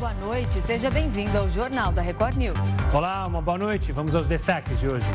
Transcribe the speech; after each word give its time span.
boa 0.00 0.14
noite. 0.14 0.62
Seja 0.62 0.90
bem-vindo 0.90 1.36
ao 1.38 1.50
Jornal 1.50 1.92
da 1.92 2.00
Record 2.00 2.34
News. 2.34 2.58
Olá, 2.94 3.26
uma 3.26 3.42
boa 3.42 3.58
noite. 3.58 3.92
Vamos 3.92 4.14
aos 4.14 4.26
destaques 4.26 4.80
de 4.80 4.88
hoje. 4.88 5.06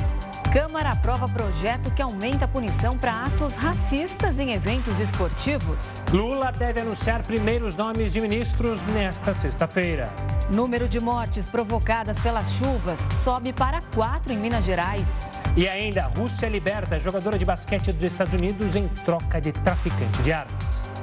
Câmara 0.53 0.91
aprova 0.91 1.27
projeto 1.27 1.89
que 1.91 2.03
aumenta 2.03 2.45
a 2.45 2.47
punição 2.47 2.95
para 2.95 3.23
atos 3.23 3.55
racistas 3.55 4.37
em 4.37 4.51
eventos 4.51 4.99
esportivos. 4.99 5.81
Lula 6.13 6.51
deve 6.51 6.81
anunciar 6.81 7.23
primeiros 7.23 7.75
nomes 7.75 8.13
de 8.13 8.21
ministros 8.21 8.83
nesta 8.83 9.33
sexta-feira. 9.33 10.13
Número 10.53 10.87
de 10.87 10.99
mortes 10.99 11.47
provocadas 11.47 12.19
pelas 12.19 12.51
chuvas 12.51 12.99
sobe 13.23 13.51
para 13.51 13.81
quatro 13.95 14.31
em 14.31 14.37
Minas 14.37 14.65
Gerais. 14.65 15.09
E 15.57 15.67
ainda, 15.67 16.03
Rússia 16.03 16.47
liberta 16.47 16.99
jogadora 16.99 17.39
de 17.39 17.45
basquete 17.45 17.91
dos 17.91 18.03
Estados 18.03 18.35
Unidos 18.35 18.75
em 18.75 18.87
troca 19.03 19.41
de 19.41 19.51
traficante 19.51 20.21
de 20.21 20.31
armas. 20.31 20.94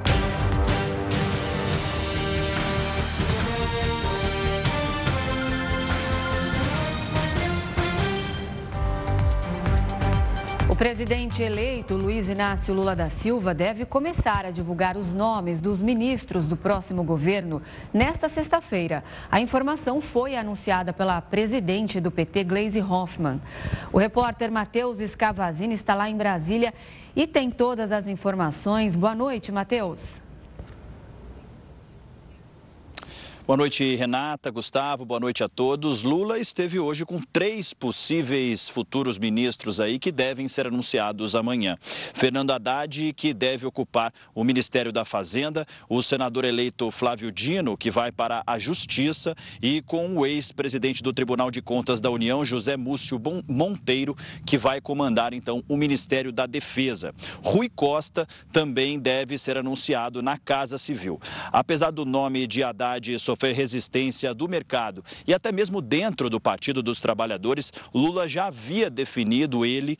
Presidente 10.83 11.41
eleito, 11.41 11.95
Luiz 11.95 12.27
Inácio 12.27 12.73
Lula 12.73 12.93
da 12.93 13.09
Silva, 13.09 13.53
deve 13.53 13.85
começar 13.85 14.45
a 14.45 14.51
divulgar 14.51 14.97
os 14.97 15.13
nomes 15.13 15.61
dos 15.61 15.81
ministros 15.81 16.45
do 16.45 16.57
próximo 16.57 17.05
governo 17.05 17.61
nesta 17.93 18.27
sexta-feira. 18.27 19.01
A 19.31 19.39
informação 19.39 20.01
foi 20.01 20.35
anunciada 20.35 20.91
pela 20.91 21.21
presidente 21.21 22.01
do 22.01 22.11
PT, 22.11 22.43
Gleisi 22.43 22.81
Hoffmann. 22.81 23.39
O 23.93 23.97
repórter 23.97 24.51
Matheus 24.51 24.99
Escavazini 24.99 25.73
está 25.73 25.95
lá 25.95 26.09
em 26.09 26.17
Brasília 26.17 26.73
e 27.15 27.25
tem 27.25 27.49
todas 27.49 27.93
as 27.93 28.05
informações. 28.05 28.97
Boa 28.97 29.15
noite, 29.15 29.53
Matheus. 29.53 30.22
Boa 33.45 33.57
noite, 33.57 33.93
Renata, 33.95 34.49
Gustavo, 34.49 35.03
boa 35.03 35.19
noite 35.19 35.43
a 35.43 35.49
todos. 35.49 36.01
Lula 36.01 36.39
esteve 36.39 36.79
hoje 36.79 37.03
com 37.03 37.19
três 37.19 37.73
possíveis 37.73 38.69
futuros 38.69 39.17
ministros 39.17 39.81
aí 39.81 39.99
que 39.99 40.13
devem 40.13 40.47
ser 40.47 40.67
anunciados 40.67 41.35
amanhã. 41.35 41.77
Fernando 41.81 42.51
Haddad, 42.51 43.11
que 43.11 43.33
deve 43.33 43.65
ocupar 43.65 44.13
o 44.33 44.45
Ministério 44.45 44.93
da 44.93 45.03
Fazenda, 45.03 45.67
o 45.89 46.01
senador 46.01 46.45
eleito 46.45 46.89
Flávio 46.89 47.33
Dino, 47.33 47.75
que 47.75 47.91
vai 47.91 48.13
para 48.13 48.41
a 48.47 48.57
Justiça, 48.57 49.35
e 49.61 49.81
com 49.81 50.15
o 50.15 50.25
ex-presidente 50.25 51.03
do 51.03 51.11
Tribunal 51.11 51.51
de 51.51 51.61
Contas 51.61 51.99
da 51.99 52.09
União, 52.09 52.45
José 52.45 52.77
Múcio 52.77 53.21
Monteiro, 53.45 54.15
que 54.45 54.57
vai 54.57 54.79
comandar 54.79 55.33
então 55.33 55.61
o 55.67 55.75
Ministério 55.75 56.31
da 56.31 56.45
Defesa. 56.45 57.13
Rui 57.43 57.67
Costa 57.67 58.25
também 58.53 58.97
deve 58.97 59.37
ser 59.37 59.57
anunciado 59.57 60.21
na 60.21 60.37
Casa 60.37 60.77
Civil. 60.77 61.19
Apesar 61.51 61.91
do 61.91 62.05
nome 62.05 62.47
de 62.47 62.63
Haddad 62.63 63.19
sofrer 63.33 63.55
resistência 63.55 64.31
do 64.31 64.47
mercado 64.47 65.03
e 65.27 65.33
até 65.33 65.51
mesmo 65.51 65.81
dentro 65.81 66.29
do 66.29 66.39
Partido 66.39 66.83
dos 66.83 67.01
Trabalhadores, 67.01 67.73
Lula 67.93 68.27
já 68.27 68.45
havia 68.45 68.89
definido 68.89 69.65
ele, 69.65 69.97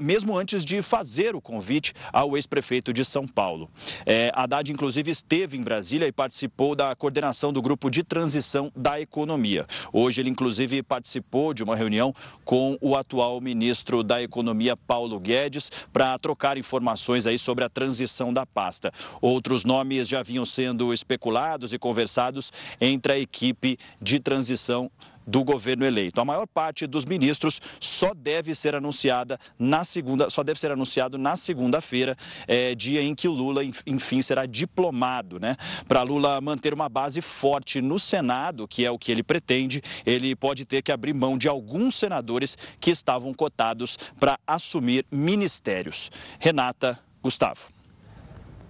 mesmo 0.00 0.38
antes 0.38 0.64
de 0.64 0.80
fazer 0.80 1.34
o 1.34 1.40
convite 1.40 1.92
ao 2.12 2.36
ex-prefeito 2.36 2.92
de 2.92 3.04
São 3.04 3.26
Paulo. 3.26 3.68
É, 4.06 4.30
Haddad, 4.34 4.70
inclusive, 4.70 5.10
esteve 5.10 5.56
em 5.56 5.62
Brasília 5.62 6.06
e 6.06 6.12
participou 6.12 6.76
da 6.76 6.94
coordenação 6.94 7.52
do 7.52 7.60
grupo 7.60 7.90
de 7.90 8.04
transição 8.04 8.70
da 8.76 9.00
economia. 9.00 9.66
Hoje, 9.92 10.22
ele, 10.22 10.30
inclusive, 10.30 10.82
participou 10.82 11.52
de 11.52 11.64
uma 11.64 11.74
reunião 11.74 12.14
com 12.44 12.78
o 12.80 12.94
atual 12.94 13.40
ministro 13.40 14.04
da 14.04 14.22
Economia, 14.22 14.76
Paulo 14.76 15.18
Guedes, 15.18 15.70
para 15.92 16.16
trocar 16.18 16.56
informações 16.56 17.26
aí 17.26 17.38
sobre 17.38 17.64
a 17.64 17.68
transição 17.68 18.32
da 18.32 18.46
pasta. 18.46 18.92
Outros 19.20 19.64
nomes 19.64 20.06
já 20.06 20.22
vinham 20.22 20.44
sendo 20.44 20.92
especulados 20.92 21.72
e 21.72 21.78
conversados 21.78 22.52
entre 22.80 23.12
a 23.12 23.18
equipe 23.18 23.78
de 24.00 24.18
transição 24.20 24.90
do 25.26 25.44
governo 25.44 25.84
eleito. 25.84 26.20
A 26.20 26.24
maior 26.24 26.46
parte 26.46 26.86
dos 26.86 27.04
ministros 27.04 27.60
só 27.78 28.12
deve 28.14 28.54
ser 28.54 28.74
anunciada 28.74 29.38
na 29.58 29.84
segunda, 29.84 30.28
só 30.28 30.42
deve 30.42 30.58
ser 30.58 30.72
anunciado 30.72 31.16
na 31.16 31.36
segunda-feira, 31.36 32.16
é, 32.46 32.74
dia 32.74 33.02
em 33.02 33.14
que 33.14 33.28
o 33.28 33.32
Lula, 33.32 33.62
enfim, 33.64 34.20
será 34.22 34.46
diplomado, 34.46 35.38
né? 35.38 35.56
Para 35.86 36.02
Lula 36.02 36.40
manter 36.40 36.74
uma 36.74 36.88
base 36.88 37.20
forte 37.20 37.80
no 37.80 37.98
Senado, 37.98 38.66
que 38.66 38.84
é 38.84 38.90
o 38.90 38.98
que 38.98 39.12
ele 39.12 39.22
pretende, 39.22 39.82
ele 40.04 40.34
pode 40.34 40.64
ter 40.64 40.82
que 40.82 40.90
abrir 40.90 41.12
mão 41.12 41.38
de 41.38 41.48
alguns 41.48 41.94
senadores 41.94 42.58
que 42.80 42.90
estavam 42.90 43.32
cotados 43.32 43.98
para 44.18 44.36
assumir 44.46 45.04
ministérios. 45.10 46.10
Renata, 46.40 46.98
Gustavo. 47.22 47.68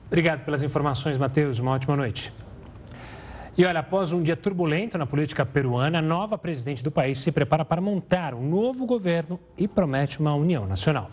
Obrigado 0.07 0.45
pelas 0.45 0.63
informações, 0.63 1.17
Matheus. 1.17 1.61
Uma 1.61 1.71
ótima 1.71 1.97
noite. 1.97 2.33
E 3.61 3.65
olha, 3.67 3.81
após 3.81 4.11
um 4.11 4.23
dia 4.23 4.35
turbulento 4.35 4.97
na 4.97 5.05
política 5.05 5.45
peruana, 5.45 5.99
a 5.99 6.01
nova 6.01 6.39
presidente 6.39 6.83
do 6.83 6.91
país 6.91 7.19
se 7.19 7.31
prepara 7.31 7.63
para 7.63 7.79
montar 7.79 8.33
um 8.33 8.41
novo 8.49 8.87
governo 8.87 9.39
e 9.55 9.69
promete 9.69 10.19
uma 10.19 10.35
união 10.35 10.67
nacional. 10.67 11.11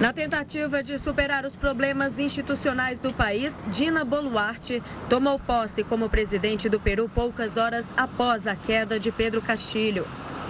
Na 0.00 0.12
tentativa 0.12 0.80
de 0.80 0.96
superar 0.96 1.44
os 1.44 1.56
problemas 1.56 2.20
institucionais 2.20 3.00
do 3.00 3.12
país, 3.12 3.60
Dina 3.66 4.04
Boluarte 4.04 4.80
tomou 5.08 5.40
posse 5.40 5.82
como 5.82 6.08
presidente 6.08 6.68
do 6.68 6.78
Peru 6.78 7.08
poucas 7.08 7.56
horas 7.56 7.92
após 7.96 8.46
a 8.46 8.54
queda 8.54 8.96
de 8.96 9.10
Pedro 9.10 9.42
Castilho. 9.42 10.06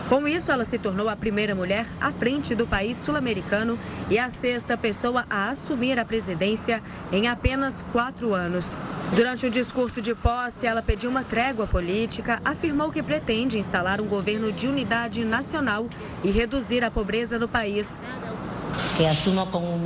Com 0.08 0.26
isso, 0.26 0.50
ela 0.50 0.64
se 0.64 0.78
tornou 0.78 1.08
a 1.08 1.14
primeira 1.14 1.54
mulher 1.54 1.86
à 2.00 2.10
frente 2.10 2.54
do 2.54 2.66
país 2.66 2.96
sul-americano 2.96 3.78
e 4.08 4.18
a 4.18 4.28
sexta 4.28 4.76
pessoa 4.76 5.24
a 5.30 5.50
assumir 5.50 5.98
a 6.00 6.04
presidência 6.04 6.82
em 7.12 7.28
apenas 7.28 7.84
quatro 7.92 8.34
anos. 8.34 8.76
Durante 9.14 9.46
o 9.46 9.50
discurso 9.50 10.02
de 10.02 10.14
posse, 10.14 10.66
ela 10.66 10.82
pediu 10.82 11.10
uma 11.10 11.22
trégua 11.22 11.66
política, 11.66 12.40
afirmou 12.44 12.90
que 12.90 13.02
pretende 13.02 13.58
instalar 13.58 14.00
um 14.00 14.06
governo 14.06 14.50
de 14.50 14.66
unidade 14.66 15.24
nacional 15.24 15.88
e 16.24 16.30
reduzir 16.30 16.84
a 16.84 16.90
pobreza 16.90 17.38
no 17.38 17.48
país. 17.48 17.98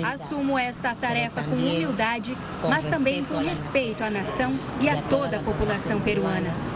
Assumo 0.04 0.58
esta 0.58 0.94
tarefa 0.94 1.42
com 1.42 1.54
humildade, 1.54 2.36
mas 2.68 2.86
também 2.86 3.24
com 3.24 3.36
respeito 3.38 4.02
à 4.02 4.10
nação 4.10 4.58
e 4.80 4.88
a 4.88 5.00
toda 5.02 5.38
a 5.38 5.40
população 5.40 6.00
peruana. 6.00 6.73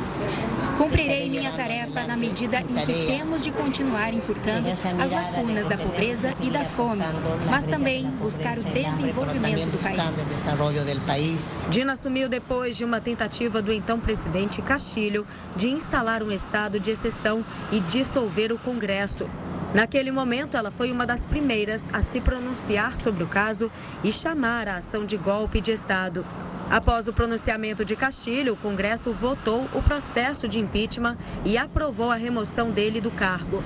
Cumprirei 0.79 1.29
minha 1.29 1.51
tarefa 1.51 2.05
na 2.05 2.17
medida 2.17 2.61
em 2.61 2.75
que 2.87 3.07
temos 3.07 3.43
de 3.43 3.51
continuar 3.51 4.15
encurtando 4.15 4.69
as 4.71 5.11
lacunas 5.11 5.67
da 5.67 5.77
pobreza 5.77 6.33
e 6.41 6.51
da 6.51 6.65
fome, 6.65 7.03
mas 7.51 7.67
também 7.67 8.09
buscar 8.13 8.57
o 8.59 8.63
desenvolvimento 8.63 9.71
do 9.71 9.79
país. 9.79 11.57
Dina 11.69 11.95
assumiu 11.95 12.29
depois 12.29 12.77
de 12.77 12.85
uma 12.85 13.01
tentativa 13.01 13.61
do 13.61 13.73
então 13.73 13.99
presidente 13.99 14.63
Castilho 14.63 15.27
de 15.57 15.69
instalar 15.69 16.23
um 16.23 16.31
estado 16.31 16.79
de 16.79 16.93
exceção 16.93 17.45
e 17.73 17.81
dissolver 17.81 18.53
o 18.53 18.59
Congresso. 18.59 19.29
Naquele 19.75 20.11
momento, 20.11 20.57
ela 20.57 20.71
foi 20.71 20.91
uma 20.91 21.05
das 21.05 21.27
primeiras 21.27 21.87
a 21.93 22.01
se 22.01 22.21
pronunciar 22.21 22.97
sobre 22.97 23.23
o 23.23 23.27
caso 23.27 23.71
e 24.03 24.11
chamar 24.11 24.67
a 24.69 24.77
ação 24.77 25.05
de 25.05 25.17
golpe 25.17 25.61
de 25.61 25.73
Estado. 25.73 26.25
Após 26.71 27.09
o 27.09 27.13
pronunciamento 27.15 27.83
de 27.83 27.97
Castilho, 27.97 28.53
o 28.53 28.57
Congresso 28.57 29.11
votou 29.11 29.67
o 29.73 29.83
processo 29.83 30.47
de 30.47 30.61
impeachment 30.61 31.17
e 31.45 31.57
aprovou 31.57 32.11
a 32.11 32.15
remoção 32.15 32.71
dele 32.71 33.01
do 33.01 33.11
cargo. 33.11 33.65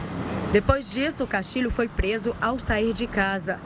Depois 0.53 0.93
disso, 0.93 1.27
Castilho 1.27 1.71
foi 1.71 1.89
preso 1.89 2.37
ao 2.41 2.59
sair 2.59 2.93
de 2.93 3.07
casa. 3.09 3.59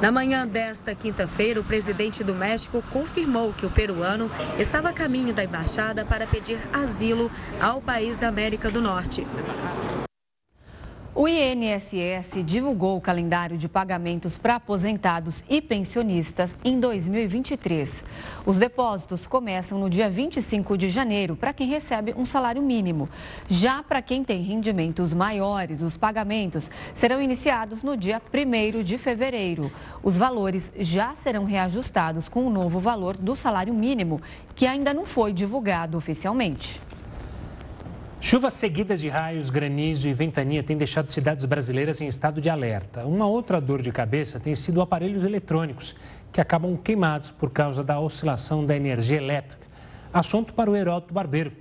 Na 0.00 0.10
manhã 0.10 0.46
desta 0.46 0.94
quinta-feira, 0.94 1.60
o 1.60 1.64
presidente 1.64 2.24
do 2.24 2.34
México 2.34 2.82
confirmou 2.90 3.52
que 3.52 3.66
o 3.66 3.70
peruano 3.70 4.30
estava 4.58 4.88
a 4.88 4.92
caminho 4.92 5.34
da 5.34 5.44
embaixada 5.44 6.04
para 6.04 6.26
pedir 6.26 6.58
asilo 6.72 7.30
ao 7.60 7.80
país 7.80 8.16
da 8.16 8.28
América 8.28 8.70
do 8.70 8.80
Norte. 8.80 9.26
O 11.14 11.28
INSS 11.28 12.42
divulgou 12.42 12.96
o 12.96 13.00
calendário 13.00 13.58
de 13.58 13.68
pagamentos 13.68 14.38
para 14.38 14.54
aposentados 14.54 15.44
e 15.46 15.60
pensionistas 15.60 16.56
em 16.64 16.80
2023. 16.80 18.02
Os 18.46 18.58
depósitos 18.58 19.26
começam 19.26 19.78
no 19.78 19.90
dia 19.90 20.08
25 20.08 20.78
de 20.78 20.88
janeiro 20.88 21.36
para 21.36 21.52
quem 21.52 21.68
recebe 21.68 22.14
um 22.16 22.24
salário 22.24 22.62
mínimo. 22.62 23.10
Já 23.46 23.82
para 23.82 24.00
quem 24.00 24.24
tem 24.24 24.42
rendimentos 24.42 25.12
maiores, 25.12 25.82
os 25.82 25.98
pagamentos 25.98 26.70
serão 26.94 27.20
iniciados 27.20 27.82
no 27.82 27.94
dia 27.94 28.20
1 28.32 28.82
de 28.82 28.96
fevereiro. 28.96 29.70
Os 30.02 30.16
valores 30.16 30.72
já 30.78 31.14
serão 31.14 31.44
reajustados 31.44 32.26
com 32.26 32.46
o 32.46 32.50
novo 32.50 32.80
valor 32.80 33.18
do 33.18 33.36
salário 33.36 33.74
mínimo, 33.74 34.18
que 34.56 34.64
ainda 34.64 34.94
não 34.94 35.04
foi 35.04 35.34
divulgado 35.34 35.98
oficialmente. 35.98 36.80
Chuvas 38.24 38.54
seguidas 38.54 39.00
de 39.00 39.08
raios, 39.08 39.50
granizo 39.50 40.06
e 40.06 40.14
ventania 40.14 40.62
têm 40.62 40.76
deixado 40.76 41.10
cidades 41.10 41.44
brasileiras 41.44 42.00
em 42.00 42.06
estado 42.06 42.40
de 42.40 42.48
alerta. 42.48 43.04
Uma 43.04 43.26
outra 43.26 43.60
dor 43.60 43.82
de 43.82 43.90
cabeça 43.90 44.38
tem 44.38 44.54
sido 44.54 44.80
aparelhos 44.80 45.24
eletrônicos, 45.24 45.96
que 46.30 46.40
acabam 46.40 46.76
queimados 46.76 47.32
por 47.32 47.50
causa 47.50 47.82
da 47.82 47.98
oscilação 47.98 48.64
da 48.64 48.76
energia 48.76 49.16
elétrica. 49.16 49.66
Assunto 50.14 50.54
para 50.54 50.70
o 50.70 50.76
Heródoto 50.76 51.12
Barbeiro. 51.12 51.52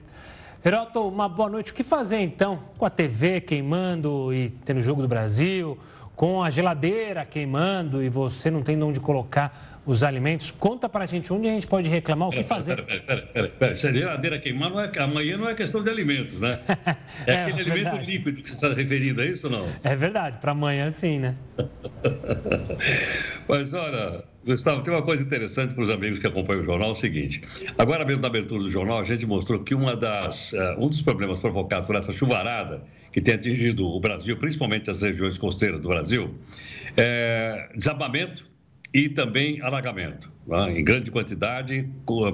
Heródoto, 0.64 1.08
uma 1.08 1.28
boa 1.28 1.50
noite. 1.50 1.72
O 1.72 1.74
que 1.74 1.82
fazer 1.82 2.20
então 2.20 2.60
com 2.78 2.86
a 2.86 2.92
TV 2.92 3.42
queimando 3.42 4.32
e 4.32 4.52
tendo 4.64 4.84
jogo 4.84 5.02
do 5.02 5.08
Brasil, 5.08 5.80
com 6.22 6.44
a 6.44 6.52
geladeira 6.52 7.26
queimando 7.26 8.04
e 8.04 8.08
você 8.08 8.52
não 8.52 8.62
tem 8.62 8.80
onde 8.84 9.00
colocar 9.00 9.82
os 9.84 10.04
alimentos. 10.04 10.52
Conta 10.52 10.88
para 10.88 11.04
a 11.04 11.08
gente 11.08 11.34
onde 11.34 11.48
a 11.48 11.52
gente 11.52 11.66
pode 11.66 11.90
reclamar, 11.90 12.28
o 12.28 12.32
que 12.32 12.44
fazer. 12.44 12.76
Pera, 12.76 13.02
pera, 13.02 13.22
pera, 13.24 13.50
pera, 13.50 13.76
Se 13.76 13.88
a 13.88 13.92
geladeira 13.92 14.38
queimar, 14.38 14.70
não 14.70 14.80
é, 14.80 14.92
amanhã 15.00 15.36
não 15.36 15.50
é 15.50 15.56
questão 15.56 15.82
de 15.82 15.90
alimentos, 15.90 16.40
né? 16.40 16.60
É, 17.26 17.34
é 17.34 17.46
aquele 17.46 17.64
verdade. 17.64 17.96
alimento 17.96 18.06
líquido 18.06 18.42
que 18.44 18.50
você 18.50 18.54
está 18.54 18.70
referindo, 18.70 19.20
é 19.20 19.26
isso 19.26 19.48
ou 19.48 19.54
não? 19.54 19.68
É 19.84 19.96
verdade, 19.96 20.38
para 20.38 20.52
amanhã 20.52 20.92
sim, 20.92 21.18
né? 21.18 21.36
Mas 23.50 23.74
olha, 23.74 24.24
Gustavo, 24.46 24.82
tem 24.82 24.94
uma 24.94 25.04
coisa 25.04 25.22
interessante 25.22 25.74
para 25.74 25.84
os 25.84 25.90
amigos 25.90 26.18
que 26.18 26.26
acompanham 26.26 26.64
o 26.64 26.66
jornal, 26.66 26.90
é 26.90 26.92
o 26.92 26.96
seguinte. 26.96 27.42
Agora 27.78 28.04
mesmo 28.04 28.22
na 28.22 28.28
abertura 28.28 28.64
do 28.64 28.70
jornal, 28.70 29.00
a 29.00 29.04
gente 29.04 29.26
mostrou 29.26 29.64
que 29.64 29.76
uma 29.76 29.96
das, 29.96 30.52
uh, 30.54 30.76
um 30.80 30.88
dos 30.88 31.02
problemas 31.02 31.40
provocados 31.40 31.86
por 31.86 31.96
essa 31.96 32.12
chuvarada 32.12 32.84
que 33.12 33.22
tem 33.22 33.36
atingido 33.36 33.86
o 33.86 34.00
Brasil, 34.00 34.36
principalmente 34.38 34.90
as 34.90 35.02
regiões 35.02 35.38
costeiras 35.38 35.80
do 35.80 35.90
Brasil, 35.90 36.34
é 36.98 37.70
desabamento 37.76 38.50
e 38.94 39.10
também 39.10 39.62
alagamento, 39.62 40.32
né? 40.48 40.80
em 40.80 40.84
grande 40.84 41.12
quantidade, 41.12 41.88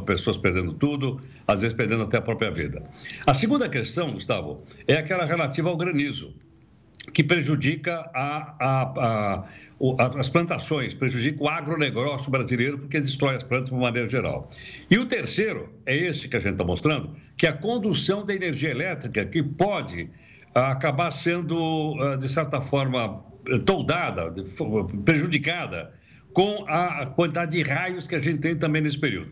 pessoas 0.05 0.37
perdendo 0.37 0.73
tudo, 0.73 1.21
às 1.47 1.61
vezes 1.61 1.75
perdendo 1.75 2.03
até 2.03 2.17
a 2.17 2.21
própria 2.21 2.49
vida. 2.49 2.83
A 3.25 3.33
segunda 3.33 3.69
questão, 3.69 4.13
Gustavo, 4.13 4.63
é 4.87 4.95
aquela 4.95 5.25
relativa 5.25 5.69
ao 5.69 5.77
granizo, 5.77 6.33
que 7.13 7.23
prejudica 7.23 8.09
a, 8.13 8.55
a, 8.59 8.93
a, 8.97 9.43
as 10.17 10.27
plantações, 10.27 10.93
prejudica 10.93 11.43
o 11.43 11.47
agronegócio 11.47 12.31
brasileiro, 12.31 12.79
porque 12.79 12.99
destrói 12.99 13.35
as 13.35 13.43
plantas 13.43 13.67
de 13.67 13.73
uma 13.73 13.81
maneira 13.81 14.09
geral. 14.09 14.49
E 14.89 14.97
o 14.97 15.05
terceiro 15.05 15.69
é 15.85 15.95
esse 15.95 16.27
que 16.27 16.35
a 16.35 16.39
gente 16.39 16.53
está 16.53 16.63
mostrando, 16.63 17.15
que 17.35 17.45
é 17.45 17.49
a 17.49 17.53
condução 17.53 18.25
da 18.25 18.33
energia 18.33 18.71
elétrica, 18.71 19.23
que 19.25 19.43
pode 19.43 20.09
ah, 20.55 20.71
acabar 20.71 21.11
sendo, 21.11 21.95
ah, 22.01 22.15
de 22.15 22.27
certa 22.27 22.59
forma, 22.59 23.23
toldada, 23.65 24.33
prejudicada 25.05 25.93
com 26.33 26.65
a 26.67 27.05
quantidade 27.05 27.51
de 27.51 27.63
raios 27.63 28.07
que 28.07 28.15
a 28.15 28.19
gente 28.19 28.39
tem 28.39 28.55
também 28.55 28.81
nesse 28.81 28.97
período. 28.97 29.31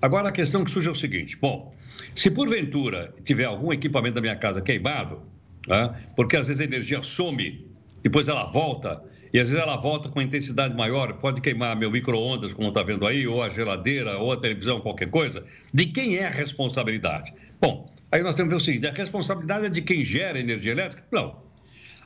Agora, 0.00 0.30
a 0.30 0.32
questão 0.32 0.64
que 0.64 0.70
surge 0.70 0.88
é 0.88 0.90
o 0.90 0.94
seguinte: 0.94 1.36
bom, 1.36 1.70
se 2.14 2.30
porventura 2.30 3.14
tiver 3.22 3.44
algum 3.44 3.72
equipamento 3.72 4.14
da 4.14 4.20
minha 4.20 4.36
casa 4.36 4.60
queimado, 4.60 5.22
né, 5.68 5.94
porque 6.16 6.36
às 6.36 6.48
vezes 6.48 6.60
a 6.60 6.64
energia 6.64 7.02
some, 7.02 7.70
depois 8.02 8.26
ela 8.26 8.44
volta, 8.50 9.02
e 9.32 9.40
às 9.40 9.48
vezes 9.48 9.62
ela 9.62 9.76
volta 9.76 10.10
com 10.10 10.20
intensidade 10.20 10.76
maior, 10.76 11.14
pode 11.14 11.40
queimar 11.40 11.74
meu 11.74 11.90
micro-ondas, 11.90 12.52
como 12.52 12.68
está 12.68 12.82
vendo 12.82 13.06
aí, 13.06 13.26
ou 13.26 13.42
a 13.42 13.48
geladeira, 13.48 14.18
ou 14.18 14.32
a 14.32 14.36
televisão, 14.36 14.78
qualquer 14.78 15.08
coisa, 15.08 15.44
de 15.72 15.86
quem 15.86 16.16
é 16.16 16.26
a 16.26 16.30
responsabilidade? 16.30 17.32
Bom, 17.60 17.90
aí 18.10 18.20
nós 18.22 18.36
temos 18.36 18.48
que 18.48 18.54
ver 18.54 18.56
o 18.56 18.64
seguinte: 18.64 18.86
a 18.86 18.92
responsabilidade 18.92 19.66
é 19.66 19.70
de 19.70 19.80
quem 19.80 20.04
gera 20.04 20.38
energia 20.38 20.72
elétrica? 20.72 21.04
Não. 21.10 21.40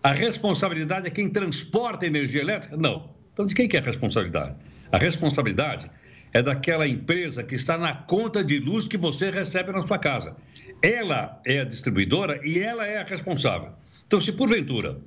A 0.03 0.13
responsabilidade 0.13 1.09
é 1.09 1.11
quem 1.11 1.29
transporta 1.29 2.07
energia 2.07 2.41
elétrica? 2.41 2.77
Não. 2.77 3.11
Então, 3.33 3.45
de 3.45 3.55
quem 3.55 3.67
que 3.67 3.77
é 3.77 3.81
a 3.81 3.83
responsabilidade? 3.83 4.55
A 4.93 4.99
responsabilidade 4.99 5.91
é 6.33 6.41
daquela 6.41 6.87
empresa 6.87 7.43
que 7.43 7.57
está 7.57 7.77
na 7.77 7.93
conta 7.93 8.45
de 8.45 8.61
luz 8.61 8.87
que 8.87 8.97
você 8.97 9.31
recebe 9.31 9.73
na 9.73 9.83
sua 9.83 9.99
casa. 9.99 10.37
Ela 10.81 11.41
é 11.45 11.61
a 11.61 11.65
distribuidora 11.65 12.41
e 12.45 12.59
ela 12.61 12.87
é 12.87 12.99
a 12.99 13.05
responsável. 13.05 13.73
Então, 14.07 14.21
se 14.21 14.31
porventura 14.31 15.01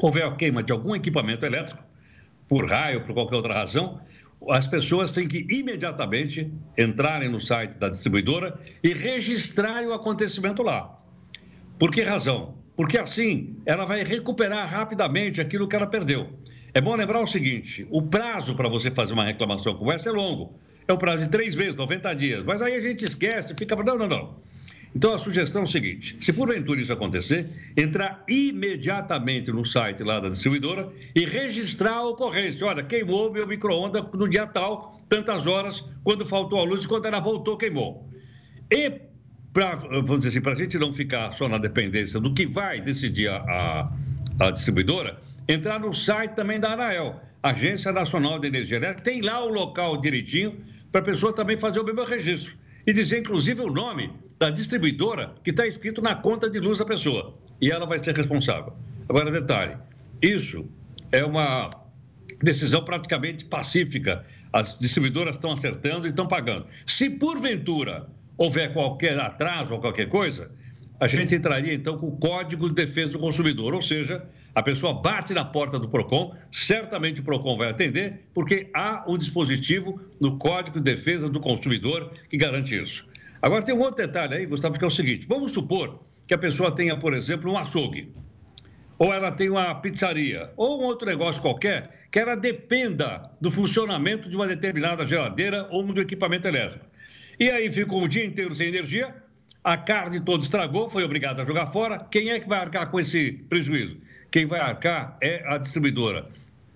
houver 0.00 0.24
a 0.24 0.34
queima 0.34 0.62
de 0.62 0.72
algum 0.72 0.94
equipamento 0.94 1.44
elétrico, 1.44 1.82
por 2.48 2.68
raio, 2.68 3.02
por 3.02 3.12
qualquer 3.12 3.36
outra 3.36 3.54
razão, 3.54 4.00
as 4.50 4.66
pessoas 4.66 5.12
têm 5.12 5.26
que 5.26 5.46
imediatamente 5.50 6.50
entrarem 6.76 7.28
no 7.28 7.40
site 7.40 7.76
da 7.76 7.88
distribuidora 7.88 8.58
e 8.82 8.92
registrarem 8.92 9.88
o 9.88 9.92
acontecimento 9.92 10.62
lá. 10.62 10.98
Por 11.78 11.90
que 11.90 12.02
razão? 12.02 12.54
Porque 12.76 12.96
assim 12.96 13.56
ela 13.66 13.84
vai 13.84 14.04
recuperar 14.04 14.68
rapidamente 14.68 15.40
aquilo 15.40 15.66
que 15.66 15.74
ela 15.74 15.86
perdeu. 15.86 16.28
É 16.72 16.80
bom 16.80 16.94
lembrar 16.94 17.20
o 17.20 17.26
seguinte: 17.26 17.86
o 17.90 18.02
prazo 18.02 18.54
para 18.54 18.68
você 18.68 18.90
fazer 18.90 19.12
uma 19.12 19.24
reclamação 19.24 19.74
como 19.76 19.90
essa 19.90 20.08
é 20.08 20.12
longo. 20.12 20.58
É 20.86 20.92
o 20.92 20.96
prazo 20.96 21.24
de 21.24 21.28
três 21.28 21.54
meses, 21.54 21.76
90 21.76 22.14
dias. 22.14 22.44
Mas 22.44 22.62
aí 22.62 22.74
a 22.74 22.80
gente 22.80 23.04
esquece, 23.04 23.54
fica. 23.58 23.76
Não, 23.76 23.98
não, 23.98 24.08
não. 24.08 24.36
Então 24.94 25.12
a 25.12 25.18
sugestão 25.18 25.62
é 25.62 25.64
o 25.64 25.68
seguinte: 25.68 26.16
se 26.20 26.32
porventura 26.32 26.80
isso 26.80 26.92
acontecer, 26.92 27.46
entrar 27.76 28.24
imediatamente 28.28 29.50
no 29.50 29.64
site 29.64 30.02
lá 30.02 30.20
da 30.20 30.28
distribuidora 30.28 30.90
e 31.14 31.24
registrar 31.24 31.96
a 31.96 32.08
ocorrência. 32.08 32.66
Olha, 32.66 32.82
queimou 32.82 33.32
meu 33.32 33.46
micro-ondas 33.46 34.04
no 34.12 34.28
dia 34.28 34.46
tal, 34.46 35.00
tantas 35.08 35.46
horas, 35.46 35.84
quando 36.02 36.24
faltou 36.24 36.58
a 36.60 36.64
luz 36.64 36.84
e 36.84 36.88
quando 36.88 37.06
ela 37.06 37.20
voltou, 37.20 37.56
queimou. 37.56 38.08
E, 38.70 39.00
dizer 40.16 40.28
assim, 40.28 40.40
para 40.40 40.52
a 40.52 40.56
gente 40.56 40.78
não 40.78 40.92
ficar 40.92 41.32
só 41.32 41.48
na 41.48 41.58
dependência 41.58 42.20
do 42.20 42.32
que 42.34 42.46
vai 42.46 42.80
decidir 42.80 43.28
a, 43.28 43.36
a, 43.36 44.46
a 44.46 44.50
distribuidora, 44.50 45.20
entrar 45.48 45.80
no 45.80 45.92
site 45.92 46.32
também 46.32 46.60
da 46.60 46.72
ANAEL, 46.72 47.20
Agência 47.42 47.92
Nacional 47.92 48.38
de 48.38 48.48
Energia 48.48 48.76
Elétrica, 48.76 49.02
tem 49.02 49.22
lá 49.22 49.42
o 49.44 49.48
local 49.48 50.00
direitinho 50.00 50.60
para 50.90 51.00
a 51.00 51.04
pessoa 51.04 51.32
também 51.32 51.56
fazer 51.56 51.80
o 51.80 51.84
mesmo 51.84 52.04
registro. 52.04 52.54
E 52.86 52.92
dizer, 52.92 53.20
inclusive, 53.20 53.60
o 53.60 53.70
nome 53.70 54.10
da 54.38 54.50
distribuidora 54.50 55.34
que 55.42 55.50
está 55.50 55.66
escrito 55.66 56.00
na 56.00 56.14
conta 56.14 56.48
de 56.48 56.60
luz 56.60 56.78
da 56.78 56.84
pessoa. 56.84 57.34
E 57.60 57.70
ela 57.70 57.86
vai 57.86 57.98
ser 57.98 58.16
responsável. 58.16 58.72
Agora, 59.08 59.30
detalhe: 59.30 59.76
isso 60.22 60.64
é 61.10 61.24
uma 61.24 61.70
decisão 62.42 62.84
praticamente 62.84 63.44
pacífica. 63.44 64.24
As 64.52 64.78
distribuidoras 64.78 65.36
estão 65.36 65.52
acertando 65.52 66.06
e 66.06 66.10
estão 66.10 66.26
pagando. 66.26 66.66
Se 66.86 67.10
porventura 67.10 68.08
houver 68.36 68.72
qualquer 68.72 69.18
atraso 69.18 69.74
ou 69.74 69.80
qualquer 69.80 70.08
coisa, 70.08 70.50
a 71.00 71.06
gente 71.06 71.34
entraria 71.34 71.74
então 71.74 71.98
com 71.98 72.08
o 72.08 72.16
Código 72.16 72.68
de 72.68 72.74
Defesa 72.74 73.12
do 73.12 73.18
Consumidor, 73.18 73.74
ou 73.74 73.82
seja, 73.82 74.24
a 74.54 74.62
pessoa 74.62 74.92
bate 74.92 75.32
na 75.32 75.44
porta 75.44 75.78
do 75.78 75.88
PROCON, 75.88 76.34
certamente 76.50 77.20
o 77.20 77.24
PROCON 77.24 77.56
vai 77.56 77.70
atender, 77.70 78.24
porque 78.34 78.68
há 78.74 79.04
um 79.06 79.16
dispositivo 79.16 80.00
no 80.20 80.38
Código 80.38 80.78
de 80.78 80.84
Defesa 80.84 81.28
do 81.28 81.38
Consumidor 81.38 82.12
que 82.28 82.36
garante 82.36 82.80
isso. 82.80 83.06
Agora 83.40 83.62
tem 83.62 83.74
um 83.74 83.80
outro 83.80 84.06
detalhe 84.06 84.34
aí, 84.34 84.46
Gustavo, 84.46 84.78
que 84.78 84.84
é 84.84 84.86
o 84.86 84.90
seguinte: 84.90 85.26
vamos 85.26 85.52
supor 85.52 86.00
que 86.26 86.34
a 86.34 86.38
pessoa 86.38 86.70
tenha, 86.70 86.96
por 86.96 87.14
exemplo, 87.14 87.52
um 87.52 87.56
açougue, 87.56 88.12
ou 88.98 89.12
ela 89.12 89.30
tem 89.30 89.48
uma 89.48 89.74
pizzaria, 89.76 90.50
ou 90.56 90.80
um 90.80 90.84
outro 90.84 91.08
negócio 91.08 91.40
qualquer, 91.40 92.06
que 92.10 92.18
ela 92.18 92.34
dependa 92.34 93.30
do 93.40 93.50
funcionamento 93.50 94.28
de 94.28 94.34
uma 94.34 94.46
determinada 94.46 95.06
geladeira 95.06 95.68
ou 95.70 95.82
do 95.84 96.00
equipamento 96.00 96.48
elétrico. 96.48 96.84
E 97.38 97.50
aí 97.50 97.70
ficou 97.70 98.02
o 98.02 98.08
dia 98.08 98.24
inteiro 98.24 98.54
sem 98.54 98.68
energia, 98.68 99.14
a 99.62 99.76
carne 99.76 100.18
toda 100.20 100.42
estragou, 100.42 100.88
foi 100.88 101.04
obrigado 101.04 101.40
a 101.40 101.44
jogar 101.44 101.66
fora. 101.68 101.98
Quem 102.10 102.30
é 102.30 102.40
que 102.40 102.48
vai 102.48 102.58
arcar 102.58 102.90
com 102.90 102.98
esse 102.98 103.32
prejuízo? 103.48 103.98
Quem 104.30 104.46
vai 104.46 104.60
arcar 104.60 105.16
é 105.20 105.42
a 105.46 105.58
distribuidora. 105.58 106.26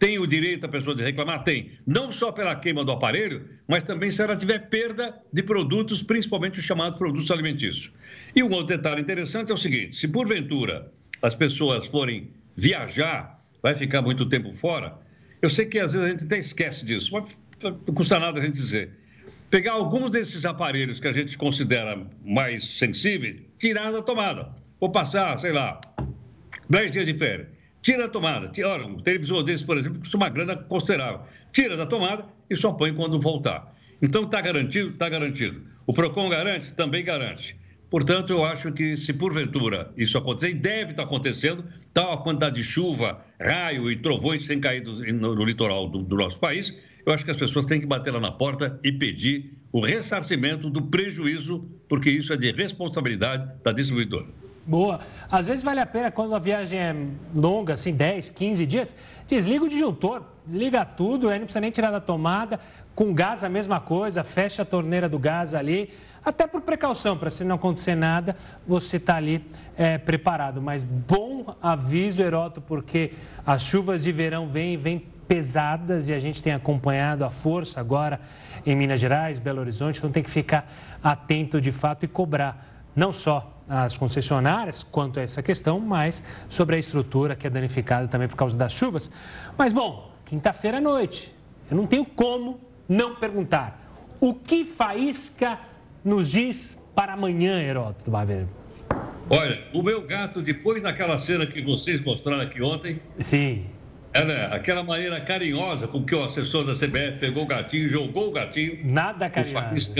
Tem 0.02 0.18
o 0.18 0.26
direito 0.26 0.66
a 0.66 0.68
pessoa 0.68 0.96
de 0.96 1.02
reclamar? 1.04 1.44
Tem. 1.44 1.70
Não 1.86 2.10
só 2.10 2.32
pela 2.32 2.56
queima 2.56 2.84
do 2.84 2.90
aparelho, 2.90 3.48
mas 3.68 3.84
também 3.84 4.10
se 4.10 4.20
ela 4.20 4.34
tiver 4.34 4.68
perda 4.68 5.16
de 5.32 5.44
produtos, 5.44 6.02
principalmente 6.02 6.58
os 6.58 6.64
chamados 6.64 6.98
produtos 6.98 7.30
alimentícios. 7.30 7.92
E 8.34 8.42
um 8.42 8.50
outro 8.50 8.76
detalhe 8.76 9.00
interessante 9.00 9.52
é 9.52 9.54
o 9.54 9.56
seguinte: 9.56 9.94
se 9.94 10.08
porventura 10.08 10.92
as 11.22 11.36
pessoas 11.36 11.86
forem 11.86 12.32
viajar, 12.56 13.38
vai 13.62 13.76
ficar 13.76 14.02
muito 14.02 14.28
tempo 14.28 14.52
fora, 14.52 14.98
eu 15.40 15.48
sei 15.48 15.66
que 15.66 15.78
às 15.78 15.92
vezes 15.92 16.04
a 16.04 16.10
gente 16.10 16.24
até 16.24 16.38
esquece 16.38 16.84
disso, 16.84 17.12
mas 17.12 17.38
não 17.62 17.94
custa 17.94 18.18
nada 18.18 18.40
a 18.40 18.44
gente 18.44 18.54
dizer 18.54 18.90
pegar 19.50 19.74
alguns 19.74 20.10
desses 20.10 20.44
aparelhos 20.44 20.98
que 20.98 21.06
a 21.06 21.12
gente 21.12 21.38
considera 21.38 22.04
mais 22.24 22.64
sensíveis, 22.64 23.40
tirar 23.56 23.92
da 23.92 24.02
tomada. 24.02 24.48
Ou 24.80 24.90
passar, 24.90 25.38
sei 25.38 25.52
lá, 25.52 25.80
10 26.68 26.90
dias 26.90 27.06
de 27.06 27.14
férias. 27.14 27.51
Tira 27.82 28.04
a 28.04 28.08
tomada. 28.08 28.50
Olha, 28.64 28.86
um 28.86 29.00
televisor 29.00 29.42
desse, 29.42 29.64
por 29.64 29.76
exemplo, 29.76 29.98
custa 29.98 30.16
uma 30.16 30.28
grana 30.28 30.56
considerável. 30.56 31.22
Tira 31.52 31.76
da 31.76 31.84
tomada 31.84 32.24
e 32.48 32.56
só 32.56 32.72
põe 32.72 32.94
quando 32.94 33.20
voltar. 33.20 33.74
Então, 34.00 34.22
está 34.22 34.40
garantido? 34.40 34.90
Está 34.90 35.08
garantido. 35.08 35.62
O 35.86 35.92
PROCON 35.92 36.28
garante? 36.28 36.72
Também 36.72 37.04
garante. 37.04 37.56
Portanto, 37.90 38.32
eu 38.32 38.42
acho 38.44 38.72
que 38.72 38.96
se 38.96 39.12
porventura 39.12 39.92
isso 39.96 40.16
acontecer, 40.16 40.50
e 40.50 40.54
deve 40.54 40.92
estar 40.92 41.02
acontecendo, 41.02 41.64
tal 41.92 42.12
a 42.12 42.16
quantidade 42.16 42.54
de 42.54 42.62
chuva, 42.62 43.22
raio 43.38 43.90
e 43.90 43.96
trovões 43.96 44.46
sem 44.46 44.58
cair 44.58 44.82
no, 45.12 45.34
no 45.34 45.44
litoral 45.44 45.88
do, 45.88 46.02
do 46.02 46.16
nosso 46.16 46.40
país, 46.40 46.74
eu 47.04 47.12
acho 47.12 47.24
que 47.24 47.30
as 47.30 47.36
pessoas 47.36 47.66
têm 47.66 47.80
que 47.80 47.86
bater 47.86 48.12
lá 48.12 48.20
na 48.20 48.30
porta 48.30 48.80
e 48.82 48.92
pedir 48.92 49.58
o 49.72 49.80
ressarcimento 49.80 50.70
do 50.70 50.80
prejuízo, 50.82 51.68
porque 51.88 52.10
isso 52.10 52.32
é 52.32 52.36
de 52.36 52.52
responsabilidade 52.52 53.60
da 53.62 53.72
distribuidora. 53.72 54.41
Boa. 54.64 55.00
Às 55.30 55.46
vezes 55.46 55.62
vale 55.62 55.80
a 55.80 55.86
pena, 55.86 56.10
quando 56.10 56.34
a 56.34 56.38
viagem 56.38 56.78
é 56.78 56.94
longa, 57.34 57.74
assim, 57.74 57.92
10, 57.92 58.30
15 58.30 58.64
dias, 58.64 58.96
desliga 59.26 59.64
o 59.64 59.68
disjuntor, 59.68 60.22
desliga 60.46 60.84
tudo, 60.84 61.28
aí 61.28 61.38
não 61.38 61.46
precisa 61.46 61.60
nem 61.60 61.70
tirar 61.70 61.90
da 61.90 62.00
tomada. 62.00 62.60
Com 62.94 63.12
gás, 63.12 63.42
a 63.42 63.48
mesma 63.48 63.80
coisa, 63.80 64.22
fecha 64.22 64.62
a 64.62 64.64
torneira 64.64 65.08
do 65.08 65.18
gás 65.18 65.54
ali, 65.54 65.90
até 66.24 66.46
por 66.46 66.60
precaução, 66.60 67.18
para 67.18 67.30
se 67.30 67.42
não 67.42 67.56
acontecer 67.56 67.96
nada, 67.96 68.36
você 68.66 68.98
está 68.98 69.16
ali 69.16 69.44
é, 69.76 69.98
preparado. 69.98 70.62
Mas 70.62 70.84
bom 70.84 71.56
aviso, 71.60 72.22
Heroto, 72.22 72.60
porque 72.60 73.12
as 73.44 73.62
chuvas 73.62 74.04
de 74.04 74.12
verão 74.12 74.46
vêm, 74.46 74.76
vêm 74.76 75.04
pesadas 75.26 76.08
e 76.08 76.12
a 76.12 76.18
gente 76.18 76.42
tem 76.42 76.52
acompanhado 76.52 77.24
a 77.24 77.30
força 77.30 77.80
agora 77.80 78.20
em 78.64 78.76
Minas 78.76 79.00
Gerais, 79.00 79.38
Belo 79.38 79.60
Horizonte, 79.60 79.98
então 79.98 80.12
tem 80.12 80.22
que 80.22 80.30
ficar 80.30 80.70
atento 81.02 81.60
de 81.60 81.72
fato 81.72 82.04
e 82.04 82.08
cobrar 82.08 82.71
não 82.94 83.12
só 83.12 83.52
as 83.68 83.96
concessionárias 83.96 84.82
quanto 84.82 85.18
a 85.18 85.22
essa 85.22 85.42
questão, 85.42 85.80
mas 85.80 86.22
sobre 86.50 86.76
a 86.76 86.78
estrutura 86.78 87.34
que 87.34 87.46
é 87.46 87.50
danificada 87.50 88.06
também 88.08 88.28
por 88.28 88.36
causa 88.36 88.56
das 88.56 88.72
chuvas. 88.72 89.10
Mas, 89.56 89.72
bom, 89.72 90.12
quinta-feira 90.26 90.78
à 90.78 90.80
noite, 90.80 91.34
eu 91.70 91.76
não 91.76 91.86
tenho 91.86 92.04
como 92.04 92.60
não 92.88 93.14
perguntar. 93.14 93.80
O 94.20 94.34
que 94.34 94.64
Faísca 94.64 95.58
nos 96.04 96.30
diz 96.30 96.78
para 96.94 97.14
amanhã, 97.14 97.62
Heródoto 97.62 98.10
Barbeiro? 98.10 98.48
Olha, 99.30 99.64
o 99.72 99.82
meu 99.82 100.02
gato, 100.02 100.42
depois 100.42 100.82
daquela 100.82 101.18
cena 101.18 101.46
que 101.46 101.62
vocês 101.62 102.00
mostraram 102.02 102.42
aqui 102.42 102.60
ontem. 102.60 103.00
Sim. 103.20 103.64
Né? 104.14 104.48
Aquela 104.52 104.82
maneira 104.82 105.18
carinhosa 105.20 105.88
com 105.88 106.04
que 106.04 106.14
o 106.14 106.22
assessor 106.22 106.64
da 106.64 106.74
CBF 106.74 107.18
pegou 107.18 107.44
o 107.44 107.46
gatinho, 107.46 107.88
jogou 107.88 108.28
o 108.28 108.32
gatinho. 108.32 108.80
Nada 108.84 109.30
carinhoso. 109.30 109.94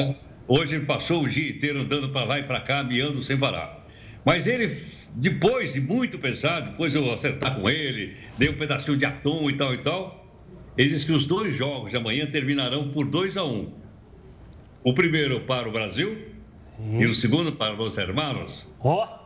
Hoje 0.46 0.76
ele 0.76 0.86
passou 0.86 1.22
o 1.22 1.28
dia 1.28 1.50
inteiro 1.50 1.80
andando 1.80 2.08
para 2.10 2.24
lá 2.24 2.38
e 2.38 2.42
para 2.42 2.60
cá, 2.60 2.82
miando 2.82 3.22
sem 3.22 3.38
parar. 3.38 3.86
Mas 4.24 4.46
ele, 4.46 4.74
depois 5.14 5.74
de 5.74 5.80
muito 5.80 6.18
pensar, 6.18 6.60
depois 6.60 6.94
eu 6.94 7.12
acertar 7.12 7.54
com 7.54 7.68
ele, 7.68 8.16
dei 8.38 8.48
um 8.48 8.54
pedacinho 8.54 8.96
de 8.96 9.04
atum 9.04 9.48
e 9.48 9.54
tal 9.54 9.74
e 9.74 9.78
tal, 9.78 10.26
ele 10.76 10.88
disse 10.88 11.06
que 11.06 11.12
os 11.12 11.26
dois 11.26 11.54
jogos 11.54 11.90
de 11.90 11.96
amanhã 11.96 12.26
terminarão 12.26 12.88
por 12.90 13.06
2 13.06 13.36
a 13.36 13.44
1 13.44 13.48
um. 13.48 13.72
O 14.84 14.94
primeiro 14.94 15.40
para 15.42 15.68
o 15.68 15.72
Brasil 15.72 16.18
hum. 16.78 17.00
e 17.00 17.06
o 17.06 17.14
segundo 17.14 17.52
para 17.52 17.80
os 17.80 17.96
hermanos. 17.96 18.68
Ó! 18.80 19.04
Oh. 19.04 19.22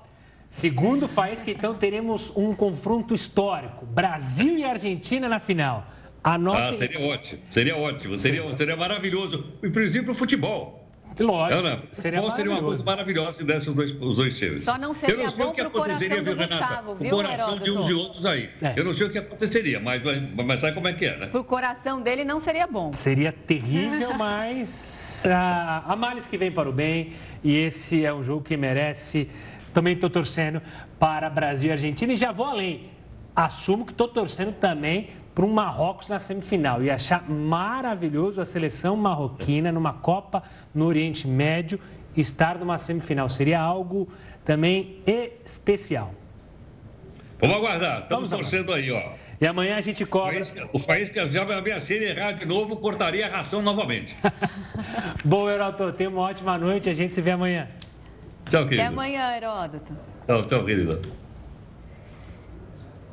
Segundo 0.49 1.09
Faísca, 1.09 1.51
então 1.51 1.75
teremos 1.75 2.33
um 2.37 2.55
confronto 2.55 3.15
histórico: 3.15 3.85
Brasil 3.85 4.57
e 4.57 4.65
Argentina 4.65 5.29
na 5.29 5.41
final. 5.41 5.87
Anote... 6.23 6.61
Ah, 6.61 6.73
seria 6.73 7.01
ótimo, 7.01 7.43
seria 7.45 7.77
ótimo, 7.77 8.19
seria, 8.19 8.53
seria 8.53 8.77
maravilhoso. 8.77 9.53
E 9.63 9.69
princípio, 9.69 10.13
o 10.13 10.15
futebol. 10.15 10.86
Lógico. 11.19 11.63
Não. 11.63 11.83
Seria, 11.89 12.31
seria 12.31 12.53
uma 12.53 12.63
coisa 12.63 12.83
maravilhosa 12.85 13.33
se 13.33 13.45
desse 13.45 13.71
os 13.71 13.77
dois, 13.77 13.91
os 14.01 14.17
dois 14.17 14.39
times. 14.39 14.65
Só 14.65 14.77
não 14.77 14.93
seria 14.93 15.15
Eu 15.15 15.23
não 15.23 15.31
sei 15.31 15.45
bom 15.45 15.51
o 15.51 15.55
que 15.55 15.61
aconteceria, 15.61 16.23
viu, 16.23 16.37
Renata? 16.37 16.67
Gustavo, 16.67 16.95
viu, 16.95 17.09
o 17.09 17.11
coração 17.11 17.49
Heródoto? 17.49 17.65
de 17.65 17.71
uns 17.71 17.89
e 17.89 17.95
outros 17.95 18.27
aí. 18.27 18.51
É. 18.61 18.75
Eu 18.77 18.85
não 18.85 18.93
sei 18.93 19.07
o 19.07 19.11
que 19.11 19.19
aconteceria, 19.19 19.81
mas, 19.81 20.03
mas 20.35 20.61
sabe 20.61 20.75
como 20.75 20.89
é 20.89 20.93
que 20.93 21.07
é, 21.07 21.17
né? 21.17 21.27
Pro 21.27 21.45
coração 21.45 22.01
dele 22.01 22.25
não 22.25 22.39
seria 22.41 22.67
bom. 22.67 22.93
Seria 22.93 23.33
terrível, 23.33 24.15
mas 24.19 25.25
a, 25.27 25.85
a 25.87 25.97
males 25.97 26.27
que 26.27 26.37
vem 26.37 26.51
para 26.51 26.69
o 26.69 26.73
bem. 26.73 27.13
E 27.43 27.57
esse 27.57 28.05
é 28.05 28.13
um 28.13 28.23
jogo 28.23 28.43
que 28.43 28.57
merece 28.57 29.29
também 29.73 29.95
estou 29.95 30.11
torcendo 30.11 30.63
para 30.99 31.29
Brasil 31.29 31.69
e 31.69 31.73
Argentina 31.73 32.13
e 32.13 32.17
já 32.17 32.33
vou 32.33 32.47
além. 32.47 32.91
Assumo 33.35 33.85
que 33.85 33.93
estou 33.93 34.09
torcendo 34.09 34.53
também 34.53 35.09
para 35.37 35.45
um 35.45 35.52
Marrocos 35.52 36.09
na 36.09 36.19
semifinal 36.19 36.83
e 36.83 36.90
achar 36.90 37.28
maravilhoso 37.28 38.40
a 38.40 38.47
seleção 38.47 38.97
marroquina 38.97 39.71
numa 39.71 39.93
Copa 39.93 40.43
no 40.75 40.87
Oriente 40.87 41.28
Médio 41.28 41.78
estar 42.16 42.57
numa 42.57 42.78
semifinal. 42.78 43.28
Seria 43.28 43.61
algo 43.61 44.09
também 44.47 45.02
especial. 45.45 46.14
Vamos 47.38 47.55
aguardar, 47.55 48.00
estamos 48.05 48.31
Vamos 48.31 48.49
torcendo 48.49 48.73
aí, 48.73 48.90
ó. 48.90 49.12
E 49.38 49.47
amanhã 49.47 49.76
a 49.76 49.83
gente 49.83 50.07
cobra. 50.07 50.40
O 50.73 50.81
país 50.81 51.11
que 51.11 51.28
já 51.28 51.45
vai 51.45 51.59
ameaçar 51.59 51.99
errar 51.99 52.33
de 52.33 52.47
novo, 52.47 52.75
cortaria 52.78 53.26
a 53.26 53.28
ração 53.28 53.61
novamente. 53.61 54.16
Bom, 55.23 55.50
Heraldo, 55.50 55.93
tenha 55.93 56.09
uma 56.09 56.23
ótima 56.23 56.57
noite. 56.57 56.88
A 56.88 56.95
gente 56.95 57.14
se 57.14 57.21
vê 57.21 57.33
amanhã. 57.33 57.69
Tchau, 58.49 58.64
querido. 58.64 58.81
Até 58.81 58.87
amanhã, 58.87 59.37
Heródoto. 59.37 59.93
Tchau, 60.25 60.47
tchau, 60.47 60.64
querido. 60.64 61.25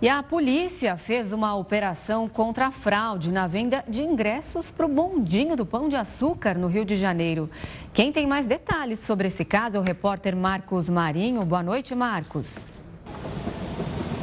E 0.03 0.09
a 0.09 0.21
polícia 0.21 0.97
fez 0.97 1.31
uma 1.31 1.55
operação 1.55 2.27
contra 2.27 2.67
a 2.67 2.71
fraude 2.71 3.31
na 3.31 3.47
venda 3.47 3.85
de 3.87 4.03
ingressos 4.03 4.69
para 4.69 4.85
o 4.85 4.89
bondinho 4.89 5.55
do 5.55 5.65
Pão 5.65 5.87
de 5.87 5.95
Açúcar 5.95 6.57
no 6.57 6.67
Rio 6.67 6.83
de 6.83 6.97
Janeiro. 6.97 7.49
Quem 7.93 8.11
tem 8.11 8.27
mais 8.27 8.45
detalhes 8.45 8.99
sobre 8.99 9.29
esse 9.29 9.45
caso 9.45 9.77
é 9.77 9.79
o 9.79 9.81
repórter 9.81 10.35
Marcos 10.35 10.89
Marinho. 10.89 11.45
Boa 11.45 11.63
noite, 11.63 11.95
Marcos. 11.95 12.53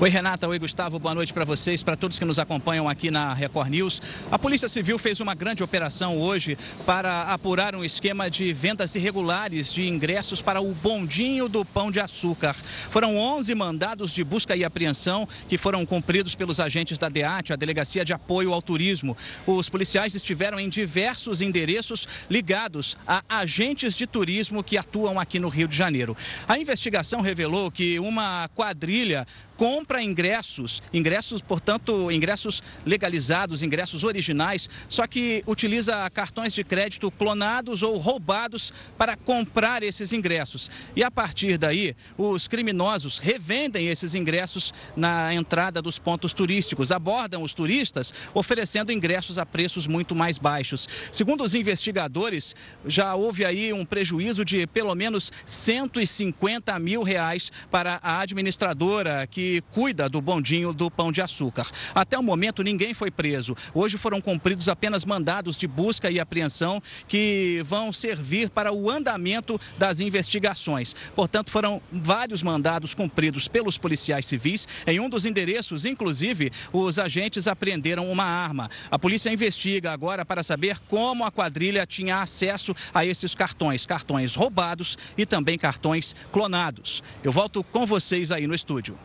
Oi, 0.03 0.09
Renata. 0.09 0.49
Oi, 0.49 0.59
Gustavo. 0.59 0.99
Boa 0.99 1.15
noite 1.15 1.31
para 1.31 1.45
vocês, 1.45 1.83
para 1.83 1.95
todos 1.95 2.19
que 2.19 2.25
nos 2.25 2.39
acompanham 2.39 2.89
aqui 2.89 3.11
na 3.11 3.35
Record 3.35 3.69
News. 3.69 4.01
A 4.31 4.39
Polícia 4.39 4.67
Civil 4.67 4.99
fez 4.99 5.21
uma 5.21 5.35
grande 5.35 5.63
operação 5.63 6.19
hoje 6.19 6.57
para 6.87 7.25
apurar 7.25 7.75
um 7.77 7.85
esquema 7.85 8.31
de 8.31 8.51
vendas 8.51 8.95
irregulares 8.95 9.71
de 9.71 9.87
ingressos 9.87 10.41
para 10.41 10.59
o 10.59 10.73
bondinho 10.73 11.51
do 11.51 11.67
Pão 11.67 11.91
de 11.91 12.01
Açúcar. 12.01 12.57
Foram 12.91 13.15
11 13.15 13.55
mandados 13.55 14.11
de 14.13 14.25
busca 14.25 14.57
e 14.57 14.65
apreensão 14.65 15.29
que 15.51 15.59
foram 15.59 15.85
cumpridos 15.85 16.35
pelos 16.35 16.61
agentes 16.61 16.97
da 16.97 17.11
DEAT, 17.11 17.53
a 17.53 17.57
Delegacia 17.57 18.03
de 18.03 18.15
Apoio 18.15 18.55
ao 18.55 18.63
Turismo. 18.63 19.15
Os 19.47 19.69
policiais 19.69 20.15
estiveram 20.15 20.59
em 20.59 20.71
diversos 20.71 21.43
endereços 21.43 22.09
ligados 22.31 22.97
a 23.07 23.23
agentes 23.29 23.95
de 23.95 24.07
turismo 24.07 24.65
que 24.65 24.79
atuam 24.79 25.21
aqui 25.21 25.39
no 25.39 25.51
Rio 25.51 25.69
de 25.69 25.77
Janeiro. 25.77 26.17
A 26.49 26.59
investigação 26.59 27.21
revelou 27.21 27.71
que 27.71 28.01
uma 28.01 28.49
quadrilha 28.57 29.27
compra 29.61 30.03
ingressos, 30.03 30.83
ingressos, 30.91 31.43
portanto, 31.43 32.11
ingressos 32.11 32.63
legalizados, 32.87 33.63
ingressos 33.63 34.05
originais, 34.05 34.71
só 34.89 35.07
que 35.07 35.43
utiliza 35.47 36.09
cartões 36.09 36.55
de 36.55 36.65
crédito 36.65 37.11
clonados 37.11 37.83
ou 37.83 37.99
roubados 37.99 38.73
para 38.97 39.19
comprar 39.19 39.83
esses 39.83 40.15
ingressos. 40.15 40.71
E 40.97 41.05
a 41.05 41.11
partir 41.11 41.59
daí, 41.59 41.95
os 42.17 42.49
criminosos 42.49 43.19
revendem 43.19 43.89
esses 43.89 44.15
ingressos 44.15 44.73
na 44.97 45.35
entrada 45.35 45.83
dos 45.83 45.99
pontos 45.99 46.33
turísticos, 46.33 46.91
abordam 46.91 47.43
os 47.43 47.53
turistas 47.53 48.15
oferecendo 48.33 48.91
ingressos 48.91 49.37
a 49.37 49.45
preços 49.45 49.87
muito 49.87 50.17
mais 50.17 50.39
baixos. 50.39 50.89
Segundo 51.13 51.45
os 51.45 51.55
investigadores, 51.55 52.57
já 52.87 53.15
houve 53.15 53.45
aí 53.45 53.75
um 53.75 53.85
prejuízo 53.85 54.43
de 54.43 54.67
pelo 54.67 54.95
menos 54.95 55.31
150 55.45 56.79
mil 56.79 57.03
reais 57.03 57.53
para 57.71 58.01
a 58.03 58.21
administradora 58.21 59.27
que 59.27 59.50
cuida 59.73 60.09
do 60.09 60.21
bondinho 60.21 60.73
do 60.73 60.91
Pão 60.91 61.11
de 61.11 61.21
Açúcar. 61.21 61.67
Até 61.95 62.19
o 62.19 62.23
momento, 62.23 62.63
ninguém 62.63 62.95
foi 62.95 63.11
preso. 63.11 63.57
Hoje 63.75 63.99
foram 63.99 64.21
cumpridos 64.21 64.69
apenas 64.69 65.05
mandados 65.05 65.57
de 65.57 65.67
busca 65.67 66.11
e 66.11 66.21
apreensão 66.21 66.83
que 67.09 67.63
vão 67.65 67.93
servir 67.93 68.51
para 68.51 68.73
o 68.73 68.91
andamento 68.91 69.61
das 69.79 70.01
investigações. 70.01 70.95
Portanto, 71.15 71.51
foram 71.51 71.83
vários 71.91 72.43
mandados 72.43 72.95
cumpridos 72.95 73.49
pelos 73.49 73.77
policiais 73.77 74.27
civis. 74.27 74.69
Em 74.87 75.01
um 75.01 75.09
dos 75.09 75.25
endereços, 75.25 75.85
inclusive, 75.85 76.51
os 76.73 76.99
agentes 76.99 77.49
apreenderam 77.49 78.11
uma 78.11 78.25
arma. 78.25 78.71
A 78.91 78.99
polícia 78.99 79.33
investiga 79.33 79.93
agora 79.93 80.25
para 80.25 80.43
saber 80.43 80.79
como 80.89 81.25
a 81.25 81.31
quadrilha 81.31 81.87
tinha 81.87 82.23
acesso 82.23 82.75
a 82.95 83.05
esses 83.05 83.35
cartões, 83.35 83.87
cartões 83.87 84.35
roubados 84.35 84.97
e 85.17 85.27
também 85.27 85.59
cartões 85.59 86.15
clonados. 86.33 87.03
Eu 87.23 87.33
volto 87.33 87.63
com 87.65 87.87
vocês 87.87 88.31
aí 88.33 88.47
no 88.47 88.55
estúdio. 88.55 88.97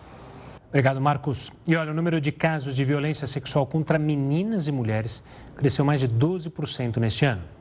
Obrigado, 0.75 0.99
Marcos. 0.99 1.53
E 1.65 1.73
olha, 1.73 1.91
o 1.91 1.93
número 1.93 2.19
de 2.19 2.33
casos 2.33 2.75
de 2.75 2.83
violência 2.83 3.25
sexual 3.25 3.65
contra 3.65 3.97
meninas 3.97 4.67
e 4.67 4.73
mulheres 4.73 5.23
cresceu 5.55 5.85
mais 5.85 6.01
de 6.01 6.09
12% 6.09 6.97
neste 6.97 7.23
ano. 7.23 7.54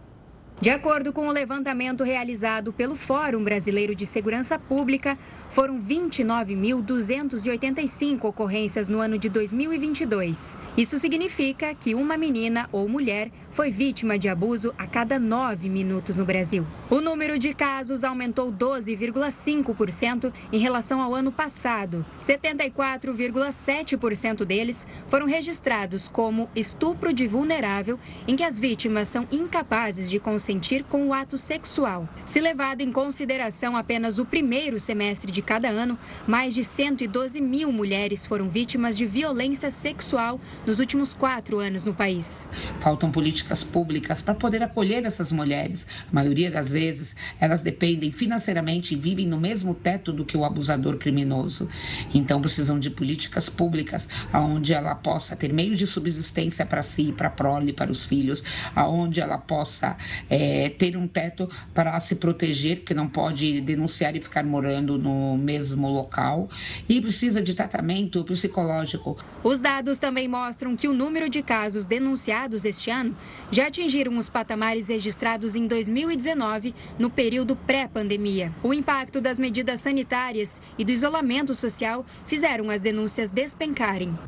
De 0.60 0.70
acordo 0.70 1.12
com 1.12 1.26
o 1.26 1.32
levantamento 1.32 2.04
realizado 2.04 2.72
pelo 2.72 2.94
Fórum 2.94 3.42
Brasileiro 3.42 3.92
de 3.92 4.06
Segurança 4.06 4.56
Pública, 4.56 5.18
foram 5.50 5.76
29.285 5.78 8.24
ocorrências 8.24 8.88
no 8.88 9.00
ano 9.00 9.18
de 9.18 9.28
2022. 9.28 10.56
Isso 10.76 10.96
significa 10.98 11.74
que 11.74 11.92
uma 11.94 12.16
menina 12.16 12.68
ou 12.70 12.88
mulher 12.88 13.32
foi 13.50 13.68
vítima 13.70 14.16
de 14.16 14.28
abuso 14.28 14.72
a 14.78 14.86
cada 14.86 15.18
nove 15.18 15.68
minutos 15.68 16.14
no 16.16 16.24
Brasil. 16.24 16.64
O 16.88 17.00
número 17.00 17.36
de 17.36 17.52
casos 17.52 18.04
aumentou 18.04 18.52
12,5% 18.52 20.32
em 20.52 20.58
relação 20.58 21.02
ao 21.02 21.12
ano 21.14 21.32
passado. 21.32 22.06
74,7% 22.20 24.44
deles 24.44 24.86
foram 25.08 25.26
registrados 25.26 26.06
como 26.08 26.48
estupro 26.54 27.12
de 27.12 27.26
vulnerável, 27.26 27.98
em 28.26 28.34
que 28.36 28.44
as 28.44 28.58
vítimas 28.58 29.08
são 29.08 29.26
incapazes 29.32 30.08
de 30.08 30.18
conseguir 30.20 30.43
consentir 30.44 30.84
com 30.84 31.08
o 31.08 31.14
ato 31.14 31.38
sexual. 31.38 32.06
Se 32.26 32.38
levado 32.38 32.82
em 32.82 32.92
consideração 32.92 33.78
apenas 33.78 34.18
o 34.18 34.26
primeiro 34.26 34.78
semestre 34.78 35.32
de 35.32 35.40
cada 35.40 35.70
ano, 35.70 35.98
mais 36.26 36.52
de 36.52 36.62
112 36.62 37.40
mil 37.40 37.72
mulheres 37.72 38.26
foram 38.26 38.46
vítimas 38.46 38.94
de 38.94 39.06
violência 39.06 39.70
sexual 39.70 40.38
nos 40.66 40.80
últimos 40.80 41.14
quatro 41.14 41.60
anos 41.60 41.86
no 41.86 41.94
país. 41.94 42.46
Faltam 42.82 43.10
políticas 43.10 43.64
públicas 43.64 44.20
para 44.20 44.34
poder 44.34 44.62
acolher 44.62 45.06
essas 45.06 45.32
mulheres. 45.32 45.86
A 46.12 46.14
maioria 46.14 46.50
das 46.50 46.70
vezes, 46.70 47.16
elas 47.40 47.62
dependem 47.62 48.12
financeiramente 48.12 48.92
e 48.92 48.98
vivem 48.98 49.26
no 49.26 49.40
mesmo 49.40 49.74
teto 49.74 50.12
do 50.12 50.26
que 50.26 50.36
o 50.36 50.44
abusador 50.44 50.98
criminoso. 50.98 51.66
Então, 52.12 52.42
precisam 52.42 52.78
de 52.78 52.90
políticas 52.90 53.48
públicas 53.48 54.10
onde 54.34 54.74
ela 54.74 54.94
possa 54.94 55.34
ter 55.34 55.54
meio 55.54 55.74
de 55.74 55.86
subsistência 55.86 56.66
para 56.66 56.82
si, 56.82 57.12
para 57.12 57.28
a 57.28 57.30
prole, 57.30 57.72
para 57.72 57.90
os 57.90 58.04
filhos, 58.04 58.44
aonde 58.74 59.22
ela 59.22 59.38
possa 59.38 59.96
é, 60.34 60.68
ter 60.68 60.96
um 60.96 61.06
teto 61.06 61.48
para 61.72 61.98
se 62.00 62.16
proteger, 62.16 62.78
porque 62.78 62.92
não 62.92 63.08
pode 63.08 63.60
denunciar 63.60 64.16
e 64.16 64.20
ficar 64.20 64.42
morando 64.42 64.98
no 64.98 65.38
mesmo 65.38 65.88
local, 65.88 66.48
e 66.88 67.00
precisa 67.00 67.40
de 67.40 67.54
tratamento 67.54 68.24
psicológico. 68.24 69.16
Os 69.44 69.60
dados 69.60 69.96
também 69.96 70.26
mostram 70.26 70.74
que 70.74 70.88
o 70.88 70.92
número 70.92 71.28
de 71.28 71.40
casos 71.40 71.86
denunciados 71.86 72.64
este 72.64 72.90
ano 72.90 73.16
já 73.48 73.68
atingiram 73.68 74.18
os 74.18 74.28
patamares 74.28 74.88
registrados 74.88 75.54
em 75.54 75.68
2019, 75.68 76.74
no 76.98 77.08
período 77.08 77.54
pré-pandemia. 77.54 78.52
O 78.60 78.74
impacto 78.74 79.20
das 79.20 79.38
medidas 79.38 79.80
sanitárias 79.80 80.60
e 80.76 80.84
do 80.84 80.90
isolamento 80.90 81.54
social 81.54 82.04
fizeram 82.26 82.70
as 82.70 82.80
denúncias 82.80 83.30
despencarem. 83.30 84.18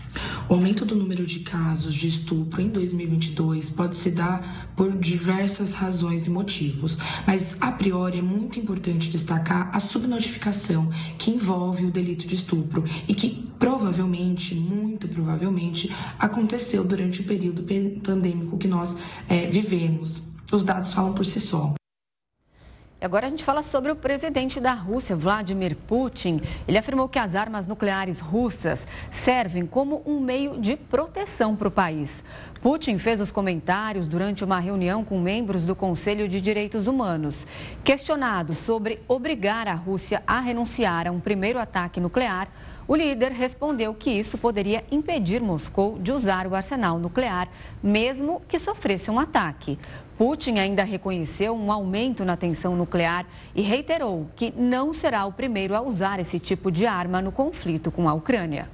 O 0.48 0.54
aumento 0.54 0.84
do 0.84 0.94
número 0.94 1.26
de 1.26 1.40
casos 1.40 1.96
de 1.96 2.06
estupro 2.06 2.62
em 2.62 2.68
2022 2.68 3.70
pode 3.70 3.96
se 3.96 4.12
dar 4.12 4.65
por 4.76 4.92
diversas 4.92 5.73
razões 5.73 6.26
e 6.26 6.30
motivos, 6.30 6.99
mas 7.26 7.56
a 7.61 7.73
priori 7.73 8.18
é 8.18 8.23
muito 8.23 8.61
importante 8.61 9.11
destacar 9.11 9.71
a 9.73 9.80
subnotificação 9.80 10.90
que 11.18 11.30
envolve 11.30 11.87
o 11.87 11.90
delito 11.90 12.26
de 12.26 12.35
estupro 12.35 12.85
e 13.09 13.14
que 13.14 13.49
provavelmente, 13.59 14.54
muito 14.54 15.09
provavelmente, 15.09 15.90
aconteceu 16.18 16.85
durante 16.85 17.23
o 17.23 17.25
período 17.25 17.64
pandêmico 18.02 18.59
que 18.59 18.68
nós 18.68 18.97
é, 19.28 19.47
vivemos. 19.47 20.23
Os 20.52 20.62
dados 20.62 20.92
falam 20.92 21.14
por 21.14 21.25
si 21.25 21.40
só. 21.40 21.75
Agora 22.98 23.26
a 23.26 23.28
gente 23.28 23.44
fala 23.44 23.62
sobre 23.62 23.92
o 23.92 23.96
presidente 23.96 24.58
da 24.58 24.72
Rússia, 24.72 25.14
Vladimir 25.14 25.76
Putin. 25.76 26.40
Ele 26.66 26.78
afirmou 26.78 27.10
que 27.10 27.18
as 27.18 27.34
armas 27.34 27.66
nucleares 27.66 28.20
russas 28.20 28.86
servem 29.10 29.66
como 29.66 30.02
um 30.06 30.18
meio 30.18 30.58
de 30.58 30.78
proteção 30.78 31.54
para 31.54 31.68
o 31.68 31.70
país. 31.70 32.24
Putin 32.62 32.96
fez 32.96 33.20
os 33.20 33.30
comentários 33.30 34.06
durante 34.06 34.42
uma 34.42 34.58
reunião 34.58 35.04
com 35.04 35.20
membros 35.20 35.66
do 35.66 35.76
Conselho 35.76 36.26
de 36.26 36.40
Direitos 36.40 36.86
Humanos. 36.86 37.46
Questionado 37.84 38.54
sobre 38.54 39.02
obrigar 39.06 39.68
a 39.68 39.74
Rússia 39.74 40.22
a 40.26 40.40
renunciar 40.40 41.06
a 41.06 41.12
um 41.12 41.20
primeiro 41.20 41.58
ataque 41.58 42.00
nuclear, 42.00 42.48
o 42.88 42.94
líder 42.94 43.32
respondeu 43.32 43.92
que 43.92 44.10
isso 44.10 44.38
poderia 44.38 44.84
impedir 44.90 45.40
Moscou 45.40 45.98
de 45.98 46.12
usar 46.12 46.46
o 46.46 46.54
arsenal 46.54 46.98
nuclear, 46.98 47.48
mesmo 47.82 48.40
que 48.48 48.58
sofresse 48.58 49.10
um 49.10 49.18
ataque. 49.18 49.78
Putin 50.16 50.58
ainda 50.58 50.82
reconheceu 50.82 51.54
um 51.54 51.70
aumento 51.70 52.25
na 52.25 52.37
tensão 52.37 52.75
nuclear 52.75 53.26
e 53.54 53.61
reiterou 53.61 54.30
que 54.35 54.52
não 54.56 54.94
será 54.94 55.26
o 55.26 55.32
primeiro 55.32 55.75
a 55.75 55.82
usar 55.82 56.18
esse 56.18 56.38
tipo 56.38 56.70
de 56.70 56.87
arma 56.87 57.20
no 57.20 57.30
conflito 57.30 57.90
com 57.90 58.08
a 58.08 58.14
Ucrânia. 58.14 58.68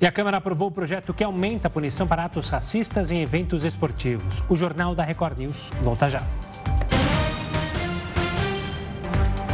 E 0.00 0.06
a 0.06 0.10
Câmara 0.10 0.38
aprovou 0.38 0.68
o 0.68 0.72
projeto 0.72 1.14
que 1.14 1.22
aumenta 1.22 1.68
a 1.68 1.70
punição 1.70 2.08
para 2.08 2.24
atos 2.24 2.48
racistas 2.48 3.10
em 3.10 3.20
eventos 3.20 3.64
esportivos. 3.64 4.42
O 4.48 4.56
Jornal 4.56 4.94
da 4.94 5.04
Record 5.04 5.38
News 5.38 5.70
volta 5.82 6.08
já. 6.08 6.22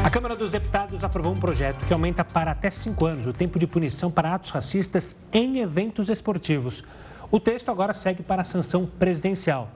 A 0.02 0.08
Câmara 0.08 0.36
dos 0.36 0.52
Deputados 0.52 1.02
aprovou 1.02 1.32
um 1.32 1.40
projeto 1.40 1.84
que 1.84 1.92
aumenta 1.92 2.24
para 2.24 2.52
até 2.52 2.70
cinco 2.70 3.04
anos 3.04 3.26
o 3.26 3.32
tempo 3.32 3.58
de 3.58 3.66
punição 3.66 4.10
para 4.10 4.34
atos 4.34 4.50
racistas 4.50 5.16
em 5.32 5.58
eventos 5.58 6.08
esportivos. 6.08 6.82
O 7.28 7.40
texto 7.40 7.70
agora 7.70 7.92
segue 7.92 8.22
para 8.22 8.42
a 8.42 8.44
sanção 8.44 8.86
presidencial. 8.86 9.68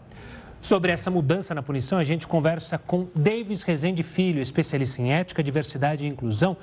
Sobre 0.61 0.93
essa 0.93 1.11
mudança 1.11 1.55
na 1.55 1.63
punição, 1.63 1.99
a 1.99 2.05
gente 2.05 2.27
conversa 2.27 2.77
com 2.77 3.09
Davis 3.15 3.63
Rezende 3.63 4.03
Filho, 4.03 4.43
especialista 4.43 5.01
em 5.01 5.11
ética, 5.11 5.43
diversidade 5.43 6.05
e 6.05 6.09
inclusão. 6.09 6.55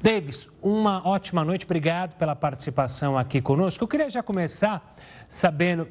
Davis, 0.00 0.48
uma 0.62 1.06
ótima 1.06 1.44
noite, 1.44 1.64
obrigado 1.64 2.14
pela 2.14 2.36
participação 2.36 3.18
aqui 3.18 3.40
conosco. 3.40 3.82
Eu 3.82 3.88
queria 3.88 4.08
já 4.08 4.22
começar 4.22 4.94
sabendo 5.26 5.88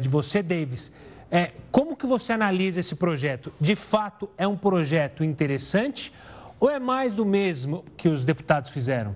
de 0.00 0.08
você, 0.08 0.42
Davis, 0.42 0.90
é, 1.30 1.52
como 1.70 1.96
que 1.96 2.04
você 2.04 2.32
analisa 2.32 2.80
esse 2.80 2.96
projeto? 2.96 3.52
De 3.60 3.76
fato, 3.76 4.28
é 4.36 4.46
um 4.46 4.56
projeto 4.56 5.22
interessante 5.22 6.12
ou 6.58 6.68
é 6.68 6.80
mais 6.80 7.14
do 7.14 7.24
mesmo 7.24 7.84
que 7.96 8.08
os 8.08 8.24
deputados 8.24 8.70
fizeram? 8.70 9.14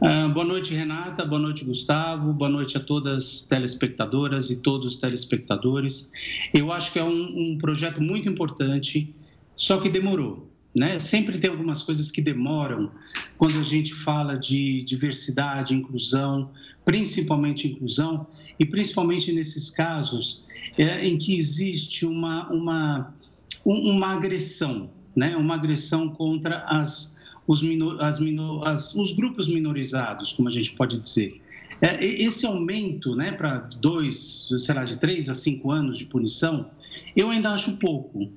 Uh, 0.00 0.32
boa 0.32 0.46
noite, 0.46 0.72
Renata. 0.72 1.26
Boa 1.26 1.38
noite, 1.38 1.62
Gustavo. 1.62 2.32
Boa 2.32 2.50
noite 2.50 2.74
a 2.74 2.80
todas 2.80 3.16
as 3.16 3.42
telespectadoras 3.42 4.50
e 4.50 4.62
todos 4.62 4.94
os 4.94 4.96
telespectadores. 4.96 6.10
Eu 6.54 6.72
acho 6.72 6.90
que 6.90 6.98
é 6.98 7.04
um, 7.04 7.52
um 7.52 7.58
projeto 7.58 8.00
muito 8.00 8.26
importante, 8.26 9.14
só 9.54 9.78
que 9.78 9.90
demorou. 9.90 10.50
Né? 10.74 10.98
Sempre 10.98 11.36
tem 11.36 11.50
algumas 11.50 11.82
coisas 11.82 12.10
que 12.10 12.22
demoram 12.22 12.90
quando 13.36 13.58
a 13.58 13.62
gente 13.62 13.92
fala 13.92 14.36
de 14.36 14.82
diversidade, 14.84 15.74
inclusão, 15.74 16.50
principalmente 16.82 17.68
inclusão, 17.68 18.26
e 18.58 18.64
principalmente 18.64 19.30
nesses 19.32 19.68
casos 19.68 20.46
é, 20.78 21.06
em 21.06 21.18
que 21.18 21.36
existe 21.36 22.06
uma, 22.06 22.48
uma, 22.48 23.14
uma 23.66 24.14
agressão 24.14 24.88
né, 25.14 25.36
uma 25.36 25.54
agressão 25.54 26.08
contra 26.08 26.64
as, 26.66 27.18
os, 27.50 27.64
minor, 27.64 28.00
as, 28.00 28.20
minor, 28.20 28.64
as, 28.64 28.94
os 28.94 29.10
grupos 29.10 29.48
minorizados, 29.48 30.32
como 30.32 30.46
a 30.46 30.52
gente 30.52 30.72
pode 30.74 30.96
dizer. 30.96 31.42
É, 31.82 32.04
esse 32.04 32.46
aumento 32.46 33.16
né, 33.16 33.32
para 33.32 33.58
dois, 33.80 34.48
sei 34.56 34.72
lá, 34.72 34.84
de 34.84 34.96
três 34.98 35.28
a 35.28 35.34
cinco 35.34 35.72
anos 35.72 35.98
de 35.98 36.04
punição, 36.04 36.70
eu 37.16 37.28
ainda 37.28 37.50
acho 37.50 37.76
pouco. 37.78 38.30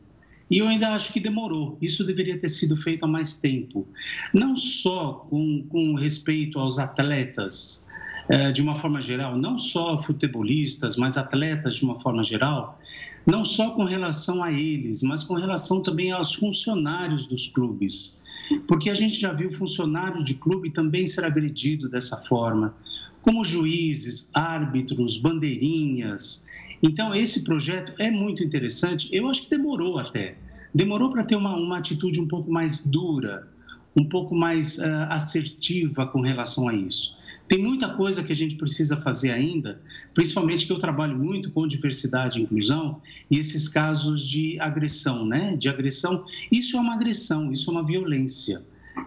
E 0.49 0.57
eu 0.57 0.67
ainda 0.67 0.95
acho 0.95 1.13
que 1.13 1.19
demorou. 1.19 1.77
Isso 1.79 2.03
deveria 2.03 2.39
ter 2.39 2.49
sido 2.49 2.75
feito 2.75 3.05
há 3.05 3.07
mais 3.07 3.35
tempo. 3.35 3.87
Não 4.33 4.57
só 4.57 5.21
com, 5.29 5.63
com 5.69 5.93
respeito 5.93 6.57
aos 6.57 6.79
atletas, 6.79 7.85
é, 8.29 8.51
de 8.51 8.63
uma 8.63 8.79
forma 8.79 8.99
geral, 8.99 9.37
não 9.37 9.59
só 9.59 10.01
futebolistas, 10.01 10.95
mas 10.95 11.17
atletas 11.17 11.75
de 11.75 11.85
uma 11.85 11.99
forma 11.99 12.23
geral, 12.23 12.79
não 13.27 13.45
só 13.45 13.69
com 13.71 13.83
relação 13.83 14.43
a 14.43 14.51
eles, 14.51 15.03
mas 15.03 15.23
com 15.23 15.35
relação 15.35 15.83
também 15.83 16.11
aos 16.11 16.33
funcionários 16.33 17.27
dos 17.27 17.47
clubes. 17.47 18.23
Porque 18.67 18.89
a 18.89 18.95
gente 18.95 19.19
já 19.19 19.31
viu 19.31 19.51
funcionário 19.51 20.23
de 20.23 20.35
clube 20.35 20.71
também 20.71 21.07
ser 21.07 21.25
agredido 21.25 21.89
dessa 21.89 22.17
forma, 22.25 22.75
como 23.21 23.43
juízes, 23.43 24.29
árbitros, 24.33 25.17
bandeirinhas. 25.17 26.45
Então, 26.81 27.15
esse 27.15 27.43
projeto 27.43 27.93
é 27.97 28.11
muito 28.11 28.43
interessante. 28.43 29.07
Eu 29.11 29.29
acho 29.29 29.43
que 29.43 29.49
demorou 29.49 29.99
até. 29.99 30.35
Demorou 30.73 31.09
para 31.09 31.23
ter 31.23 31.35
uma, 31.35 31.55
uma 31.55 31.77
atitude 31.77 32.19
um 32.19 32.27
pouco 32.27 32.51
mais 32.51 32.85
dura, 32.85 33.47
um 33.95 34.03
pouco 34.09 34.35
mais 34.35 34.77
uh, 34.77 35.07
assertiva 35.09 36.07
com 36.07 36.19
relação 36.19 36.67
a 36.67 36.73
isso. 36.73 37.15
Tem 37.53 37.61
muita 37.61 37.87
coisa 37.87 38.23
que 38.23 38.31
a 38.31 38.35
gente 38.35 38.55
precisa 38.55 38.97
fazer 38.97 39.29
ainda, 39.29 39.79
principalmente 40.15 40.65
que 40.65 40.71
eu 40.71 40.79
trabalho 40.79 41.15
muito 41.15 41.51
com 41.51 41.67
diversidade 41.67 42.39
e 42.39 42.41
inclusão 42.41 42.99
e 43.29 43.37
esses 43.37 43.69
casos 43.69 44.27
de 44.27 44.59
agressão, 44.59 45.23
né? 45.23 45.55
De 45.55 45.69
agressão, 45.69 46.25
isso 46.51 46.75
é 46.75 46.79
uma 46.79 46.95
agressão, 46.95 47.51
isso 47.51 47.69
é 47.69 47.73
uma 47.73 47.85
violência. 47.85 48.63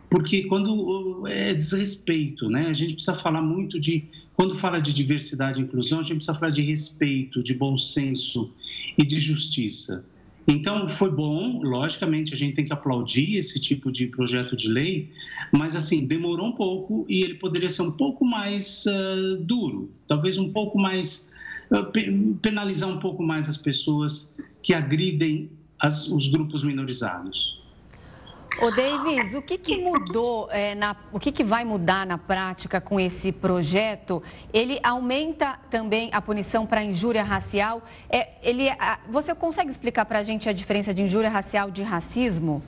Porque 0.08 0.44
quando 0.44 1.26
é 1.26 1.54
desrespeito, 1.54 2.48
né? 2.48 2.68
A 2.68 2.72
gente 2.72 2.94
precisa 2.94 3.16
falar 3.16 3.42
muito 3.42 3.80
de 3.80 4.04
quando 4.36 4.54
fala 4.54 4.78
de 4.80 4.92
diversidade 4.92 5.60
e 5.60 5.64
inclusão, 5.64 5.98
a 5.98 6.02
gente 6.04 6.18
precisa 6.18 6.38
falar 6.38 6.52
de 6.52 6.62
respeito, 6.62 7.42
de 7.42 7.52
bom 7.52 7.76
senso 7.76 8.54
e 8.96 9.04
de 9.04 9.18
justiça. 9.18 10.04
Então, 10.48 10.88
foi 10.88 11.10
bom, 11.10 11.60
logicamente, 11.60 12.32
a 12.32 12.36
gente 12.36 12.54
tem 12.54 12.64
que 12.64 12.72
aplaudir 12.72 13.36
esse 13.36 13.60
tipo 13.60 13.90
de 13.90 14.06
projeto 14.06 14.56
de 14.56 14.68
lei, 14.68 15.10
mas, 15.52 15.74
assim, 15.74 16.06
demorou 16.06 16.46
um 16.46 16.52
pouco 16.52 17.04
e 17.08 17.22
ele 17.22 17.34
poderia 17.34 17.68
ser 17.68 17.82
um 17.82 17.92
pouco 17.92 18.24
mais 18.24 18.84
uh, 18.86 19.36
duro, 19.38 19.90
talvez 20.06 20.38
um 20.38 20.52
pouco 20.52 20.78
mais. 20.78 21.34
Uh, 21.68 22.36
penalizar 22.36 22.88
um 22.88 23.00
pouco 23.00 23.24
mais 23.24 23.48
as 23.48 23.56
pessoas 23.56 24.32
que 24.62 24.72
agridem 24.72 25.50
as, 25.80 26.06
os 26.06 26.28
grupos 26.28 26.62
minorizados. 26.62 27.60
Ô 28.60 28.70
Davis, 28.70 29.34
o 29.34 29.42
que, 29.42 29.58
que 29.58 29.76
mudou, 29.76 30.48
é, 30.50 30.74
na, 30.74 30.96
o 31.12 31.20
que, 31.20 31.30
que 31.30 31.44
vai 31.44 31.62
mudar 31.62 32.06
na 32.06 32.16
prática 32.16 32.80
com 32.80 32.98
esse 32.98 33.30
projeto? 33.30 34.22
Ele 34.50 34.78
aumenta 34.82 35.58
também 35.70 36.08
a 36.10 36.22
punição 36.22 36.64
para 36.64 36.82
injúria 36.82 37.22
racial. 37.22 37.82
É, 38.08 38.30
ele, 38.42 38.70
a, 38.70 38.98
você 39.10 39.34
consegue 39.34 39.70
explicar 39.70 40.06
para 40.06 40.20
a 40.20 40.22
gente 40.22 40.48
a 40.48 40.54
diferença 40.54 40.94
de 40.94 41.02
injúria 41.02 41.28
racial 41.28 41.70
de 41.70 41.82
racismo? 41.82 42.62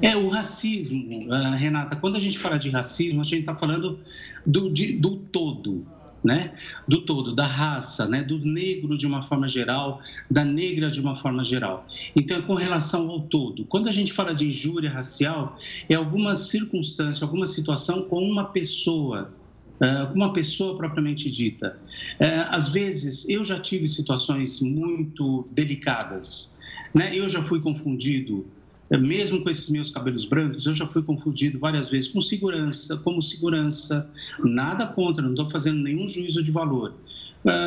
É, 0.00 0.16
o 0.16 0.28
racismo, 0.28 1.28
uh, 1.28 1.54
Renata, 1.56 1.96
quando 1.96 2.16
a 2.16 2.20
gente 2.20 2.38
fala 2.38 2.58
de 2.58 2.70
racismo, 2.70 3.20
a 3.20 3.24
gente 3.24 3.40
está 3.40 3.54
falando 3.54 4.00
do, 4.46 4.72
de, 4.72 4.94
do 4.94 5.16
todo 5.16 5.86
né, 6.24 6.54
do 6.88 7.02
todo, 7.02 7.34
da 7.34 7.46
raça, 7.46 8.08
né, 8.08 8.22
do 8.22 8.38
negro 8.38 8.96
de 8.96 9.06
uma 9.06 9.22
forma 9.22 9.46
geral, 9.46 10.00
da 10.30 10.42
negra 10.42 10.90
de 10.90 10.98
uma 11.00 11.16
forma 11.16 11.44
geral. 11.44 11.86
Então, 12.16 12.40
com 12.42 12.54
relação 12.54 13.10
ao 13.10 13.20
todo, 13.20 13.66
quando 13.66 13.88
a 13.88 13.92
gente 13.92 14.12
fala 14.12 14.34
de 14.34 14.46
injúria 14.46 14.90
racial, 14.90 15.58
é 15.88 15.94
alguma 15.94 16.34
circunstância, 16.34 17.24
alguma 17.24 17.46
situação 17.46 18.04
com 18.08 18.18
uma 18.18 18.44
pessoa, 18.44 19.30
Uh, 19.74 20.14
uma 20.14 20.32
pessoa 20.32 20.76
propriamente 20.76 21.28
dita. 21.28 21.76
Uh, 22.20 22.46
às 22.50 22.68
vezes, 22.68 23.28
eu 23.28 23.42
já 23.42 23.58
tive 23.58 23.88
situações 23.88 24.60
muito 24.60 25.48
delicadas. 25.50 26.56
Né? 26.94 27.12
Eu 27.12 27.28
já 27.28 27.42
fui 27.42 27.60
confundido 27.60 28.46
é, 28.46 28.63
mesmo 28.98 29.42
com 29.42 29.50
esses 29.50 29.68
meus 29.70 29.90
cabelos 29.90 30.24
brancos, 30.24 30.66
eu 30.66 30.74
já 30.74 30.86
fui 30.86 31.02
confundido 31.02 31.58
várias 31.58 31.88
vezes 31.88 32.12
com 32.12 32.20
segurança, 32.20 32.96
como 32.98 33.20
segurança, 33.22 34.10
nada 34.44 34.86
contra, 34.86 35.22
não 35.22 35.30
estou 35.30 35.50
fazendo 35.50 35.80
nenhum 35.82 36.06
juízo 36.06 36.42
de 36.42 36.50
valor. 36.50 36.94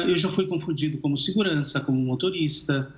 eu 0.08 0.18
já 0.18 0.30
fui 0.32 0.48
confundido 0.48 0.98
como 0.98 1.16
segurança, 1.18 1.80
como 1.80 2.00
motorista, 2.00 2.92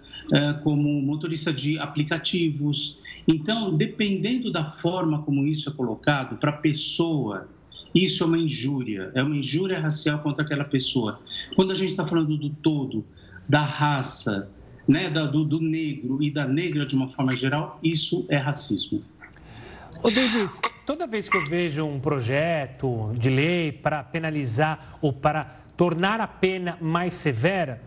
como 0.63 1.01
motorista 1.01 1.51
de 1.51 1.77
aplicativos. 1.77 2.97
Então, 3.27 3.75
dependendo 3.75 4.51
da 4.51 4.65
forma 4.65 5.21
como 5.23 5.45
isso 5.45 5.69
é 5.69 5.73
colocado 5.73 6.37
para 6.37 6.51
a 6.51 6.57
pessoa, 6.57 7.47
isso 7.93 8.23
é 8.23 8.27
uma 8.27 8.37
injúria, 8.37 9.11
é 9.13 9.21
uma 9.21 9.35
injúria 9.35 9.79
racial 9.79 10.19
contra 10.19 10.43
aquela 10.43 10.63
pessoa. 10.63 11.19
Quando 11.55 11.71
a 11.71 11.75
gente 11.75 11.89
está 11.89 12.05
falando 12.05 12.37
do 12.37 12.49
todo, 12.49 13.05
da 13.47 13.63
raça, 13.63 14.49
né, 14.89 15.07
do, 15.07 15.45
do 15.45 15.61
negro 15.61 16.21
e 16.21 16.31
da 16.31 16.47
negra 16.47 16.83
de 16.83 16.95
uma 16.95 17.07
forma 17.07 17.31
geral, 17.31 17.79
isso 17.83 18.25
é 18.27 18.37
racismo. 18.37 19.03
Ô 20.01 20.09
Davis, 20.09 20.59
toda 20.83 21.05
vez 21.05 21.29
que 21.29 21.37
eu 21.37 21.45
vejo 21.45 21.85
um 21.85 21.99
projeto 21.99 23.11
de 23.15 23.29
lei 23.29 23.71
para 23.71 24.03
penalizar 24.03 24.97
ou 24.99 25.13
para 25.13 25.59
tornar 25.77 26.19
a 26.19 26.27
pena 26.27 26.75
mais 26.81 27.13
severa, 27.13 27.83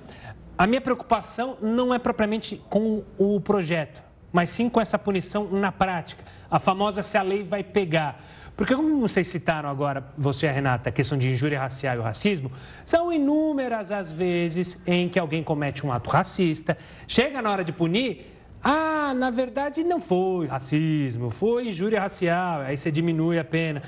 a 0.57 0.65
minha 0.65 0.81
preocupação 0.81 1.57
não 1.61 1.93
é 1.93 1.99
propriamente 1.99 2.63
com 2.71 3.03
o 3.19 3.41
projeto, 3.41 4.01
mas 4.33 4.51
sim 4.51 4.69
com 4.69 4.81
essa 4.81 4.97
punição 4.97 5.51
na 5.51 5.73
prática, 5.73 6.25
a 6.49 6.61
famosa 6.61 7.03
se 7.03 7.19
a 7.19 7.23
lei 7.23 7.43
vai 7.43 7.65
pegar. 7.65 8.23
Porque, 8.57 8.77
como 8.77 9.01
vocês 9.01 9.27
citaram 9.29 9.69
agora, 9.69 10.05
você 10.17 10.47
e 10.47 10.49
a 10.49 10.53
Renata, 10.53 10.91
a 10.91 10.93
questão 10.93 11.17
de 11.17 11.29
injúria 11.29 11.59
racial 11.59 11.97
e 11.97 11.99
o 11.99 12.03
racismo, 12.03 12.53
são 12.85 13.13
inúmeras 13.13 13.91
as 13.91 14.13
vezes 14.13 14.79
em 14.87 15.09
que 15.09 15.19
alguém 15.19 15.43
comete 15.43 15.87
um 15.87 15.93
ato 15.93 16.11
racista, 16.11 16.77
chega 17.09 17.41
na 17.41 17.51
hora 17.51 17.65
de 17.65 17.73
punir, 17.73 18.27
ah, 18.63 19.13
na 19.15 19.31
verdade 19.31 19.83
não 19.83 19.99
foi 19.99 20.47
racismo, 20.47 21.31
foi 21.31 21.69
injúria 21.69 22.01
racial, 22.01 22.61
aí 22.61 22.77
você 22.77 22.93
diminui 22.93 23.39
a 23.39 23.45
pena. 23.45 23.83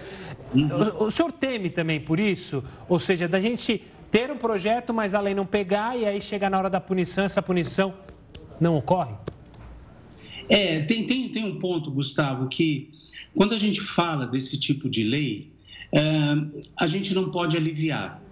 O, 0.52 1.04
o 1.04 1.10
senhor 1.10 1.30
teme 1.30 1.70
também 1.70 2.00
por 2.00 2.18
isso? 2.18 2.64
Ou 2.88 2.98
seja, 2.98 3.28
da 3.28 3.38
gente 3.38 3.84
ter 4.10 4.30
um 4.30 4.36
projeto, 4.36 4.92
mas 4.92 5.14
a 5.14 5.20
lei 5.20 5.34
não 5.34 5.46
pegar 5.46 5.96
e 5.96 6.06
aí 6.06 6.20
chega 6.20 6.48
na 6.48 6.58
hora 6.58 6.70
da 6.70 6.80
punição, 6.80 7.24
essa 7.24 7.42
punição 7.42 7.94
não 8.60 8.76
ocorre? 8.76 9.14
É, 10.48 10.80
tem, 10.80 11.06
tem, 11.06 11.28
tem 11.28 11.44
um 11.44 11.58
ponto, 11.58 11.90
Gustavo, 11.90 12.48
que 12.48 12.90
quando 13.34 13.54
a 13.54 13.58
gente 13.58 13.80
fala 13.80 14.26
desse 14.26 14.58
tipo 14.58 14.88
de 14.88 15.04
lei, 15.04 15.52
é, 15.92 16.00
a 16.76 16.86
gente 16.86 17.14
não 17.14 17.30
pode 17.30 17.56
aliviar, 17.56 18.22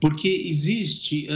porque 0.00 0.44
existe, 0.46 1.28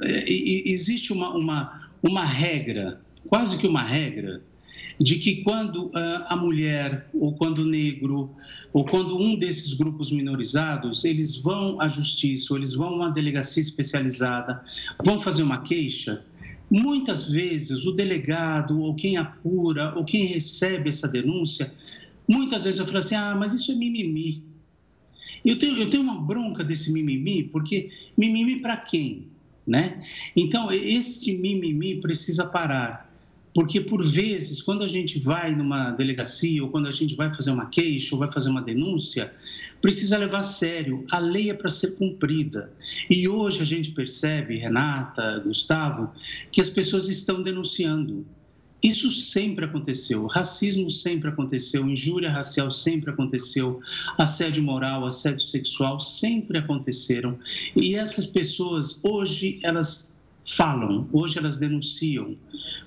é, 0.00 0.24
existe 0.28 1.12
uma, 1.12 1.34
uma, 1.34 1.90
uma 2.02 2.24
regra, 2.24 3.00
quase 3.26 3.58
que 3.58 3.66
uma 3.66 3.82
regra, 3.82 4.42
de 4.98 5.16
que 5.16 5.42
quando 5.42 5.90
é, 5.94 6.24
a 6.28 6.36
mulher, 6.36 7.08
ou 7.14 7.34
quando 7.34 7.60
o 7.60 7.64
negro, 7.64 8.34
ou 8.72 8.84
quando 8.84 9.16
um 9.16 9.36
desses 9.36 9.74
grupos 9.74 10.10
minorizados, 10.10 11.04
eles 11.04 11.36
vão 11.36 11.80
à 11.80 11.88
justiça, 11.88 12.52
ou 12.52 12.58
eles 12.58 12.74
vão 12.74 12.88
a 12.88 12.96
uma 12.96 13.10
delegacia 13.10 13.62
especializada, 13.62 14.62
vão 15.02 15.18
fazer 15.18 15.42
uma 15.42 15.62
queixa, 15.62 16.24
muitas 16.70 17.24
vezes 17.24 17.84
o 17.84 17.92
delegado, 17.92 18.80
ou 18.80 18.94
quem 18.94 19.16
apura, 19.16 19.94
ou 19.96 20.04
quem 20.04 20.24
recebe 20.24 20.88
essa 20.88 21.08
denúncia, 21.08 21.72
Muitas 22.30 22.62
vezes 22.62 22.78
eu 22.78 22.86
falo 22.86 22.98
assim, 22.98 23.16
ah, 23.16 23.34
mas 23.34 23.52
isso 23.52 23.72
é 23.72 23.74
mimimi. 23.74 24.44
Eu 25.44 25.58
tenho, 25.58 25.76
eu 25.76 25.86
tenho 25.86 26.00
uma 26.00 26.20
bronca 26.20 26.62
desse 26.62 26.92
mimimi, 26.92 27.42
porque 27.42 27.90
mimimi 28.16 28.60
para 28.60 28.76
quem? 28.76 29.26
Né? 29.66 30.00
Então, 30.36 30.70
esse 30.70 31.36
mimimi 31.36 32.00
precisa 32.00 32.46
parar. 32.46 33.12
Porque, 33.52 33.80
por 33.80 34.06
vezes, 34.06 34.62
quando 34.62 34.84
a 34.84 34.88
gente 34.88 35.18
vai 35.18 35.52
numa 35.52 35.90
delegacia, 35.90 36.62
ou 36.62 36.70
quando 36.70 36.86
a 36.86 36.92
gente 36.92 37.16
vai 37.16 37.34
fazer 37.34 37.50
uma 37.50 37.66
queixa, 37.66 38.14
ou 38.14 38.20
vai 38.20 38.30
fazer 38.30 38.48
uma 38.48 38.62
denúncia, 38.62 39.34
precisa 39.82 40.16
levar 40.16 40.38
a 40.38 40.44
sério. 40.44 41.04
A 41.10 41.18
lei 41.18 41.50
é 41.50 41.54
para 41.54 41.68
ser 41.68 41.96
cumprida. 41.96 42.72
E 43.10 43.26
hoje 43.28 43.60
a 43.60 43.64
gente 43.64 43.90
percebe, 43.90 44.56
Renata, 44.56 45.40
Gustavo, 45.40 46.12
que 46.52 46.60
as 46.60 46.68
pessoas 46.68 47.08
estão 47.08 47.42
denunciando. 47.42 48.24
Isso 48.82 49.10
sempre 49.10 49.64
aconteceu, 49.66 50.26
racismo 50.26 50.88
sempre 50.88 51.28
aconteceu, 51.28 51.86
injúria 51.88 52.30
racial 52.30 52.70
sempre 52.72 53.10
aconteceu, 53.10 53.80
assédio 54.16 54.62
moral, 54.62 55.04
assédio 55.06 55.44
sexual 55.44 56.00
sempre 56.00 56.58
aconteceram. 56.58 57.38
E 57.76 57.94
essas 57.94 58.24
pessoas 58.24 58.98
hoje 59.02 59.60
elas 59.62 60.14
falam, 60.42 61.06
hoje 61.12 61.38
elas 61.38 61.58
denunciam, 61.58 62.36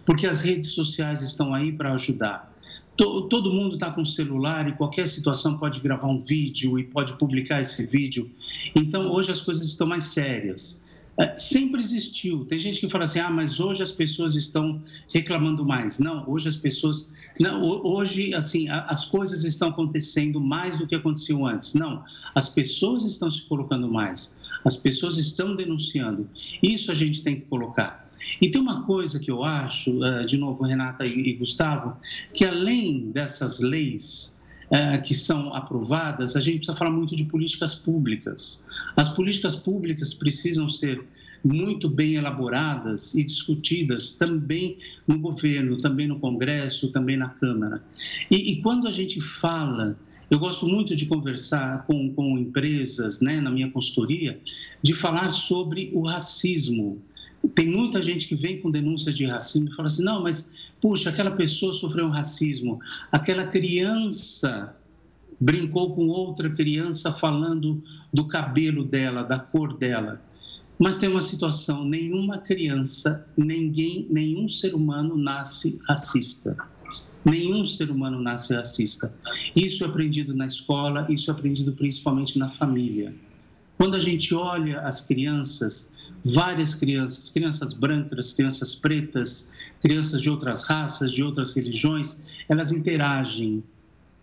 porque 0.06 0.26
as 0.26 0.42
redes 0.42 0.70
sociais 0.70 1.22
estão 1.22 1.54
aí 1.54 1.72
para 1.72 1.94
ajudar. 1.94 2.52
Todo 2.96 3.52
mundo 3.52 3.76
está 3.76 3.90
com 3.90 4.06
celular 4.06 4.68
e 4.68 4.74
qualquer 4.74 5.08
situação 5.08 5.58
pode 5.58 5.80
gravar 5.80 6.08
um 6.08 6.20
vídeo 6.20 6.78
e 6.78 6.84
pode 6.84 7.18
publicar 7.18 7.60
esse 7.60 7.88
vídeo. 7.88 8.30
Então 8.76 9.12
hoje 9.12 9.32
as 9.32 9.42
coisas 9.42 9.68
estão 9.68 9.88
mais 9.88 10.06
sérias. 10.06 10.83
É, 11.20 11.38
sempre 11.38 11.80
existiu. 11.80 12.44
Tem 12.46 12.58
gente 12.58 12.80
que 12.80 12.90
fala 12.90 13.04
assim, 13.04 13.20
ah, 13.20 13.30
mas 13.30 13.60
hoje 13.60 13.84
as 13.84 13.92
pessoas 13.92 14.36
estão 14.36 14.82
reclamando 15.14 15.64
mais. 15.64 16.00
Não, 16.00 16.28
hoje 16.28 16.50
as 16.50 16.56
pessoas, 16.56 17.12
não, 17.40 17.62
hoje 17.62 18.34
assim 18.34 18.68
as 18.70 19.06
coisas 19.06 19.44
estão 19.44 19.70
acontecendo 19.70 20.42
mais 20.42 20.78
do 20.78 20.88
que 20.88 20.96
aconteceu 20.96 21.46
antes. 21.46 21.76
Não, 21.76 22.04
as 22.34 22.50
pessoas 22.50 23.06
estão 23.06 23.30
se 23.30 23.44
colocando 23.44 23.88
mais. 23.88 24.36
As 24.66 24.76
pessoas 24.76 25.18
estão 25.18 25.56
denunciando. 25.56 26.28
Isso 26.64 26.92
a 26.92 26.96
gente 26.96 27.22
tem 27.22 27.36
que 27.36 27.46
colocar. 27.46 28.10
E 28.42 28.50
tem 28.50 28.60
uma 28.60 28.84
coisa 28.84 29.20
que 29.20 29.30
eu 29.30 29.44
acho, 29.44 30.04
é, 30.04 30.22
de 30.22 30.38
novo, 30.38 30.64
Renata 30.64 31.06
e 31.06 31.34
Gustavo, 31.34 31.98
que 32.34 32.46
além 32.46 33.12
dessas 33.12 33.60
leis 33.60 34.40
é, 34.74 34.98
que 34.98 35.14
são 35.14 35.54
aprovadas, 35.54 36.36
a 36.36 36.40
gente 36.40 36.58
precisa 36.58 36.76
falar 36.76 36.90
muito 36.90 37.16
de 37.16 37.26
políticas 37.26 37.76
públicas. 37.76 38.66
As 38.98 39.08
políticas 39.08 39.56
públicas 39.56 40.16
precisam 40.16 40.68
ser 40.68 41.00
muito 41.44 41.88
bem 41.88 42.16
elaboradas 42.16 43.14
e 43.14 43.24
discutidas 43.24 44.14
também 44.14 44.80
no 45.08 45.20
governo, 45.20 45.78
também 45.78 46.08
no 46.08 46.18
Congresso, 46.20 46.92
também 46.92 47.16
na 47.16 47.30
Câmara. 47.30 47.84
E, 48.32 48.54
e 48.54 48.62
quando 48.64 48.88
a 48.88 48.92
gente 48.92 49.22
fala, 49.22 49.96
eu 50.32 50.40
gosto 50.40 50.66
muito 50.66 50.96
de 50.96 51.06
conversar 51.06 51.86
com, 51.86 52.12
com 52.12 52.40
empresas, 52.40 53.22
né, 53.22 53.40
na 53.40 53.52
minha 53.52 53.70
consultoria, 53.70 54.40
de 54.82 54.96
falar 54.96 55.30
sobre 55.30 55.92
o 55.94 56.02
racismo. 56.02 57.00
Tem 57.54 57.68
muita 57.68 58.02
gente 58.02 58.28
que 58.28 58.36
vem 58.36 58.60
com 58.60 58.72
denúncias 58.72 59.14
de 59.16 59.26
racismo 59.26 59.70
e 59.70 59.76
fala 59.76 59.88
assim: 59.88 60.04
não, 60.04 60.24
mas 60.24 60.50
puxa, 60.84 61.12
aquela 61.12 61.32
pessoa 61.32 61.72
sofreu 61.72 62.08
um 62.08 62.10
racismo, 62.10 62.82
aquela 63.10 63.48
criança 63.48 64.76
brincou 65.40 65.96
com 65.96 66.08
outra 66.08 66.50
criança 66.50 67.14
falando 67.14 67.82
do 68.14 68.28
cabelo 68.28 68.84
dela, 68.84 69.24
da 69.24 69.40
cor 69.40 69.78
dela. 69.78 70.22
Mas 70.78 70.98
tem 70.98 71.08
uma 71.08 71.22
situação, 71.22 71.86
nenhuma 71.86 72.38
criança, 72.38 73.26
ninguém, 73.38 74.06
nenhum 74.10 74.50
ser 74.50 74.76
humano 74.76 75.16
nasce 75.16 75.80
racista. 75.88 76.58
Nenhum 77.24 77.66
ser 77.66 77.90
humano 77.90 78.22
nasce 78.22 78.54
racista. 78.54 79.16
Isso 79.56 79.86
é 79.86 79.88
aprendido 79.88 80.36
na 80.36 80.48
escola, 80.48 81.08
isso 81.10 81.32
é 81.32 81.34
aprendido 81.34 81.72
principalmente 81.72 82.38
na 82.38 82.50
família. 82.50 83.16
Quando 83.78 83.96
a 83.96 84.00
gente 84.00 84.36
olha 84.36 84.82
as 84.82 85.00
crianças, 85.08 85.94
várias 86.26 86.76
crianças, 86.76 87.30
crianças 87.30 87.74
brancas, 87.74 88.34
crianças 88.34 88.76
pretas, 88.76 89.50
crianças 89.84 90.22
de 90.22 90.30
outras 90.30 90.64
raças, 90.64 91.12
de 91.12 91.22
outras 91.22 91.54
religiões, 91.54 92.22
elas 92.48 92.72
interagem, 92.72 93.62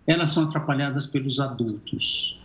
elas 0.07 0.31
são 0.31 0.45
atrapalhadas 0.45 1.05
pelos 1.05 1.39
adultos. 1.39 2.41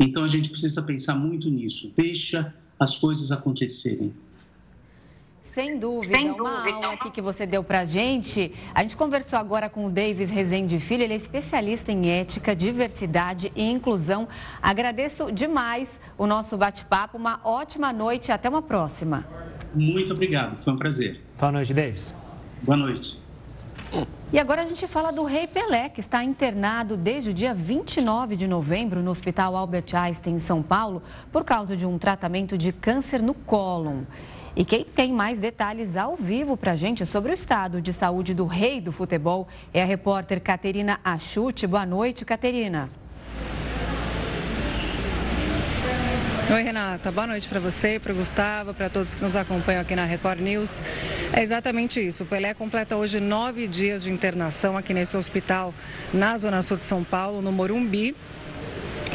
Então 0.00 0.24
a 0.24 0.26
gente 0.26 0.48
precisa 0.48 0.82
pensar 0.82 1.14
muito 1.14 1.50
nisso. 1.50 1.92
Deixa 1.94 2.54
as 2.80 2.96
coisas 2.96 3.30
acontecerem. 3.30 4.12
Sem 5.42 5.78
dúvida, 5.78 6.16
Sem 6.16 6.30
uma 6.32 6.62
dúvida. 6.62 6.74
aula 6.74 6.94
aqui 6.94 7.10
que 7.10 7.20
você 7.22 7.46
deu 7.46 7.62
para 7.62 7.80
a 7.80 7.84
gente. 7.84 8.50
A 8.74 8.82
gente 8.82 8.96
conversou 8.96 9.38
agora 9.38 9.68
com 9.68 9.86
o 9.86 9.90
Davis 9.90 10.30
Rezende 10.30 10.80
Filho, 10.80 11.04
ele 11.04 11.12
é 11.12 11.16
especialista 11.16 11.92
em 11.92 12.08
ética, 12.08 12.56
diversidade 12.56 13.52
e 13.54 13.62
inclusão. 13.62 14.26
Agradeço 14.60 15.30
demais 15.30 16.00
o 16.18 16.26
nosso 16.26 16.56
bate-papo, 16.56 17.16
uma 17.16 17.40
ótima 17.44 17.92
noite 17.92 18.30
e 18.30 18.32
até 18.32 18.48
uma 18.48 18.62
próxima. 18.62 19.24
Muito 19.72 20.12
obrigado, 20.12 20.60
foi 20.60 20.72
um 20.72 20.76
prazer. 20.78 21.20
Boa 21.38 21.52
noite, 21.52 21.72
Davis. 21.72 22.23
Boa 22.62 22.76
noite. 22.76 23.24
E 24.32 24.38
agora 24.38 24.62
a 24.62 24.66
gente 24.66 24.86
fala 24.88 25.12
do 25.12 25.22
Rei 25.22 25.46
Pelé, 25.46 25.88
que 25.88 26.00
está 26.00 26.24
internado 26.24 26.96
desde 26.96 27.30
o 27.30 27.34
dia 27.34 27.54
29 27.54 28.36
de 28.36 28.48
novembro 28.48 29.00
no 29.00 29.10
Hospital 29.10 29.56
Albert 29.56 29.94
Einstein, 29.94 30.34
em 30.34 30.40
São 30.40 30.62
Paulo, 30.62 31.02
por 31.30 31.44
causa 31.44 31.76
de 31.76 31.86
um 31.86 31.98
tratamento 31.98 32.58
de 32.58 32.72
câncer 32.72 33.22
no 33.22 33.32
cólon. 33.32 34.02
E 34.56 34.64
quem 34.64 34.84
tem 34.84 35.12
mais 35.12 35.38
detalhes 35.38 35.96
ao 35.96 36.16
vivo 36.16 36.56
para 36.56 36.72
a 36.72 36.76
gente 36.76 37.04
sobre 37.06 37.32
o 37.32 37.34
estado 37.34 37.80
de 37.80 37.92
saúde 37.92 38.34
do 38.34 38.46
rei 38.46 38.80
do 38.80 38.92
futebol 38.92 39.46
é 39.72 39.82
a 39.82 39.86
repórter 39.86 40.40
Caterina 40.40 40.98
Achute. 41.04 41.66
Boa 41.66 41.86
noite, 41.86 42.24
Caterina. 42.24 42.88
Oi, 46.52 46.62
Renata. 46.62 47.10
Boa 47.10 47.26
noite 47.26 47.48
para 47.48 47.58
você, 47.58 47.98
para 47.98 48.12
o 48.12 48.16
Gustavo, 48.16 48.74
para 48.74 48.90
todos 48.90 49.14
que 49.14 49.22
nos 49.22 49.34
acompanham 49.34 49.80
aqui 49.80 49.96
na 49.96 50.04
Record 50.04 50.40
News. 50.40 50.82
É 51.32 51.42
exatamente 51.42 52.06
isso. 52.06 52.22
O 52.22 52.26
Pelé 52.26 52.52
completa 52.52 52.96
hoje 52.96 53.18
nove 53.18 53.66
dias 53.66 54.04
de 54.04 54.12
internação 54.12 54.76
aqui 54.76 54.92
nesse 54.92 55.16
hospital 55.16 55.72
na 56.12 56.36
Zona 56.36 56.62
Sul 56.62 56.76
de 56.76 56.84
São 56.84 57.02
Paulo, 57.02 57.40
no 57.40 57.50
Morumbi. 57.50 58.14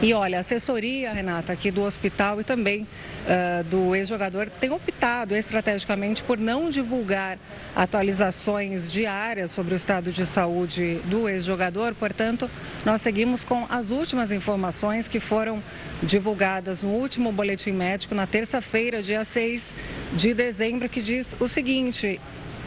E 0.02 0.12
olha, 0.12 0.40
a 0.40 0.42
assessoria, 0.42 1.14
Renata, 1.14 1.54
aqui 1.54 1.70
do 1.70 1.84
hospital 1.84 2.42
e 2.42 2.44
também 2.44 2.88
uh, 3.30 3.64
do 3.66 3.96
ex-jogador 3.96 4.50
tem 4.50 4.72
optado 4.72 5.36
estrategicamente 5.36 6.24
por 6.24 6.38
não 6.38 6.70
divulgar 6.70 7.38
atualizações 7.76 8.92
diárias 8.92 9.52
sobre 9.52 9.74
o 9.74 9.78
estado 9.78 10.12
de 10.12 10.26
saúde 10.26 10.96
do 11.06 11.30
ex-jogador. 11.30 11.94
Portanto, 11.94 12.50
nós 12.84 13.02
seguimos 13.02 13.44
com 13.44 13.66
as 13.70 13.92
últimas 13.92 14.32
informações 14.32 15.08
que 15.08 15.20
foram 15.20 15.64
divulgadas 16.02 16.82
no 16.82 16.90
último 16.90 17.32
boletim 17.32 17.72
médico 17.72 18.16
na 18.16 18.26
terça-feira, 18.26 19.02
dia 19.04 19.24
6 19.24 19.74
de 20.14 20.34
dezembro, 20.34 20.90
que 20.90 21.02
diz 21.02 21.36
o 21.40 21.48
seguinte: 21.48 22.20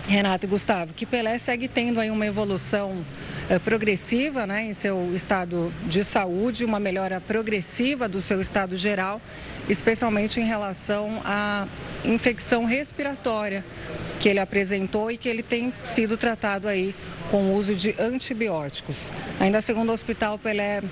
Renato 0.08 0.46
e 0.46 0.48
Gustavo, 0.48 0.92
que 0.92 1.06
Pelé 1.06 1.38
segue 1.38 1.68
tendo 1.68 2.00
aí 2.00 2.10
uma 2.10 2.26
evolução 2.26 3.04
eh, 3.48 3.58
progressiva 3.58 4.46
né, 4.46 4.64
em 4.64 4.74
seu 4.74 5.14
estado 5.14 5.72
de 5.86 6.04
saúde, 6.04 6.64
uma 6.64 6.80
melhora 6.80 7.20
progressiva 7.20 8.08
do 8.08 8.20
seu 8.20 8.40
estado 8.40 8.76
geral, 8.76 9.20
especialmente 9.68 10.40
em 10.40 10.44
relação 10.44 11.20
à 11.24 11.66
infecção 12.04 12.64
respiratória 12.64 13.64
que 14.18 14.28
ele 14.28 14.38
apresentou 14.38 15.10
e 15.10 15.16
que 15.16 15.28
ele 15.28 15.42
tem 15.42 15.72
sido 15.84 16.16
tratado 16.16 16.68
aí 16.68 16.94
com 17.30 17.44
o 17.44 17.54
uso 17.54 17.74
de 17.74 17.94
antibióticos. 17.98 19.10
Ainda 19.40 19.60
segundo 19.60 19.90
o 19.90 19.92
Hospital 19.92 20.38
Pelé 20.38 20.82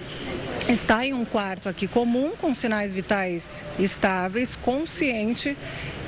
está 0.69 1.05
em 1.05 1.13
um 1.13 1.25
quarto 1.25 1.69
aqui 1.69 1.87
comum, 1.87 2.33
com 2.37 2.55
sinais 2.55 2.93
vitais 2.93 3.63
estáveis, 3.79 4.57
consciente 4.57 5.57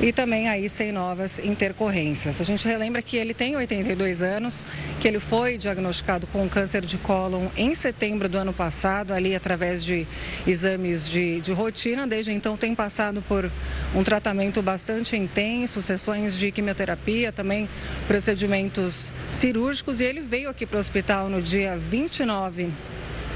e 0.03 0.13
também 0.13 0.49
aí 0.49 0.69
sem 0.69 0.91
novas 0.91 1.39
intercorrências. 1.39 2.41
A 2.41 2.45
gente 2.45 2.67
relembra 2.67 3.01
que 3.01 3.17
ele 3.17 3.33
tem 3.33 3.55
82 3.55 4.21
anos, 4.21 4.67
que 5.01 5.07
ele 5.07 5.21
foi 5.21 5.57
diagnosticado 5.57 6.27
com 6.27 6.49
câncer 6.49 6.85
de 6.85 6.99
cólon 6.99 7.47
em 7.57 7.73
setembro 7.77 8.29
do 8.29 8.37
ano 8.37 8.53
passado, 8.53 9.15
ali 9.15 9.33
através 9.33 9.85
de 9.85 10.05
exames 10.45 11.09
de, 11.09 11.41
de 11.41 11.53
rotina. 11.53 12.05
Desde 12.05 12.33
então 12.33 12.57
tem 12.57 12.75
passado 12.75 13.23
por 13.29 13.49
um 13.95 14.03
tratamento 14.03 14.61
bastante 14.61 15.17
intenso, 15.17 15.81
sessões 15.81 16.37
de 16.37 16.51
quimioterapia, 16.51 17.31
também 17.31 17.69
procedimentos 18.09 19.13
cirúrgicos 19.31 20.01
e 20.01 20.05
ele 20.05 20.21
veio 20.21 20.51
aqui 20.51 20.67
para 20.67 20.79
o 20.79 20.81
hospital 20.81 21.29
no 21.29 21.41
dia 21.41 21.77
29 21.77 22.71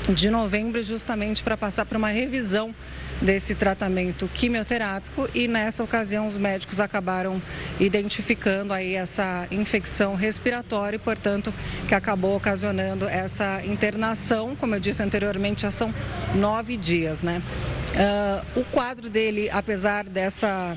de 0.09 0.31
novembro, 0.31 0.83
justamente 0.83 1.43
para 1.43 1.57
passar 1.57 1.85
por 1.85 1.97
uma 1.97 2.09
revisão 2.09 2.75
desse 3.21 3.55
tratamento 3.55 4.29
quimioterápico 4.33 5.29
e 5.35 5.49
nessa 5.49 5.83
ocasião 5.83 6.27
os 6.27 6.37
médicos 6.37 6.81
acabaram 6.81 7.41
identificando 7.81 8.73
aí 8.73 8.95
essa 8.95 9.47
infecção 9.51 10.15
respiratória 10.15 10.97
e, 10.97 10.99
portanto, 10.99 11.53
que 11.89 11.95
acabou 11.95 12.37
ocasionando 12.37 13.07
essa 13.09 13.65
internação, 13.65 14.55
como 14.57 14.75
eu 14.75 14.81
disse 14.81 15.03
anteriormente, 15.03 15.63
já 15.63 15.71
são 15.71 15.95
nove 16.35 16.77
dias, 16.77 17.23
né? 17.23 17.43
Uh, 17.97 18.61
o 18.61 18.65
quadro 18.65 19.09
dele, 19.09 19.49
apesar 19.51 20.05
dessa 20.05 20.77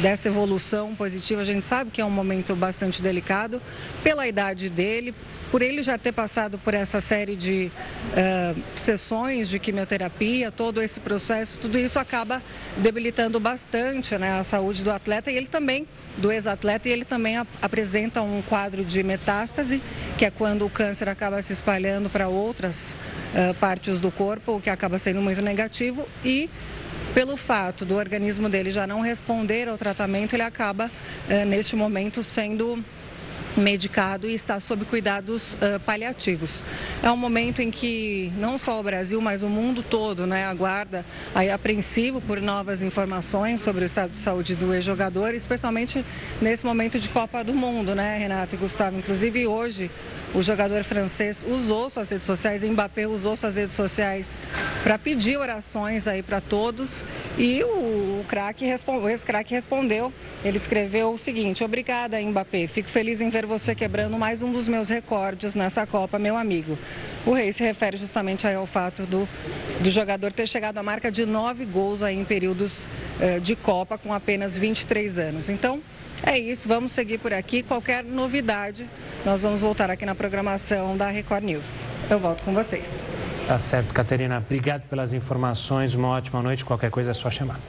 dessa 0.00 0.28
evolução 0.28 0.94
positiva, 0.94 1.42
a 1.42 1.44
gente 1.44 1.64
sabe 1.64 1.90
que 1.90 2.00
é 2.00 2.04
um 2.04 2.10
momento 2.10 2.54
bastante 2.56 3.02
delicado 3.02 3.60
pela 4.02 4.26
idade 4.26 4.68
dele, 4.68 5.14
por 5.50 5.62
ele 5.62 5.82
já 5.82 5.96
ter 5.96 6.10
passado 6.10 6.58
por 6.58 6.74
essa 6.74 7.00
série 7.00 7.36
de 7.36 7.70
uh, 8.10 8.60
sessões 8.74 9.48
de 9.48 9.58
quimioterapia, 9.58 10.50
todo 10.50 10.82
esse 10.82 10.98
processo, 10.98 11.58
tudo 11.58 11.78
isso 11.78 11.98
acaba 11.98 12.42
debilitando 12.76 13.38
bastante 13.38 14.18
né, 14.18 14.38
a 14.38 14.42
saúde 14.42 14.82
do 14.82 14.90
atleta 14.90 15.30
e 15.30 15.36
ele 15.36 15.46
também, 15.46 15.86
do 16.18 16.32
ex-atleta, 16.32 16.88
e 16.88 16.92
ele 16.92 17.04
também 17.04 17.36
ap 17.36 17.48
apresenta 17.62 18.20
um 18.20 18.42
quadro 18.42 18.84
de 18.84 19.02
metástase, 19.02 19.80
que 20.18 20.24
é 20.24 20.30
quando 20.30 20.66
o 20.66 20.70
câncer 20.70 21.08
acaba 21.08 21.40
se 21.40 21.52
espalhando 21.52 22.10
para 22.10 22.26
outras 22.26 22.96
uh, 23.32 23.54
partes 23.54 24.00
do 24.00 24.10
corpo, 24.10 24.56
o 24.56 24.60
que 24.60 24.70
acaba 24.70 24.98
sendo 24.98 25.20
muito 25.20 25.40
negativo 25.40 26.08
e 26.24 26.50
pelo 27.14 27.36
fato 27.36 27.84
do 27.84 27.94
organismo 27.94 28.48
dele 28.48 28.72
já 28.72 28.86
não 28.86 29.00
responder 29.00 29.68
ao 29.68 29.78
tratamento, 29.78 30.34
ele 30.34 30.42
acaba, 30.42 30.90
uh, 31.28 31.46
neste 31.46 31.76
momento, 31.76 32.24
sendo 32.24 32.84
medicado 33.56 34.28
e 34.28 34.34
está 34.34 34.60
sob 34.60 34.84
cuidados 34.84 35.54
uh, 35.54 35.80
paliativos. 35.80 36.64
É 37.02 37.10
um 37.10 37.16
momento 37.16 37.60
em 37.60 37.70
que 37.70 38.32
não 38.36 38.58
só 38.58 38.80
o 38.80 38.82
Brasil, 38.82 39.20
mas 39.20 39.42
o 39.42 39.48
mundo 39.48 39.82
todo 39.82 40.26
né, 40.26 40.44
aguarda 40.44 41.04
aí 41.34 41.50
apreensivo 41.50 42.20
por 42.20 42.40
novas 42.40 42.82
informações 42.82 43.60
sobre 43.60 43.84
o 43.84 43.86
estado 43.86 44.12
de 44.12 44.18
saúde 44.18 44.54
do 44.56 44.74
ex-jogador, 44.74 45.34
especialmente 45.34 46.04
nesse 46.40 46.64
momento 46.64 46.98
de 46.98 47.08
Copa 47.08 47.42
do 47.44 47.54
Mundo, 47.54 47.94
né, 47.94 48.18
Renato 48.18 48.54
e 48.54 48.58
Gustavo? 48.58 48.98
Inclusive 48.98 49.46
hoje 49.46 49.90
o 50.34 50.42
jogador 50.42 50.82
francês 50.82 51.46
usou 51.48 51.88
suas 51.88 52.10
redes 52.10 52.26
sociais, 52.26 52.64
Mbappé 52.64 53.06
usou 53.06 53.36
suas 53.36 53.54
redes 53.54 53.74
sociais 53.74 54.36
para 54.82 54.98
pedir 54.98 55.36
orações 55.36 56.08
aí 56.08 56.24
para 56.24 56.40
todos 56.40 57.04
e 57.38 57.62
o, 57.62 58.13
o 58.24 58.26
craque 58.26 58.64
ex-craque 58.64 59.54
respondeu. 59.54 60.10
Ele 60.42 60.56
escreveu 60.56 61.12
o 61.12 61.18
seguinte: 61.18 61.62
Obrigada, 61.62 62.20
Mbappé. 62.20 62.66
Fico 62.66 62.88
feliz 62.88 63.20
em 63.20 63.28
ver 63.28 63.44
você 63.44 63.74
quebrando 63.74 64.18
mais 64.18 64.40
um 64.40 64.50
dos 64.50 64.66
meus 64.66 64.88
recordes 64.88 65.54
nessa 65.54 65.86
Copa, 65.86 66.18
meu 66.18 66.36
amigo. 66.36 66.78
O 67.26 67.32
rei 67.32 67.52
se 67.52 67.62
refere 67.62 67.98
justamente 67.98 68.46
ao 68.46 68.66
fato 68.66 69.06
do, 69.06 69.28
do 69.80 69.90
jogador 69.90 70.32
ter 70.32 70.48
chegado 70.48 70.78
à 70.78 70.82
marca 70.82 71.10
de 71.10 71.26
nove 71.26 71.66
gols 71.66 72.02
aí 72.02 72.18
em 72.18 72.24
períodos 72.24 72.88
eh, 73.20 73.38
de 73.38 73.54
Copa 73.54 73.98
com 73.98 74.12
apenas 74.12 74.56
23 74.56 75.18
anos. 75.18 75.48
Então, 75.50 75.82
é 76.22 76.38
isso, 76.38 76.66
vamos 76.66 76.92
seguir 76.92 77.18
por 77.18 77.32
aqui. 77.32 77.62
Qualquer 77.62 78.02
novidade, 78.02 78.88
nós 79.24 79.42
vamos 79.42 79.60
voltar 79.60 79.90
aqui 79.90 80.06
na 80.06 80.14
programação 80.14 80.96
da 80.96 81.10
Record 81.10 81.44
News. 81.44 81.84
Eu 82.08 82.18
volto 82.18 82.42
com 82.42 82.54
vocês. 82.54 83.04
Tá 83.46 83.58
certo, 83.58 83.92
Caterina. 83.92 84.38
Obrigado 84.38 84.82
pelas 84.88 85.12
informações. 85.12 85.94
Uma 85.94 86.08
ótima 86.08 86.40
noite. 86.40 86.64
Qualquer 86.64 86.90
coisa 86.90 87.10
é 87.10 87.14
só 87.14 87.30
chamar. 87.30 87.60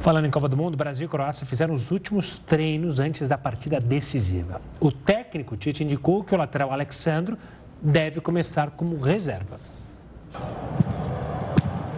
Falando 0.00 0.24
em 0.24 0.30
Copa 0.30 0.48
do 0.48 0.56
Mundo, 0.56 0.78
Brasil 0.78 1.04
e 1.04 1.08
Croácia 1.08 1.44
fizeram 1.46 1.74
os 1.74 1.90
últimos 1.90 2.38
treinos 2.38 2.98
antes 2.98 3.28
da 3.28 3.36
partida 3.36 3.78
decisiva. 3.78 4.58
O 4.80 4.90
técnico 4.90 5.58
Tite 5.58 5.84
indicou 5.84 6.24
que 6.24 6.34
o 6.34 6.38
lateral 6.38 6.72
Alexandro 6.72 7.36
deve 7.82 8.18
começar 8.18 8.70
como 8.70 8.98
reserva. 8.98 9.60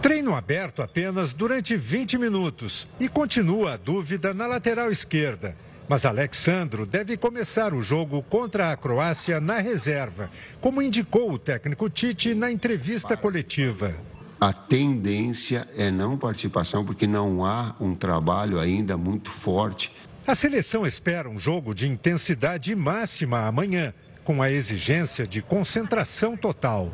Treino 0.03 0.35
aberto 0.35 0.83
apenas 0.83 1.33
durante 1.33 1.77
20 1.77 2.19
minutos 2.19 2.89
e 2.99 3.09
continua 3.09 3.75
a 3.75 3.77
dúvida 3.77 4.35
na 4.35 4.49
lateral 4.49 4.91
esquerda. 4.91 5.55
Mas 5.89 6.05
Alexandro 6.05 6.85
deve 6.85 7.17
começar 7.17 7.73
o 7.73 7.83
jogo 7.83 8.21
contra 8.25 8.73
a 8.73 8.77
Croácia 8.77 9.41
na 9.41 9.59
reserva, 9.59 10.29
como 10.61 10.83
indicou 10.83 11.31
o 11.31 11.39
técnico 11.39 11.89
Tite 11.89 12.35
na 12.35 12.51
entrevista 12.51 13.17
coletiva. 13.17 13.95
A 14.43 14.53
tendência 14.53 15.69
é 15.79 15.89
não 15.89 16.19
participação, 16.19 16.85
porque 16.85 17.07
não 17.07 17.47
há 17.47 17.77
um 17.79 17.95
trabalho 17.95 18.59
ainda 18.59 18.97
muito 18.97 19.31
forte. 19.31 19.93
A 20.27 20.35
seleção 20.35 20.85
espera 20.85 21.31
um 21.31 21.39
jogo 21.39 21.73
de 21.73 21.87
intensidade 21.87 22.75
máxima 22.75 23.47
amanhã, 23.47 23.95
com 24.25 24.43
a 24.43 24.51
exigência 24.51 25.25
de 25.25 25.41
concentração 25.43 26.37
total. 26.37 26.93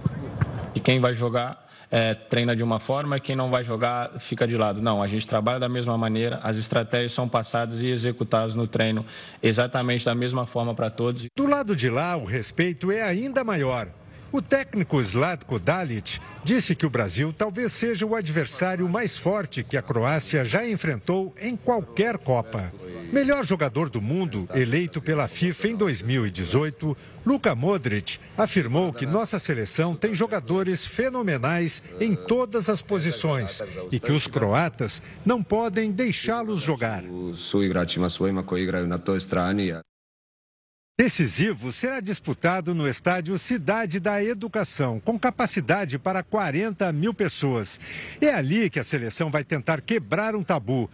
E 0.75 0.81
quem 0.81 1.01
vai 1.01 1.15
jogar 1.15 1.67
é, 1.91 2.13
treina 2.13 2.55
de 2.55 2.63
uma 2.63 2.79
forma 2.79 3.17
e 3.17 3.21
quem 3.21 3.35
não 3.35 3.49
vai 3.49 3.65
jogar 3.65 4.21
fica 4.21 4.47
de 4.47 4.59
lado. 4.59 4.83
Não, 4.83 5.03
a 5.03 5.07
gente 5.07 5.27
trabalha 5.27 5.59
da 5.59 5.71
mesma 5.71 5.97
maneira, 5.97 6.41
as 6.43 6.59
estratégias 6.59 7.13
são 7.13 7.27
passadas 7.27 7.83
e 7.83 7.89
executadas 7.89 8.55
no 8.55 8.67
treino 8.67 9.07
exatamente 9.43 10.05
da 10.05 10.15
mesma 10.15 10.47
forma 10.47 10.75
para 10.75 10.91
todos. 10.91 11.27
Do 11.35 11.47
lado 11.47 11.75
de 11.75 11.89
lá, 11.89 12.15
o 12.15 12.27
respeito 12.27 12.93
é 12.93 13.03
ainda 13.03 13.43
maior. 13.43 13.89
O 14.31 14.43
técnico 14.43 15.03
Zlatko 15.03 15.59
Dalic 15.59 16.21
disse 16.45 16.75
que 16.75 16.85
o 16.85 16.91
Brasil 16.91 17.33
talvez 17.33 17.73
seja 17.73 18.05
o 18.05 18.15
adversário 18.15 18.87
mais 18.87 19.17
forte 19.17 19.63
que 19.63 19.77
a 19.77 19.83
Croácia 19.83 20.45
já 20.45 20.69
enfrentou 20.69 21.35
em 21.41 21.57
qualquer 21.57 22.19
Copa. 22.19 22.71
Melhor 23.11 23.45
jogador 23.45 23.89
do 23.89 24.03
mundo, 24.03 24.47
eleito 24.55 25.01
pela 25.01 25.27
FIFA 25.29 25.69
em 25.69 25.77
2018, 25.77 26.97
Luka 27.25 27.55
Modric 27.55 28.19
afirmou 28.37 28.93
que 28.93 29.07
nossa 29.07 29.39
seleção 29.39 29.97
tem 29.97 30.15
jogadores 30.15 30.87
fenomenais 30.87 31.83
em 31.99 32.15
todas 32.15 32.69
as 32.69 32.83
posições 32.83 33.63
e 33.91 33.99
que 33.99 34.13
os 34.13 34.27
croatas 34.27 35.03
não 35.25 35.43
podem 35.43 35.91
deixá-los 35.91 36.61
jogar. 36.61 37.03
Decisivo 41.01 41.73
será 41.73 42.01
disputado 42.01 42.75
no 42.75 42.89
estádio 42.89 43.39
Cidade 43.39 44.01
da 44.01 44.21
Educação, 44.21 44.99
com 44.99 45.17
capacidade 45.17 45.97
para 45.97 46.25
40 46.25 46.93
mil 46.93 47.15
pessoas. 47.15 47.79
É 48.21 48.35
ali 48.35 48.69
que 48.69 48.81
a 48.81 48.85
seleção 48.85 49.31
vai 49.31 49.45
tentar 49.45 49.81
quebrar 49.81 50.35
um 50.35 50.43
tabu. 50.43 50.91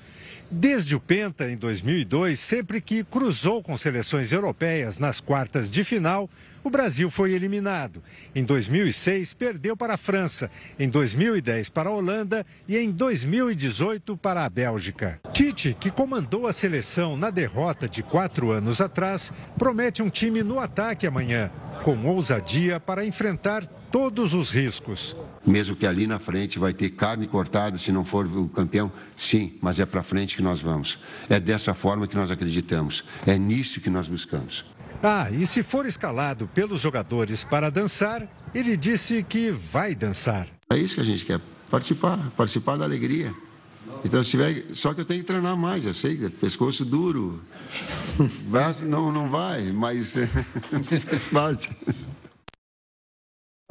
Desde 0.50 0.94
o 0.94 1.00
Penta, 1.00 1.50
em 1.50 1.56
2002, 1.56 2.38
sempre 2.38 2.82
que 2.82 3.02
cruzou 3.02 3.62
com 3.62 3.78
seleções 3.78 4.30
europeias 4.30 4.98
nas 4.98 5.22
quartas 5.22 5.70
de 5.70 5.82
final, 5.82 6.28
o 6.64 6.70
Brasil 6.70 7.10
foi 7.10 7.32
eliminado. 7.32 8.02
Em 8.34 8.42
2006, 8.42 9.34
perdeu 9.34 9.76
para 9.76 9.94
a 9.94 9.98
França, 9.98 10.50
em 10.78 10.88
2010 10.88 11.68
para 11.68 11.90
a 11.90 11.92
Holanda 11.92 12.44
e 12.66 12.76
em 12.78 12.90
2018 12.90 14.16
para 14.16 14.44
a 14.44 14.48
Bélgica. 14.48 15.20
Tite, 15.32 15.76
que 15.78 15.90
comandou 15.90 16.46
a 16.46 16.52
seleção 16.52 17.16
na 17.16 17.28
derrota 17.28 17.86
de 17.86 18.02
quatro 18.02 18.50
anos 18.50 18.80
atrás, 18.80 19.30
promete 19.58 20.02
um 20.02 20.08
time 20.08 20.42
no 20.42 20.58
ataque 20.58 21.06
amanhã, 21.06 21.50
com 21.84 22.06
ousadia 22.06 22.80
para 22.80 23.04
enfrentar 23.04 23.66
todos 23.92 24.32
os 24.32 24.50
riscos. 24.50 25.14
Mesmo 25.46 25.76
que 25.76 25.86
ali 25.86 26.06
na 26.06 26.18
frente 26.18 26.58
vai 26.58 26.72
ter 26.72 26.90
carne 26.90 27.26
cortada 27.26 27.76
se 27.76 27.92
não 27.92 28.04
for 28.04 28.26
o 28.26 28.48
campeão, 28.48 28.90
sim, 29.14 29.58
mas 29.60 29.78
é 29.78 29.84
para 29.84 30.02
frente 30.02 30.36
que 30.36 30.42
nós 30.42 30.60
vamos. 30.60 30.98
É 31.28 31.38
dessa 31.38 31.74
forma 31.74 32.06
que 32.08 32.16
nós 32.16 32.30
acreditamos. 32.30 33.04
É 33.26 33.36
nisso 33.36 33.80
que 33.80 33.90
nós 33.90 34.08
buscamos. 34.08 34.64
Ah, 35.06 35.28
e 35.30 35.46
se 35.46 35.62
for 35.62 35.84
escalado 35.84 36.48
pelos 36.54 36.80
jogadores 36.80 37.44
para 37.44 37.70
dançar, 37.70 38.26
ele 38.54 38.74
disse 38.74 39.22
que 39.22 39.50
vai 39.50 39.94
dançar. 39.94 40.48
É 40.70 40.78
isso 40.78 40.94
que 40.94 41.02
a 41.02 41.04
gente 41.04 41.26
quer, 41.26 41.38
participar, 41.70 42.18
participar 42.34 42.78
da 42.78 42.86
alegria. 42.86 43.34
Então, 44.02 44.24
se 44.24 44.30
tiver, 44.30 44.64
só 44.72 44.94
que 44.94 45.02
eu 45.02 45.04
tenho 45.04 45.20
que 45.20 45.26
treinar 45.26 45.58
mais, 45.58 45.84
eu 45.84 45.92
sei, 45.92 46.16
pescoço 46.30 46.86
duro, 46.86 47.42
braço 48.48 48.86
não, 48.86 49.12
não 49.12 49.28
vai, 49.28 49.70
mas 49.72 50.14
faz 51.06 51.26
parte. 51.26 51.70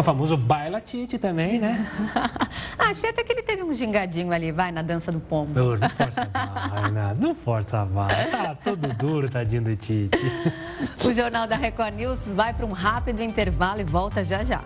O 0.04 0.06
famoso 0.06 0.36
baila 0.36 0.82
Tite 0.82 1.18
também, 1.18 1.62
né? 1.62 1.90
Ah, 2.78 2.90
achei 2.90 3.10
até 3.10 3.24
que 3.24 3.32
ele 3.32 3.42
teve 3.42 3.64
um 3.64 3.74
gingadinho 3.74 4.34
ali, 4.34 4.52
vai, 4.52 4.70
na 4.70 4.82
dança 4.82 5.12
do 5.12 5.20
pombo. 5.20 5.58
Não, 5.58 5.78
não 5.78 5.90
força 5.90 6.30
a 6.34 6.82
Renato. 6.82 7.22
Não 7.22 7.36
força 7.36 7.82
a 7.82 7.86
barra. 7.86 8.26
Tá 8.26 8.56
todo 8.56 8.94
duro, 8.96 9.30
tadinho 9.30 9.62
do 9.62 9.76
Tite. 9.76 10.18
O 11.06 11.14
Jornal 11.14 11.48
da 11.48 11.56
Record 11.56 11.94
News 11.96 12.20
vai 12.36 12.54
para 12.54 12.66
um 12.66 12.72
rápido 12.72 13.24
intervalo 13.24 13.80
e 13.80 13.86
volta 13.86 14.26
já 14.26 14.44
já. 14.44 14.62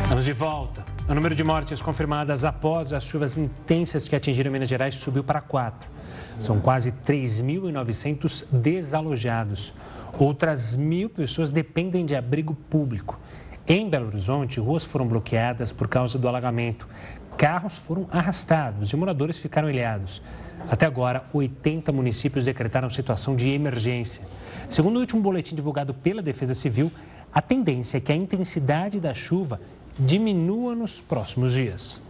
Estamos 0.00 0.24
de 0.24 0.32
volta. 0.32 0.84
O 1.08 1.14
número 1.14 1.34
de 1.34 1.42
mortes 1.42 1.82
confirmadas 1.82 2.44
após 2.44 2.92
as 2.92 3.04
chuvas 3.04 3.36
intensas 3.36 4.08
que 4.08 4.14
atingiram 4.14 4.52
Minas 4.52 4.68
Gerais 4.68 4.94
subiu 4.94 5.24
para 5.24 5.40
quatro. 5.40 5.90
São 6.38 6.60
quase 6.60 6.92
3.900 6.92 8.44
desalojados. 8.52 9.74
Outras 10.18 10.76
mil 10.76 11.10
pessoas 11.10 11.50
dependem 11.50 12.06
de 12.06 12.14
abrigo 12.14 12.54
público. 12.54 13.18
Em 13.66 13.88
Belo 13.88 14.06
Horizonte, 14.06 14.60
ruas 14.60 14.84
foram 14.84 15.06
bloqueadas 15.06 15.72
por 15.72 15.88
causa 15.88 16.18
do 16.18 16.28
alagamento. 16.28 16.88
Carros 17.36 17.76
foram 17.76 18.06
arrastados 18.10 18.92
e 18.92 18.96
moradores 18.96 19.38
ficaram 19.38 19.68
ilhados. 19.68 20.22
Até 20.68 20.86
agora, 20.86 21.24
80 21.32 21.92
municípios 21.92 22.44
decretaram 22.44 22.88
situação 22.88 23.36
de 23.36 23.50
emergência. 23.50 24.22
Segundo 24.68 24.96
o 24.96 25.00
último 25.00 25.20
boletim 25.20 25.54
divulgado 25.54 25.92
pela 25.92 26.22
Defesa 26.22 26.54
Civil, 26.54 26.90
a 27.32 27.42
tendência 27.42 27.98
é 27.98 28.00
que 28.00 28.12
a 28.12 28.16
intensidade 28.16 28.98
da 28.98 29.12
chuva 29.12 29.60
diminua 29.98 30.74
nos 30.74 31.00
próximos 31.00 31.52
dias. 31.52 32.00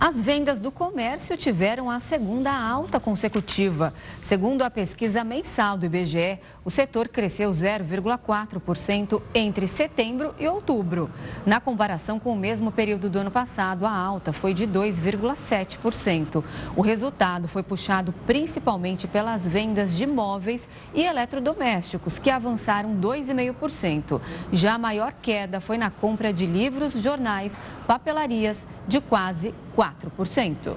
As 0.00 0.20
vendas 0.20 0.60
do 0.60 0.70
comércio 0.70 1.36
tiveram 1.36 1.90
a 1.90 1.98
segunda 1.98 2.52
alta 2.52 3.00
consecutiva. 3.00 3.92
Segundo 4.22 4.62
a 4.62 4.70
pesquisa 4.70 5.24
mensal 5.24 5.76
do 5.76 5.86
IBGE, 5.86 6.38
o 6.64 6.70
setor 6.70 7.08
cresceu 7.08 7.50
0,4% 7.50 9.20
entre 9.34 9.66
setembro 9.66 10.32
e 10.38 10.46
outubro. 10.46 11.10
Na 11.44 11.60
comparação 11.60 12.20
com 12.20 12.32
o 12.32 12.36
mesmo 12.36 12.70
período 12.70 13.10
do 13.10 13.18
ano 13.18 13.32
passado, 13.32 13.84
a 13.84 13.90
alta 13.90 14.32
foi 14.32 14.54
de 14.54 14.68
2,7%. 14.68 16.44
O 16.76 16.80
resultado 16.80 17.48
foi 17.48 17.64
puxado 17.64 18.14
principalmente 18.24 19.08
pelas 19.08 19.44
vendas 19.44 19.92
de 19.92 20.06
móveis 20.06 20.68
e 20.94 21.02
eletrodomésticos, 21.02 22.20
que 22.20 22.30
avançaram 22.30 22.94
2,5%. 23.00 24.20
Já 24.52 24.74
a 24.74 24.78
maior 24.78 25.12
queda 25.20 25.60
foi 25.60 25.76
na 25.76 25.90
compra 25.90 26.32
de 26.32 26.46
livros, 26.46 26.92
jornais, 26.92 27.52
papelarias 27.88 28.56
de 28.88 29.00
quase 29.00 29.54
4%. 29.76 30.76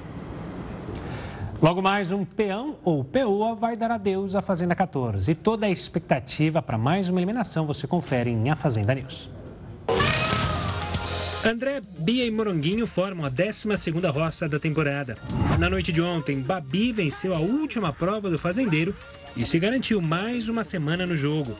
Logo 1.61 1.81
mais, 1.81 2.11
um 2.11 2.25
peão 2.25 2.77
ou 2.83 3.03
peoa 3.03 3.55
vai 3.55 3.77
dar 3.77 3.91
adeus 3.91 4.35
à 4.35 4.41
Fazenda 4.41 4.75
14. 4.75 5.31
E 5.31 5.35
toda 5.35 5.67
a 5.67 5.69
expectativa 5.69 6.61
para 6.61 6.77
mais 6.77 7.07
uma 7.07 7.19
eliminação 7.19 7.65
você 7.65 7.87
confere 7.87 8.29
em 8.29 8.49
A 8.49 8.55
Fazenda 8.55 8.93
News. 8.93 9.29
André, 11.43 11.81
Bia 11.97 12.25
e 12.25 12.29
Moronguinho 12.29 12.85
formam 12.85 13.25
a 13.25 13.31
12ª 13.31 14.11
roça 14.11 14.47
da 14.47 14.59
temporada. 14.59 15.17
Na 15.57 15.69
noite 15.69 15.91
de 15.91 16.01
ontem, 16.01 16.39
Babi 16.39 16.93
venceu 16.93 17.33
a 17.33 17.39
última 17.39 17.91
prova 17.91 18.29
do 18.29 18.37
fazendeiro 18.37 18.95
e 19.35 19.45
se 19.45 19.59
garantiu 19.59 20.01
mais 20.01 20.49
uma 20.49 20.63
semana 20.63 21.05
no 21.05 21.15
jogo. 21.15 21.57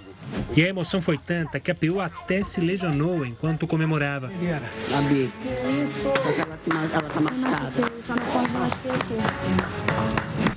E 0.55 0.63
a 0.63 0.67
emoção 0.67 1.01
foi 1.01 1.17
tanta 1.17 1.60
que 1.60 1.71
a 1.71 1.75
PU 1.75 1.99
até 1.99 2.43
se 2.43 2.62
lesionou 2.62 3.25
enquanto 3.25 3.67
comemorava. 3.67 4.27
Babi, 4.27 5.31
ela, 6.38 7.10
tá 7.10 7.21
machucada. 7.21 7.71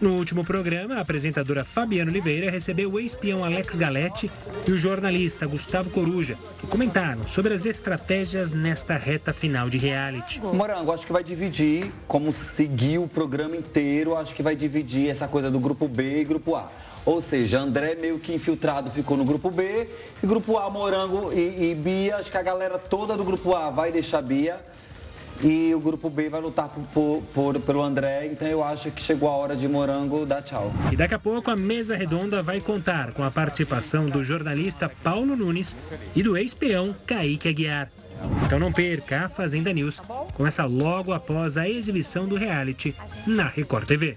No 0.01 0.17
último 0.17 0.45
programa, 0.45 0.97
a 0.97 1.01
apresentadora 1.01 1.65
Fabiana 1.65 2.11
Oliveira 2.11 2.51
recebeu 2.51 2.93
o 2.93 3.01
ex-peão 3.01 3.45
Alex 3.45 3.75
Galete 3.75 4.31
e 4.67 4.73
o 4.73 4.77
jornalista 4.77 5.47
Gustavo 5.47 5.89
Coruja, 5.91 6.37
que 6.59 6.67
comentaram 6.67 7.27
sobre 7.27 7.55
as 7.55 7.65
estratégias 7.65 8.53
nesta 8.53 8.97
reta 8.97 9.33
final 9.33 9.71
de 9.71 9.79
reality. 9.79 10.41
Morango, 10.41 10.93
acho 10.93 11.07
que 11.07 11.13
vai 11.13 11.25
dividir, 11.25 11.91
como 12.07 12.33
seguir 12.33 12.99
o 12.99 13.09
programa 13.09 13.57
inteiro, 13.57 14.17
acho 14.17 14.35
que 14.35 14.43
vai 14.43 14.55
dividir 14.57 15.09
essa 15.09 15.27
coisa 15.27 15.51
do 15.51 15.61
grupo 15.61 15.89
B 15.89 16.21
e 16.21 16.25
grupo 16.25 16.55
A. 16.57 16.71
Ou 17.07 17.21
seja, 17.21 17.59
André 17.59 17.95
meio 17.95 18.19
que 18.19 18.33
infiltrado 18.33 18.91
ficou 18.91 19.17
no 19.17 19.25
grupo 19.25 19.51
B 19.51 19.89
e 20.23 20.27
grupo 20.27 20.57
A, 20.57 20.71
Morango 20.71 21.33
e, 21.33 21.71
e 21.71 21.75
Bia, 21.75 22.17
acho 22.17 22.31
que 22.31 22.39
a 22.39 22.43
galera 22.43 22.79
toda 22.79 23.17
do 23.17 23.25
grupo 23.25 23.55
A 23.55 23.71
vai 23.71 23.93
deixar 23.93 24.23
Bia 24.23 24.59
e 25.43 25.75
o 25.75 25.81
grupo 25.81 26.09
B 26.09 26.29
vai 26.29 26.41
lutar 26.41 26.69
por, 26.69 27.23
por, 27.35 27.61
pelo 27.61 27.83
André, 27.83 28.27
então 28.27 28.47
eu 28.47 28.63
acho 28.63 28.91
que 28.91 29.03
chegou 29.03 29.29
a 29.29 29.33
hora 29.33 29.57
de 29.57 29.67
Morango 29.67 30.25
dar 30.25 30.43
tchau. 30.43 30.73
E 30.93 30.97
daqui 30.97 31.15
a 31.15 31.19
pouco 31.19 31.51
a 31.51 31.57
mesa 31.57 31.97
redonda 31.97 32.43
vai 32.43 32.61
contar 32.61 33.13
com 33.13 33.23
a 33.23 33.31
participação 33.31 34.07
do 34.07 34.23
jornalista 34.23 34.91
Paulo 35.03 35.37
Nunes 35.37 35.77
e 36.15 36.23
do 36.23 36.37
ex-peão 36.37 36.95
Kaique 37.07 37.49
Aguiar. 37.49 37.91
Então 38.45 38.59
não 38.59 38.73
perca, 38.73 39.25
a 39.25 39.29
Fazenda 39.29 39.73
News 39.73 40.01
começa 40.35 40.65
logo 40.65 41.13
após 41.13 41.57
a 41.57 41.69
exibição 41.69 42.27
do 42.27 42.37
reality 42.37 42.95
na 43.27 43.49
Record 43.49 43.87
TV. 43.87 44.17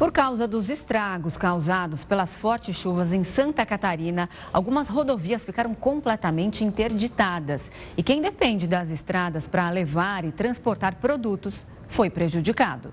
Por 0.00 0.10
causa 0.10 0.48
dos 0.48 0.70
estragos 0.70 1.36
causados 1.36 2.06
pelas 2.06 2.34
fortes 2.34 2.74
chuvas 2.74 3.12
em 3.12 3.22
Santa 3.22 3.66
Catarina, 3.66 4.30
algumas 4.50 4.88
rodovias 4.88 5.44
ficaram 5.44 5.74
completamente 5.74 6.64
interditadas. 6.64 7.70
E 7.98 8.02
quem 8.02 8.22
depende 8.22 8.66
das 8.66 8.88
estradas 8.88 9.46
para 9.46 9.68
levar 9.68 10.24
e 10.24 10.32
transportar 10.32 10.94
produtos 10.94 11.66
foi 11.86 12.08
prejudicado. 12.08 12.90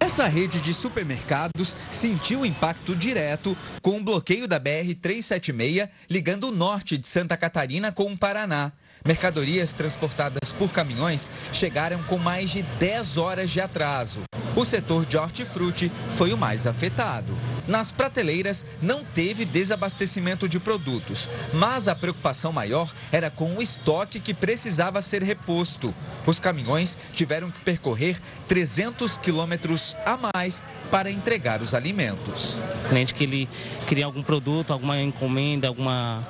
Essa 0.00 0.26
rede 0.26 0.60
de 0.60 0.74
supermercados 0.74 1.76
sentiu 1.92 2.44
impacto 2.44 2.96
direto 2.96 3.56
com 3.80 3.98
o 3.98 4.02
bloqueio 4.02 4.48
da 4.48 4.58
BR-376 4.58 5.88
ligando 6.10 6.48
o 6.48 6.52
norte 6.52 6.98
de 6.98 7.06
Santa 7.06 7.36
Catarina 7.36 7.92
com 7.92 8.12
o 8.12 8.18
Paraná. 8.18 8.72
Mercadorias 9.06 9.72
transportadas 9.72 10.52
por 10.52 10.70
caminhões 10.72 11.30
chegaram 11.52 12.02
com 12.02 12.18
mais 12.18 12.50
de 12.50 12.62
10 12.62 13.16
horas 13.16 13.50
de 13.50 13.60
atraso. 13.60 14.20
O 14.56 14.64
setor 14.64 15.06
de 15.06 15.16
hortifruti 15.16 15.92
foi 16.14 16.32
o 16.32 16.36
mais 16.36 16.66
afetado. 16.66 17.32
Nas 17.68 17.92
prateleiras 17.92 18.64
não 18.82 19.04
teve 19.04 19.44
desabastecimento 19.44 20.48
de 20.48 20.58
produtos, 20.58 21.28
mas 21.52 21.86
a 21.86 21.94
preocupação 21.94 22.52
maior 22.52 22.92
era 23.12 23.30
com 23.30 23.56
o 23.56 23.62
estoque 23.62 24.18
que 24.18 24.34
precisava 24.34 25.00
ser 25.02 25.22
reposto. 25.22 25.94
Os 26.26 26.40
caminhões 26.40 26.98
tiveram 27.12 27.50
que 27.50 27.60
percorrer 27.60 28.20
300 28.48 29.16
quilômetros 29.16 29.94
a 30.04 30.18
mais 30.34 30.64
para 30.90 31.10
entregar 31.10 31.62
os 31.62 31.74
alimentos. 31.74 32.56
O 32.84 32.88
cliente 32.88 33.14
que 33.14 33.24
ele 33.24 33.48
queria 33.86 34.06
algum 34.06 34.22
produto, 34.22 34.72
alguma 34.72 35.00
encomenda, 35.00 35.68
alguma 35.68 36.26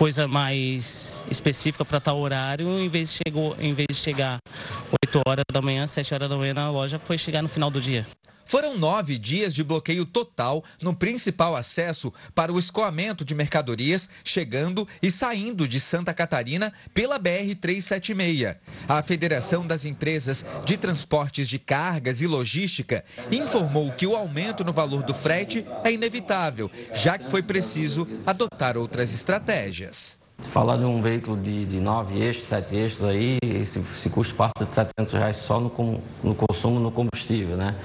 coisa 0.00 0.26
mais 0.26 1.22
específica 1.30 1.84
para 1.84 2.00
tal 2.00 2.18
horário, 2.18 2.66
em 2.80 2.88
vez, 2.88 3.10
de 3.10 3.18
chegou, 3.22 3.54
em 3.60 3.74
vez 3.74 3.88
de 3.90 3.96
chegar 3.96 4.38
8 5.04 5.20
horas 5.28 5.44
da 5.52 5.60
manhã, 5.60 5.86
7 5.86 6.14
horas 6.14 6.26
da 6.26 6.38
manhã 6.38 6.54
na 6.54 6.70
loja, 6.70 6.98
foi 6.98 7.18
chegar 7.18 7.42
no 7.42 7.48
final 7.50 7.70
do 7.70 7.82
dia. 7.82 8.06
Foram 8.50 8.76
nove 8.76 9.16
dias 9.16 9.54
de 9.54 9.62
bloqueio 9.62 10.04
total 10.04 10.64
no 10.82 10.92
principal 10.92 11.54
acesso 11.54 12.12
para 12.34 12.52
o 12.52 12.58
escoamento 12.58 13.24
de 13.24 13.32
mercadorias 13.32 14.08
chegando 14.24 14.88
e 15.00 15.08
saindo 15.08 15.68
de 15.68 15.78
Santa 15.78 16.12
Catarina 16.12 16.72
pela 16.92 17.16
BR-376. 17.16 18.56
A 18.88 19.00
Federação 19.02 19.64
das 19.64 19.84
Empresas 19.84 20.44
de 20.64 20.76
Transportes 20.76 21.46
de 21.46 21.60
Cargas 21.60 22.20
e 22.20 22.26
Logística 22.26 23.04
informou 23.30 23.92
que 23.92 24.04
o 24.04 24.16
aumento 24.16 24.64
no 24.64 24.72
valor 24.72 25.04
do 25.04 25.14
frete 25.14 25.64
é 25.84 25.92
inevitável, 25.92 26.68
já 26.92 27.16
que 27.16 27.30
foi 27.30 27.44
preciso 27.44 28.04
adotar 28.26 28.76
outras 28.76 29.14
estratégias. 29.14 30.18
Se 30.38 30.48
falar 30.48 30.76
de 30.76 30.84
um 30.84 31.00
veículo 31.00 31.40
de, 31.40 31.66
de 31.66 31.78
nove 31.78 32.18
eixos, 32.18 32.46
sete 32.46 32.74
eixos 32.74 33.04
aí, 33.04 33.38
esse, 33.42 33.78
esse 33.78 34.10
custo 34.10 34.34
passa 34.34 34.64
de 34.66 34.72
700 34.72 35.14
reais 35.14 35.36
só 35.36 35.60
no, 35.60 35.70
no 36.24 36.34
consumo 36.34 36.80
no 36.80 36.90
combustível, 36.90 37.56
né? 37.56 37.76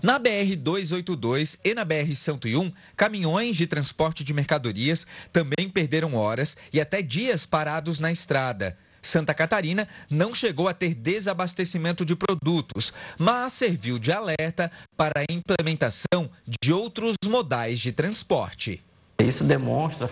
Na 0.00 0.18
BR-282 0.20 1.58
e 1.64 1.74
na 1.74 1.84
BR-101, 1.84 2.72
caminhões 2.96 3.56
de 3.56 3.66
transporte 3.66 4.22
de 4.22 4.32
mercadorias 4.32 5.04
também 5.32 5.68
perderam 5.68 6.14
horas 6.14 6.56
e 6.72 6.80
até 6.80 7.02
dias 7.02 7.44
parados 7.44 7.98
na 7.98 8.12
estrada. 8.12 8.76
Santa 9.02 9.34
Catarina 9.34 9.88
não 10.08 10.34
chegou 10.34 10.68
a 10.68 10.74
ter 10.74 10.94
desabastecimento 10.94 12.04
de 12.04 12.14
produtos, 12.14 12.92
mas 13.18 13.52
serviu 13.52 13.98
de 13.98 14.12
alerta 14.12 14.70
para 14.96 15.20
a 15.20 15.32
implementação 15.32 16.30
de 16.46 16.72
outros 16.72 17.16
modais 17.26 17.80
de 17.80 17.90
transporte. 17.90 18.80
Isso 19.20 19.42
demonstra 19.42 20.08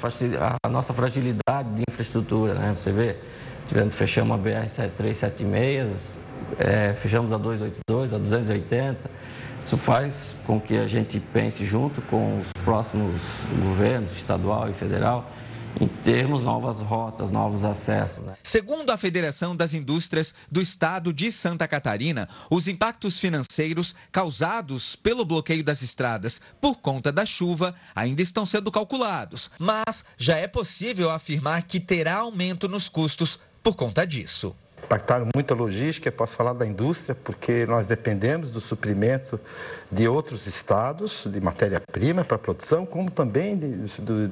a 0.63 0.69
nossa 0.69 0.93
fragilidade 0.93 1.75
de 1.77 1.85
infraestrutura, 1.89 2.55
né? 2.55 2.75
Você 2.77 2.91
vê, 2.91 3.17
fechamos 3.93 4.37
a 4.37 4.43
BR-376, 4.43 6.17
é, 6.59 6.93
fechamos 6.95 7.33
a 7.33 7.39
282, 7.39 8.15
a 8.15 8.19
280. 8.19 9.11
Isso 9.61 9.77
faz 9.77 10.35
com 10.47 10.61
que 10.61 10.77
a 10.77 10.87
gente 10.87 11.19
pense 11.19 11.65
junto 11.65 12.01
com 12.03 12.39
os 12.39 12.53
próximos 12.65 13.21
governos, 13.63 14.13
estadual 14.13 14.71
e 14.71 14.75
federal, 14.75 15.31
em 15.81 15.87
termos 15.87 16.43
novas 16.43 16.81
rotas, 16.81 17.31
novos 17.31 17.65
acessos. 17.65 18.25
Né? 18.25 18.35
Segundo 18.43 18.91
a 18.91 18.97
Federação 18.97 19.55
das 19.55 19.75
Indústrias 19.75 20.35
do 20.51 20.61
Estado 20.61 21.13
de 21.13 21.31
Santa 21.31 21.69
Catarina, 21.69 22.29
os 22.51 22.67
impactos 22.67 23.19
financeiros 23.19 23.95
causados 24.11 24.97
pelo 24.97 25.25
bloqueio 25.25 25.63
das 25.63 25.83
estradas 25.83 26.41
por 26.61 26.77
conta 26.77 27.13
da 27.13 27.27
chuva 27.27 27.75
ainda 27.95 28.23
estão 28.23 28.47
sendo 28.47 28.71
calculados, 28.71 29.51
mas 29.59 30.05
já 30.17 30.37
é 30.37 30.47
possível 30.47 31.11
afirmar 31.11 31.63
que 31.65 31.79
terá 31.79 32.17
aumento 32.17 32.69
nos 32.69 32.89
custos 32.89 33.39
por 33.63 33.75
conta 33.75 34.07
disso 34.07 34.57
impactaram 34.87 35.26
muito 35.34 35.53
a 35.53 35.57
logística, 35.57 36.11
posso 36.12 36.37
falar 36.37 36.53
da 36.53 36.64
indústria, 36.64 37.14
porque 37.14 37.66
nós 37.66 37.89
dependemos 37.89 38.51
do 38.51 38.61
suprimento 38.61 39.39
de 39.91 40.09
outros 40.09 40.47
estados 40.47 41.26
de 41.26 41.41
matéria-prima 41.41 42.24
para 42.24 42.39
produção, 42.39 42.87
como 42.87 43.11
também 43.11 43.57
de, 43.57 43.76
de, 43.76 44.28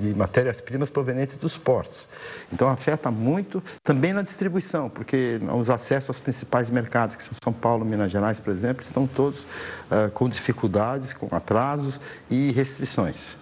de 0.00 0.14
matérias-primas 0.14 0.88
provenientes 0.88 1.36
dos 1.36 1.56
portos. 1.56 2.08
Então, 2.52 2.68
afeta 2.68 3.10
muito 3.10 3.62
também 3.84 4.12
na 4.12 4.22
distribuição, 4.22 4.88
porque 4.88 5.38
os 5.54 5.68
acessos 5.68 6.10
aos 6.10 6.18
principais 6.18 6.70
mercados, 6.70 7.14
que 7.14 7.22
são 7.22 7.34
São 7.42 7.52
Paulo, 7.52 7.84
Minas 7.84 8.10
Gerais, 8.10 8.40
por 8.40 8.50
exemplo, 8.50 8.82
estão 8.82 9.06
todos 9.06 9.42
uh, 9.42 10.10
com 10.14 10.28
dificuldades, 10.28 11.12
com 11.12 11.28
atrasos 11.34 12.00
e 12.30 12.50
restrições. 12.52 13.36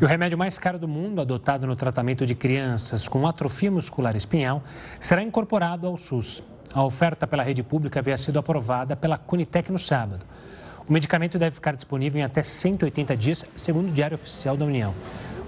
E 0.00 0.04
o 0.04 0.08
remédio 0.08 0.36
mais 0.36 0.58
caro 0.58 0.76
do 0.76 0.88
mundo, 0.88 1.20
adotado 1.20 1.68
no 1.68 1.76
tratamento 1.76 2.26
de 2.26 2.34
crianças 2.34 3.06
com 3.06 3.28
atrofia 3.28 3.70
muscular 3.70 4.16
espinhal, 4.16 4.60
será 4.98 5.22
incorporado 5.22 5.86
ao 5.86 5.96
SUS. 5.96 6.42
A 6.72 6.82
oferta 6.82 7.28
pela 7.28 7.44
rede 7.44 7.62
pública 7.62 8.00
havia 8.00 8.18
sido 8.18 8.36
aprovada 8.40 8.96
pela 8.96 9.16
Cunitec 9.16 9.70
no 9.70 9.78
sábado. 9.78 10.26
O 10.88 10.92
medicamento 10.92 11.38
deve 11.38 11.54
ficar 11.54 11.76
disponível 11.76 12.20
em 12.20 12.24
até 12.24 12.42
180 12.42 13.16
dias, 13.16 13.46
segundo 13.54 13.88
o 13.88 13.92
Diário 13.92 14.16
Oficial 14.16 14.56
da 14.56 14.64
União. 14.64 14.92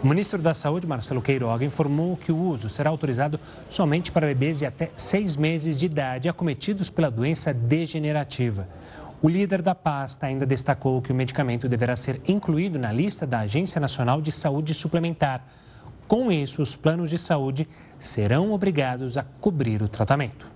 O 0.03 0.07
ministro 0.07 0.41
da 0.41 0.55
Saúde, 0.55 0.87
Marcelo 0.87 1.21
Queiroga, 1.21 1.65
informou 1.65 2.17
que 2.17 2.31
o 2.31 2.37
uso 2.39 2.69
será 2.69 2.91
autorizado 2.91 3.41
somente 3.69 4.13
para 4.13 4.29
bebês 4.29 4.61
de 4.61 4.67
até 4.67 4.91
seis 4.97 5.35
meses 5.35 5.77
de 5.77 5.87
idade 5.87 6.29
acometidos 6.29 6.89
pela 6.89 7.11
doença 7.11 7.53
degenerativa. 7.53 8.69
O 9.23 9.29
líder 9.31 9.63
da 9.63 9.75
pasta 9.75 10.27
ainda 10.27 10.45
destacou 10.45 11.01
que 11.01 11.11
o 11.11 11.15
medicamento 11.15 11.69
deverá 11.69 11.97
ser 11.97 12.21
incluído 12.29 12.79
na 12.79 12.93
lista 12.93 13.27
da 13.27 13.41
Agência 13.41 13.81
Nacional 13.81 14.21
de 14.21 14.31
Saúde 14.31 14.75
Suplementar. 14.75 15.43
Com 16.07 16.31
isso, 16.31 16.61
os 16.61 16.77
planos 16.77 17.09
de 17.09 17.17
saúde 17.17 17.67
serão 17.99 18.53
obrigados 18.53 19.17
a 19.17 19.25
cobrir 19.41 19.83
o 19.83 19.89
tratamento. 19.89 20.47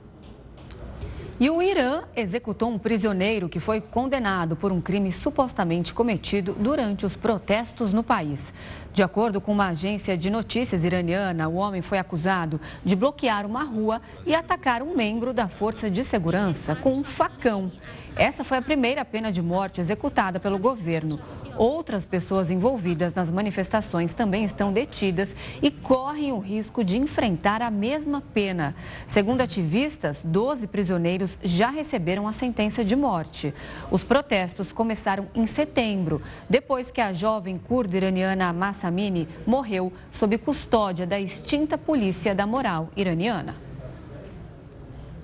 E 1.40 1.48
o 1.48 1.62
Irã 1.62 2.02
executou 2.14 2.68
um 2.68 2.78
prisioneiro 2.78 3.48
que 3.48 3.58
foi 3.58 3.80
condenado 3.80 4.54
por 4.54 4.70
um 4.70 4.78
crime 4.78 5.10
supostamente 5.10 5.94
cometido 5.94 6.52
durante 6.52 7.06
os 7.06 7.16
protestos 7.16 7.94
no 7.94 8.02
país. 8.02 8.52
De 8.92 9.02
acordo 9.02 9.40
com 9.40 9.52
uma 9.52 9.68
agência 9.68 10.18
de 10.18 10.28
notícias 10.28 10.84
iraniana, 10.84 11.48
o 11.48 11.54
homem 11.54 11.80
foi 11.80 11.96
acusado 11.96 12.60
de 12.84 12.94
bloquear 12.94 13.46
uma 13.46 13.64
rua 13.64 14.02
e 14.26 14.34
atacar 14.34 14.82
um 14.82 14.94
membro 14.94 15.32
da 15.32 15.48
força 15.48 15.90
de 15.90 16.04
segurança 16.04 16.76
com 16.76 16.92
um 16.92 17.02
facão. 17.02 17.72
Essa 18.16 18.44
foi 18.44 18.58
a 18.58 18.62
primeira 18.62 19.04
pena 19.04 19.30
de 19.30 19.40
morte 19.40 19.80
executada 19.80 20.40
pelo 20.40 20.58
governo. 20.58 21.18
Outras 21.56 22.06
pessoas 22.06 22.50
envolvidas 22.50 23.12
nas 23.12 23.30
manifestações 23.30 24.12
também 24.12 24.44
estão 24.44 24.72
detidas 24.72 25.34
e 25.60 25.70
correm 25.70 26.32
o 26.32 26.38
risco 26.38 26.82
de 26.82 26.96
enfrentar 26.96 27.60
a 27.60 27.70
mesma 27.70 28.22
pena. 28.32 28.74
Segundo 29.06 29.40
ativistas, 29.40 30.22
12 30.24 30.66
prisioneiros 30.66 31.36
já 31.42 31.68
receberam 31.68 32.26
a 32.26 32.32
sentença 32.32 32.84
de 32.84 32.96
morte. 32.96 33.52
Os 33.90 34.02
protestos 34.02 34.72
começaram 34.72 35.28
em 35.34 35.46
setembro, 35.46 36.22
depois 36.48 36.90
que 36.90 37.00
a 37.00 37.12
jovem 37.12 37.58
curda 37.58 37.96
iraniana 37.96 38.52
Massa 38.52 38.88
Amini 38.88 39.28
morreu 39.46 39.92
sob 40.12 40.38
custódia 40.38 41.06
da 41.06 41.20
extinta 41.20 41.76
polícia 41.76 42.34
da 42.34 42.46
moral 42.46 42.90
iraniana. 42.96 43.69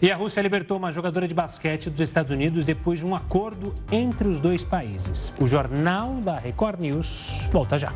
E 0.00 0.12
a 0.12 0.16
Rússia 0.16 0.42
libertou 0.42 0.76
uma 0.76 0.92
jogadora 0.92 1.26
de 1.26 1.32
basquete 1.32 1.88
dos 1.88 2.00
Estados 2.00 2.30
Unidos 2.30 2.66
depois 2.66 2.98
de 2.98 3.06
um 3.06 3.14
acordo 3.14 3.74
entre 3.90 4.28
os 4.28 4.38
dois 4.38 4.62
países. 4.62 5.32
O 5.40 5.46
jornal 5.46 6.16
da 6.16 6.38
Record 6.38 6.80
News 6.80 7.48
volta 7.50 7.78
já. 7.78 7.94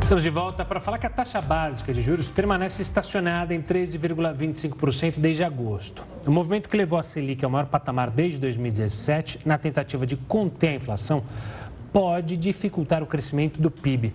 Estamos 0.00 0.22
de 0.22 0.30
volta 0.30 0.64
para 0.64 0.78
falar 0.78 0.98
que 0.98 1.06
a 1.06 1.10
taxa 1.10 1.40
básica 1.42 1.92
de 1.92 2.00
juros 2.00 2.30
permanece 2.30 2.80
estacionada 2.80 3.52
em 3.52 3.60
13,25% 3.60 5.14
desde 5.18 5.42
agosto. 5.42 6.04
O 6.24 6.30
movimento 6.30 6.68
que 6.68 6.76
levou 6.76 6.98
a 6.98 7.02
Selic 7.02 7.44
ao 7.44 7.50
maior 7.50 7.66
patamar 7.66 8.08
desde 8.08 8.38
2017, 8.38 9.40
na 9.44 9.58
tentativa 9.58 10.06
de 10.06 10.16
conter 10.16 10.68
a 10.68 10.74
inflação, 10.76 11.24
pode 11.92 12.36
dificultar 12.36 13.02
o 13.02 13.06
crescimento 13.06 13.60
do 13.60 13.70
PIB. 13.70 14.14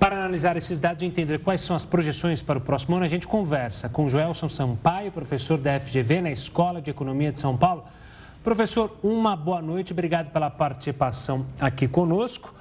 Para 0.00 0.16
analisar 0.16 0.56
esses 0.56 0.78
dados 0.78 1.02
e 1.02 1.06
entender 1.06 1.40
quais 1.40 1.60
são 1.60 1.76
as 1.76 1.84
projeções 1.84 2.40
para 2.40 2.58
o 2.58 2.60
próximo 2.62 2.96
ano, 2.96 3.04
a 3.04 3.08
gente 3.08 3.28
conversa 3.28 3.86
com 3.86 4.08
Joelson 4.08 4.48
Sampaio, 4.48 5.12
professor 5.12 5.58
da 5.58 5.78
FGV 5.78 6.22
na 6.22 6.30
Escola 6.30 6.80
de 6.80 6.90
Economia 6.90 7.30
de 7.30 7.38
São 7.38 7.54
Paulo. 7.54 7.84
Professor, 8.42 8.96
uma 9.02 9.36
boa 9.36 9.60
noite, 9.60 9.92
obrigado 9.92 10.32
pela 10.32 10.48
participação 10.48 11.44
aqui 11.60 11.86
conosco. 11.86 12.54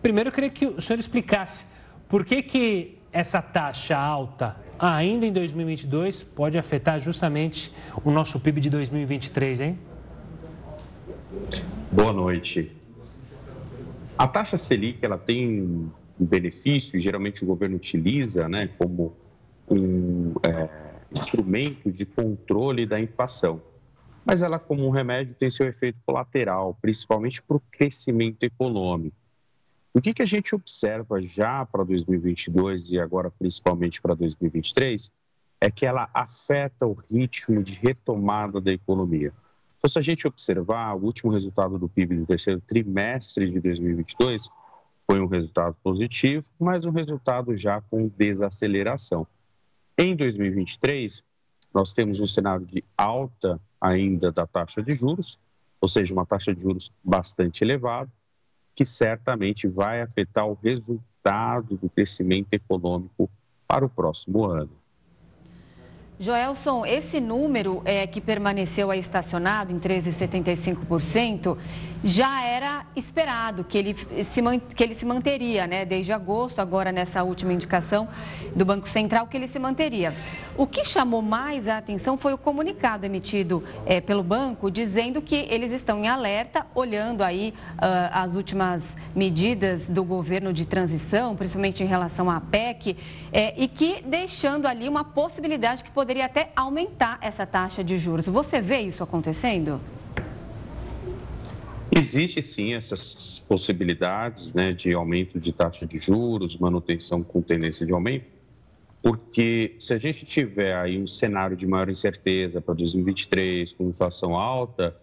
Primeiro, 0.00 0.28
eu 0.28 0.32
queria 0.32 0.48
que 0.48 0.64
o 0.64 0.80
senhor 0.80 1.00
explicasse 1.00 1.64
por 2.08 2.24
que, 2.24 2.40
que 2.40 2.96
essa 3.12 3.42
taxa 3.42 3.98
alta, 3.98 4.54
ainda 4.78 5.26
em 5.26 5.32
2022, 5.32 6.22
pode 6.22 6.56
afetar 6.56 7.00
justamente 7.00 7.72
o 8.04 8.12
nosso 8.12 8.38
PIB 8.38 8.60
de 8.60 8.70
2023, 8.70 9.60
hein? 9.60 9.78
Boa 11.90 12.12
noite. 12.12 12.70
A 14.16 14.28
taxa 14.28 14.56
Selic 14.56 15.04
ela 15.04 15.18
tem 15.18 15.90
benefício, 16.24 17.00
geralmente 17.00 17.44
o 17.44 17.46
governo 17.46 17.76
utiliza 17.76 18.48
né, 18.48 18.68
como 18.78 19.16
um 19.68 20.34
é, 20.42 20.68
instrumento 21.12 21.90
de 21.90 22.06
controle 22.06 22.86
da 22.86 23.00
inflação. 23.00 23.60
Mas 24.24 24.42
ela, 24.42 24.58
como 24.58 24.86
um 24.86 24.90
remédio, 24.90 25.34
tem 25.34 25.50
seu 25.50 25.66
efeito 25.66 25.98
colateral, 26.04 26.76
principalmente 26.80 27.40
para 27.40 27.56
o 27.56 27.62
crescimento 27.70 28.42
econômico. 28.42 29.16
O 29.94 30.00
que, 30.00 30.12
que 30.12 30.22
a 30.22 30.26
gente 30.26 30.54
observa 30.54 31.20
já 31.20 31.64
para 31.64 31.84
2022 31.84 32.92
e 32.92 32.98
agora 32.98 33.30
principalmente 33.30 34.02
para 34.02 34.14
2023 34.14 35.12
é 35.60 35.70
que 35.70 35.86
ela 35.86 36.08
afeta 36.12 36.86
o 36.86 36.92
ritmo 36.92 37.62
de 37.62 37.74
retomada 37.74 38.60
da 38.60 38.72
economia. 38.72 39.32
Então, 39.78 39.88
se 39.88 39.98
a 39.98 40.02
gente 40.02 40.26
observar 40.26 40.94
o 40.94 41.04
último 41.04 41.32
resultado 41.32 41.78
do 41.78 41.88
PIB 41.88 42.16
do 42.16 42.26
terceiro 42.26 42.60
trimestre 42.60 43.50
de 43.50 43.60
2022, 43.60 44.50
foi 45.08 45.20
um 45.20 45.26
resultado 45.26 45.76
positivo, 45.82 46.50
mas 46.58 46.84
um 46.84 46.90
resultado 46.90 47.56
já 47.56 47.80
com 47.80 48.08
desaceleração. 48.08 49.26
Em 49.96 50.14
2023, 50.16 51.24
nós 51.72 51.92
temos 51.92 52.20
um 52.20 52.26
cenário 52.26 52.66
de 52.66 52.82
alta 52.96 53.60
ainda 53.80 54.32
da 54.32 54.46
taxa 54.46 54.82
de 54.82 54.94
juros, 54.94 55.38
ou 55.80 55.88
seja, 55.88 56.12
uma 56.12 56.26
taxa 56.26 56.54
de 56.54 56.62
juros 56.62 56.92
bastante 57.04 57.62
elevada, 57.62 58.10
que 58.74 58.84
certamente 58.84 59.68
vai 59.68 60.02
afetar 60.02 60.46
o 60.46 60.58
resultado 60.62 61.76
do 61.76 61.88
crescimento 61.88 62.52
econômico 62.52 63.30
para 63.66 63.84
o 63.84 63.88
próximo 63.88 64.44
ano. 64.44 64.72
Joelson, 66.18 66.86
esse 66.86 67.20
número 67.20 67.82
é, 67.84 68.06
que 68.06 68.22
permaneceu 68.22 68.90
aí 68.90 68.98
estacionado 68.98 69.70
em 69.70 69.78
13,75% 69.78 71.58
já 72.06 72.44
era 72.44 72.86
esperado 72.94 73.64
que 73.64 73.76
ele 73.76 73.96
se, 74.32 74.40
que 74.76 74.84
ele 74.84 74.94
se 74.94 75.04
manteria, 75.04 75.66
né? 75.66 75.84
Desde 75.84 76.12
agosto, 76.12 76.60
agora 76.60 76.92
nessa 76.92 77.24
última 77.24 77.52
indicação 77.52 78.08
do 78.54 78.64
Banco 78.64 78.88
Central, 78.88 79.26
que 79.26 79.36
ele 79.36 79.48
se 79.48 79.58
manteria. 79.58 80.14
O 80.56 80.68
que 80.68 80.84
chamou 80.84 81.20
mais 81.20 81.66
a 81.66 81.78
atenção 81.78 82.16
foi 82.16 82.32
o 82.32 82.38
comunicado 82.38 83.04
emitido 83.04 83.62
é, 83.84 84.00
pelo 84.00 84.22
banco, 84.22 84.70
dizendo 84.70 85.20
que 85.20 85.48
eles 85.50 85.72
estão 85.72 85.98
em 85.98 86.06
alerta, 86.06 86.64
olhando 86.76 87.24
aí 87.24 87.52
uh, 87.72 88.08
as 88.12 88.36
últimas 88.36 88.84
medidas 89.14 89.86
do 89.86 90.04
governo 90.04 90.52
de 90.52 90.64
transição, 90.64 91.34
principalmente 91.34 91.82
em 91.82 91.86
relação 91.86 92.30
à 92.30 92.40
PEC, 92.40 92.96
é, 93.32 93.52
e 93.60 93.66
que 93.66 94.00
deixando 94.06 94.66
ali 94.66 94.88
uma 94.88 95.02
possibilidade 95.02 95.82
que 95.82 95.90
poderia 95.90 96.26
até 96.26 96.50
aumentar 96.54 97.18
essa 97.20 97.44
taxa 97.44 97.82
de 97.82 97.98
juros. 97.98 98.26
Você 98.26 98.60
vê 98.60 98.78
isso 98.78 99.02
acontecendo? 99.02 99.80
Existe 101.96 102.42
sim 102.42 102.74
essas 102.74 103.38
possibilidades 103.48 104.52
né, 104.52 104.74
de 104.74 104.92
aumento 104.92 105.40
de 105.40 105.50
taxa 105.50 105.86
de 105.86 105.98
juros, 105.98 106.58
manutenção 106.58 107.22
com 107.22 107.40
tendência 107.40 107.86
de 107.86 107.92
aumento, 107.92 108.26
porque 109.02 109.74
se 109.78 109.94
a 109.94 109.96
gente 109.96 110.26
tiver 110.26 110.76
aí 110.76 111.00
um 111.00 111.06
cenário 111.06 111.56
de 111.56 111.66
maior 111.66 111.88
incerteza 111.88 112.60
para 112.60 112.74
2023, 112.74 113.72
com 113.72 113.88
inflação 113.88 114.36
alta, 114.36 114.94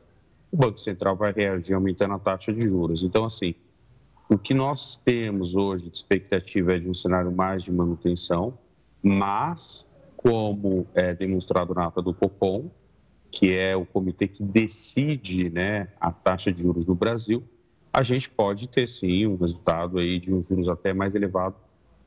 o 0.51 0.57
Banco 0.57 0.79
Central 0.79 1.15
vai 1.15 1.33
reagir 1.33 1.73
aumentando 1.73 2.13
a 2.13 2.19
taxa 2.19 2.53
de 2.53 2.61
juros. 2.61 3.01
Então, 3.01 3.25
assim, 3.25 3.55
o 4.29 4.37
que 4.37 4.53
nós 4.53 4.95
temos 4.95 5.55
hoje 5.55 5.89
de 5.89 5.97
expectativa 5.97 6.75
é 6.75 6.79
de 6.79 6.87
um 6.87 6.93
cenário 6.93 7.31
mais 7.31 7.63
de 7.63 7.71
manutenção, 7.71 8.55
mas, 9.01 9.89
como 10.15 10.85
é 10.93 11.11
demonstrado 11.15 11.73
na 11.73 11.87
ata 11.87 12.03
do 12.03 12.13
Copom, 12.13 12.69
que 13.33 13.55
é 13.55 13.75
o 13.75 13.83
comitê 13.83 14.27
que 14.27 14.43
decide 14.43 15.49
né, 15.49 15.87
a 15.99 16.11
taxa 16.11 16.53
de 16.53 16.61
juros 16.61 16.85
no 16.85 16.93
Brasil, 16.93 17.43
a 17.91 18.03
gente 18.03 18.29
pode 18.29 18.69
ter 18.69 18.87
sim 18.87 19.25
um 19.25 19.35
resultado 19.35 19.97
aí 19.97 20.19
de 20.19 20.31
um 20.31 20.43
juros 20.43 20.69
até 20.69 20.93
mais 20.93 21.15
elevado 21.15 21.55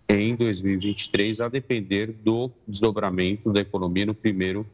em 0.08 0.36
2023, 0.36 1.40
a 1.40 1.48
depender 1.48 2.12
do 2.12 2.48
desdobramento 2.66 3.52
da 3.52 3.60
economia 3.60 4.06
no 4.06 4.14
primeiro 4.14 4.64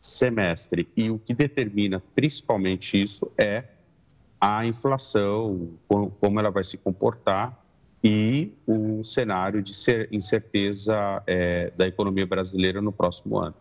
semestre. 0.00 0.86
E 0.94 1.10
o 1.10 1.18
que 1.18 1.32
determina 1.32 2.02
principalmente 2.14 3.02
isso 3.02 3.32
é 3.38 3.64
a 4.38 4.66
inflação, 4.66 5.70
como 5.88 6.38
ela 6.38 6.50
vai 6.50 6.64
se 6.64 6.76
comportar 6.76 7.64
e 8.04 8.52
o 8.66 9.02
cenário 9.02 9.62
de 9.62 9.72
incerteza 10.12 11.22
é, 11.26 11.72
da 11.74 11.88
economia 11.88 12.26
brasileira 12.26 12.82
no 12.82 12.92
próximo 12.92 13.38
ano. 13.38 13.54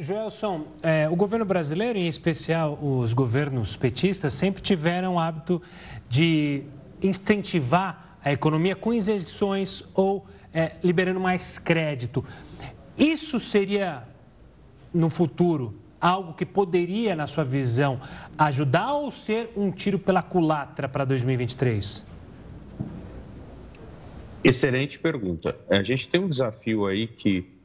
Joelson, 0.00 0.66
é, 0.82 1.06
o 1.10 1.14
governo 1.14 1.44
brasileiro, 1.44 1.98
em 1.98 2.08
especial 2.08 2.78
os 2.82 3.12
governos 3.12 3.76
petistas, 3.76 4.32
sempre 4.32 4.62
tiveram 4.62 5.16
o 5.16 5.18
hábito 5.18 5.60
de 6.08 6.62
incentivar 7.02 8.18
a 8.24 8.32
economia 8.32 8.74
com 8.74 8.94
isenções 8.94 9.84
ou 9.94 10.26
é, 10.54 10.72
liberando 10.82 11.20
mais 11.20 11.58
crédito. 11.58 12.24
Isso 12.96 13.38
seria, 13.38 14.04
no 14.92 15.10
futuro, 15.10 15.78
algo 16.00 16.32
que 16.32 16.46
poderia, 16.46 17.14
na 17.14 17.26
sua 17.26 17.44
visão, 17.44 18.00
ajudar 18.38 18.94
ou 18.94 19.12
ser 19.12 19.50
um 19.54 19.70
tiro 19.70 19.98
pela 19.98 20.22
culatra 20.22 20.88
para 20.88 21.04
2023? 21.04 22.06
Excelente 24.42 24.98
pergunta. 24.98 25.54
A 25.68 25.82
gente 25.82 26.08
tem 26.08 26.22
um 26.22 26.28
desafio 26.28 26.86
aí 26.86 27.06
que 27.06 27.59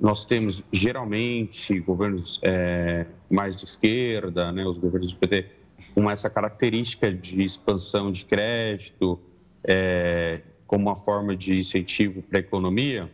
nós 0.00 0.24
temos 0.24 0.62
geralmente 0.72 1.80
governos 1.80 2.38
é, 2.42 3.06
mais 3.28 3.56
de 3.56 3.64
esquerda, 3.64 4.52
né, 4.52 4.64
os 4.64 4.78
governos 4.78 5.12
do 5.12 5.18
PT, 5.18 5.46
com 5.94 6.08
essa 6.08 6.30
característica 6.30 7.12
de 7.12 7.44
expansão 7.44 8.12
de 8.12 8.24
crédito 8.24 9.18
é, 9.64 10.40
como 10.66 10.84
uma 10.84 10.96
forma 10.96 11.36
de 11.36 11.58
incentivo 11.58 12.22
para 12.22 12.38
a 12.38 12.40
economia, 12.40 13.10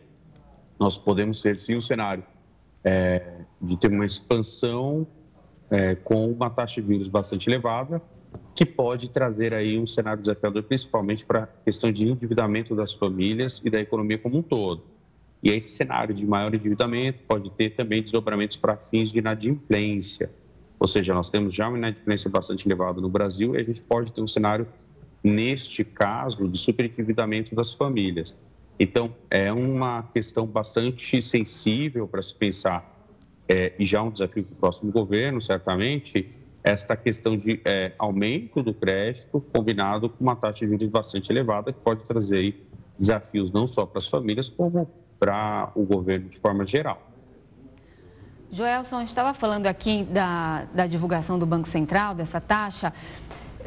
nós 0.79 0.97
podemos 0.97 1.41
ter 1.41 1.57
sim 1.57 1.75
um 1.75 1.81
cenário 1.81 2.23
é, 2.83 3.39
de 3.61 3.77
ter 3.77 3.89
uma 3.89 4.05
expansão 4.05 5.07
é, 5.71 5.95
com 5.95 6.29
uma 6.29 6.49
taxa 6.49 6.81
de 6.81 6.89
juros 6.89 7.07
bastante 7.07 7.49
elevada, 7.49 8.01
que 8.53 8.65
pode 8.65 9.09
trazer 9.09 9.53
aí 9.53 9.79
um 9.79 9.87
cenário 9.87 10.21
desafiador, 10.21 10.63
principalmente 10.63 11.25
para 11.25 11.43
a 11.43 11.47
questão 11.47 11.91
de 11.91 12.07
endividamento 12.07 12.75
das 12.75 12.93
famílias 12.93 13.61
e 13.63 13.69
da 13.69 13.79
economia 13.79 14.17
como 14.17 14.37
um 14.37 14.41
todo. 14.41 14.83
E 15.45 15.51
esse 15.51 15.75
cenário 15.75 16.11
de 16.11 16.25
maior 16.25 16.55
endividamento 16.55 17.19
pode 17.27 17.51
ter 17.51 17.75
também 17.75 18.01
desdobramentos 18.01 18.57
para 18.57 18.75
fins 18.75 19.11
de 19.11 19.19
inadimplência. 19.19 20.31
Ou 20.79 20.87
seja, 20.87 21.13
nós 21.13 21.29
temos 21.29 21.53
já 21.53 21.69
uma 21.69 21.77
inadimplência 21.77 22.27
bastante 22.31 22.67
elevada 22.67 22.99
no 22.99 23.07
Brasil 23.07 23.55
e 23.55 23.59
a 23.59 23.63
gente 23.63 23.83
pode 23.83 24.11
ter 24.11 24.21
um 24.21 24.27
cenário, 24.27 24.67
neste 25.23 25.83
caso, 25.83 26.47
de 26.47 26.57
superendividamento 26.57 27.53
das 27.53 27.71
famílias. 27.71 28.35
Então, 28.79 29.15
é 29.29 29.53
uma 29.53 30.01
questão 30.11 30.47
bastante 30.47 31.21
sensível 31.21 32.07
para 32.07 32.23
se 32.23 32.33
pensar, 32.33 33.07
é, 33.47 33.71
e 33.77 33.85
já 33.85 34.01
um 34.01 34.09
desafio 34.09 34.43
para 34.43 34.53
o 34.53 34.57
próximo 34.57 34.91
governo, 34.91 35.39
certamente, 35.39 36.27
esta 36.63 36.97
questão 36.97 37.37
de 37.37 37.61
é, 37.63 37.93
aumento 37.99 38.63
do 38.63 38.73
crédito 38.73 39.39
combinado 39.53 40.09
com 40.09 40.23
uma 40.23 40.35
taxa 40.35 40.65
de 40.65 40.71
juros 40.71 40.87
bastante 40.87 41.31
elevada, 41.31 41.71
que 41.71 41.79
pode 41.79 42.03
trazer 42.03 42.37
aí, 42.37 42.63
desafios 42.97 43.51
não 43.51 43.67
só 43.67 43.85
para 43.85 43.99
as 43.99 44.07
famílias, 44.07 44.49
como 44.49 44.89
para 45.19 45.71
o 45.75 45.83
governo 45.83 46.29
de 46.29 46.37
forma 46.37 46.65
geral. 46.65 47.01
Joelson, 48.51 49.01
estava 49.01 49.33
falando 49.33 49.67
aqui 49.67 50.03
da, 50.03 50.65
da 50.73 50.87
divulgação 50.87 51.37
do 51.37 51.45
Banco 51.45 51.67
Central, 51.67 52.13
dessa 52.13 52.39
taxa. 52.39 52.93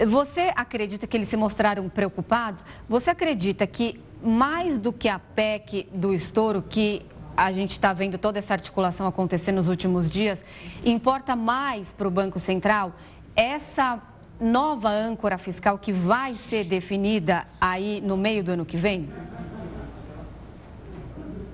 Você 0.07 0.53
acredita 0.55 1.07
que 1.07 1.17
eles 1.17 1.29
se 1.29 1.37
mostraram 1.37 1.89
preocupados? 1.89 2.65
Você 2.89 3.11
acredita 3.11 3.67
que 3.67 4.01
mais 4.23 4.79
do 4.79 4.93
que 4.93 5.09
a 5.09 5.19
PEC 5.19 5.89
do 5.93 6.15
estouro, 6.15 6.63
que 6.63 7.05
a 7.37 7.53
gente 7.53 7.73
está 7.73 7.93
vendo 7.93 8.19
toda 8.19 8.39
essa 8.39 8.55
articulação 8.55 9.07
acontecer 9.07 9.53
nos 9.53 9.69
últimos 9.69 10.11
dias, 10.11 10.43
importa 10.85 11.37
mais 11.37 11.93
para 11.93 12.09
o 12.09 12.11
Banco 12.11 12.39
Central 12.39 12.93
essa 13.37 14.03
nova 14.41 14.89
âncora 14.89 15.39
fiscal 15.39 15.79
que 15.79 15.93
vai 15.93 16.35
ser 16.35 16.65
definida 16.65 17.47
aí 17.61 18.01
no 18.01 18.17
meio 18.17 18.43
do 18.43 18.53
ano 18.53 18.65
que 18.65 18.77
vem? 18.77 19.09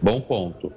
Bom 0.05 0.21
ponto. 0.21 0.71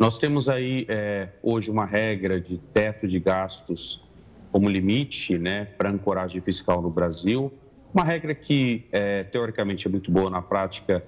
Nós 0.00 0.18
temos 0.18 0.48
aí 0.48 0.84
é, 0.88 1.28
hoje 1.44 1.70
uma 1.70 1.84
regra 1.86 2.40
de 2.40 2.58
teto 2.58 3.06
de 3.06 3.20
gastos 3.20 4.04
como 4.50 4.68
limite 4.68 5.38
né, 5.38 5.64
para 5.64 5.92
ancoragem 5.92 6.40
fiscal 6.40 6.82
no 6.82 6.90
Brasil. 6.90 7.52
Uma 7.94 8.02
regra 8.02 8.34
que, 8.34 8.84
é, 8.90 9.22
teoricamente, 9.22 9.86
é 9.86 9.90
muito 9.92 10.10
boa, 10.10 10.28
na 10.28 10.42
prática, 10.42 11.04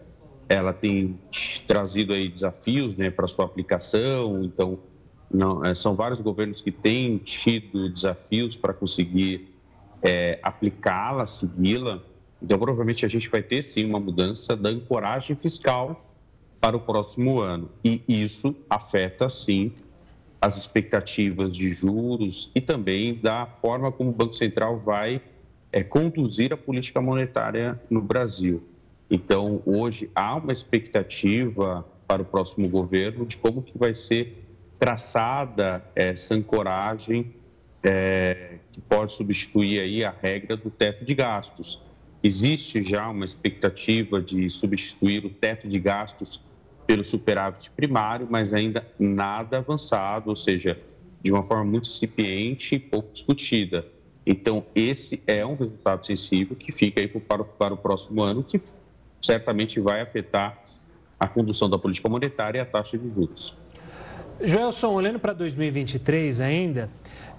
ela 0.49 0.73
tem 0.73 1.19
trazido 1.67 2.13
aí 2.13 2.29
desafios 2.29 2.95
né, 2.95 3.11
para 3.11 3.27
sua 3.27 3.47
aplicação. 3.47 4.45
Então, 4.45 4.79
não, 5.29 5.65
é, 5.65 5.75
são 5.75 5.97
vários 5.97 6.21
governos 6.21 6.61
que 6.61 6.71
têm 6.71 7.19
tido 7.19 7.93
desafios 7.93 8.57
para 8.57 8.73
conseguir 8.73 9.53
é, 10.01 10.39
aplicá-la, 10.41 11.27
segui-la. 11.27 12.01
Então, 12.41 12.57
provavelmente, 12.61 13.05
a 13.05 13.09
gente 13.09 13.29
vai 13.29 13.43
ter, 13.43 13.61
sim, 13.61 13.87
uma 13.87 13.99
mudança 13.99 14.57
da 14.57 14.69
ancoragem 14.69 15.35
fiscal 15.35 16.07
para 16.61 16.77
o 16.77 16.81
próximo 16.81 17.41
ano. 17.41 17.71
E 17.83 18.03
isso 18.07 18.55
afeta, 18.69 19.29
sim, 19.29 19.73
as 20.41 20.57
expectativas 20.57 21.55
de 21.55 21.71
juros 21.71 22.51
e 22.55 22.61
também 22.61 23.15
da 23.15 23.47
forma 23.47 23.91
como 23.91 24.11
o 24.11 24.13
Banco 24.13 24.35
Central 24.35 24.79
vai 24.79 25.21
é, 25.73 25.83
conduzir 25.83 26.53
a 26.53 26.57
política 26.57 27.01
monetária 27.01 27.81
no 27.89 28.01
Brasil. 28.01 28.63
Então, 29.11 29.63
hoje 29.67 30.09
há 30.15 30.37
uma 30.37 30.53
expectativa 30.53 31.85
para 32.07 32.23
o 32.23 32.25
próximo 32.25 32.69
governo 32.69 33.27
de 33.27 33.37
como 33.37 33.63
que 33.63 33.77
vai 33.77 33.95
ser 33.95 34.45
traçada 34.79 35.85
essa 35.95 36.35
ancoragem 36.35 37.35
é, 37.83 38.59
que 38.73 38.81
pode 38.81 39.13
substituir 39.13 39.81
aí 39.81 40.05
a 40.05 40.11
regra 40.11 40.57
do 40.57 40.71
teto 40.71 41.05
de 41.05 41.15
gastos. 41.15 41.85
Existe 42.23 42.83
já 42.83 43.09
uma 43.09 43.25
expectativa 43.25 44.21
de 44.21 44.49
substituir 44.49 45.25
o 45.25 45.31
teto 45.31 45.69
de 45.69 45.79
gastos 45.79 46.50
pelo 46.91 47.05
superávit 47.05 47.71
primário, 47.71 48.27
mas 48.29 48.53
ainda 48.53 48.85
nada 48.99 49.59
avançado, 49.59 50.29
ou 50.29 50.35
seja, 50.35 50.77
de 51.23 51.31
uma 51.31 51.41
forma 51.41 51.65
muito 51.65 51.85
incipiente 51.85 52.75
e 52.75 52.79
pouco 52.81 53.13
discutida. 53.13 53.87
Então, 54.27 54.67
esse 54.75 55.23
é 55.25 55.47
um 55.47 55.55
resultado 55.55 56.05
sensível 56.05 56.57
que 56.57 56.73
fica 56.73 57.01
aí 57.01 57.07
para, 57.07 57.45
para 57.45 57.75
o 57.75 57.77
próximo 57.77 58.21
ano, 58.23 58.43
que 58.43 58.61
certamente 59.23 59.79
vai 59.79 60.01
afetar 60.01 60.61
a 61.21 61.29
condução 61.29 61.71
da 61.71 61.79
política 61.79 62.09
monetária 62.09 62.59
e 62.59 62.61
a 62.61 62.67
taxa 62.67 62.99
de 62.99 63.09
juros. 63.09 63.57
Joelson, 64.43 64.89
olhando 64.89 65.21
para 65.21 65.33
2023 65.33 66.41
ainda, 66.41 66.91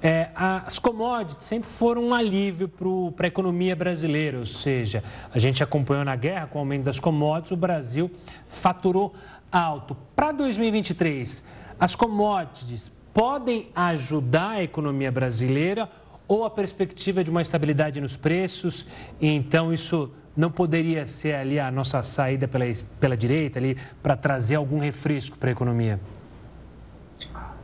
é, 0.03 0.29
as 0.33 0.79
commodities 0.79 1.45
sempre 1.45 1.69
foram 1.69 2.05
um 2.05 2.13
alívio 2.13 2.67
para 3.15 3.25
a 3.25 3.27
economia 3.27 3.75
brasileira, 3.75 4.39
ou 4.39 4.45
seja, 4.45 5.03
a 5.31 5.37
gente 5.37 5.61
acompanhou 5.61 6.05
na 6.05 6.15
guerra 6.15 6.47
com 6.47 6.57
o 6.57 6.61
aumento 6.61 6.83
das 6.83 6.99
commodities, 6.99 7.51
o 7.51 7.57
Brasil 7.57 8.09
faturou 8.47 9.13
alto. 9.51 9.95
Para 10.15 10.31
2023, 10.31 11.43
as 11.79 11.95
commodities 11.95 12.91
podem 13.13 13.69
ajudar 13.75 14.51
a 14.51 14.63
economia 14.63 15.11
brasileira 15.11 15.89
ou 16.27 16.45
a 16.45 16.49
perspectiva 16.49 17.23
de 17.23 17.29
uma 17.29 17.41
estabilidade 17.41 17.99
nos 17.99 18.15
preços? 18.15 18.85
Então 19.21 19.73
isso 19.73 20.11
não 20.35 20.49
poderia 20.49 21.05
ser 21.05 21.35
ali 21.35 21.59
a 21.59 21.69
nossa 21.69 22.01
saída 22.03 22.47
pela, 22.47 22.65
pela 22.99 23.17
direita 23.17 23.59
ali 23.59 23.77
para 24.01 24.15
trazer 24.15 24.55
algum 24.55 24.79
refresco 24.79 25.37
para 25.37 25.49
a 25.49 25.51
economia? 25.51 25.99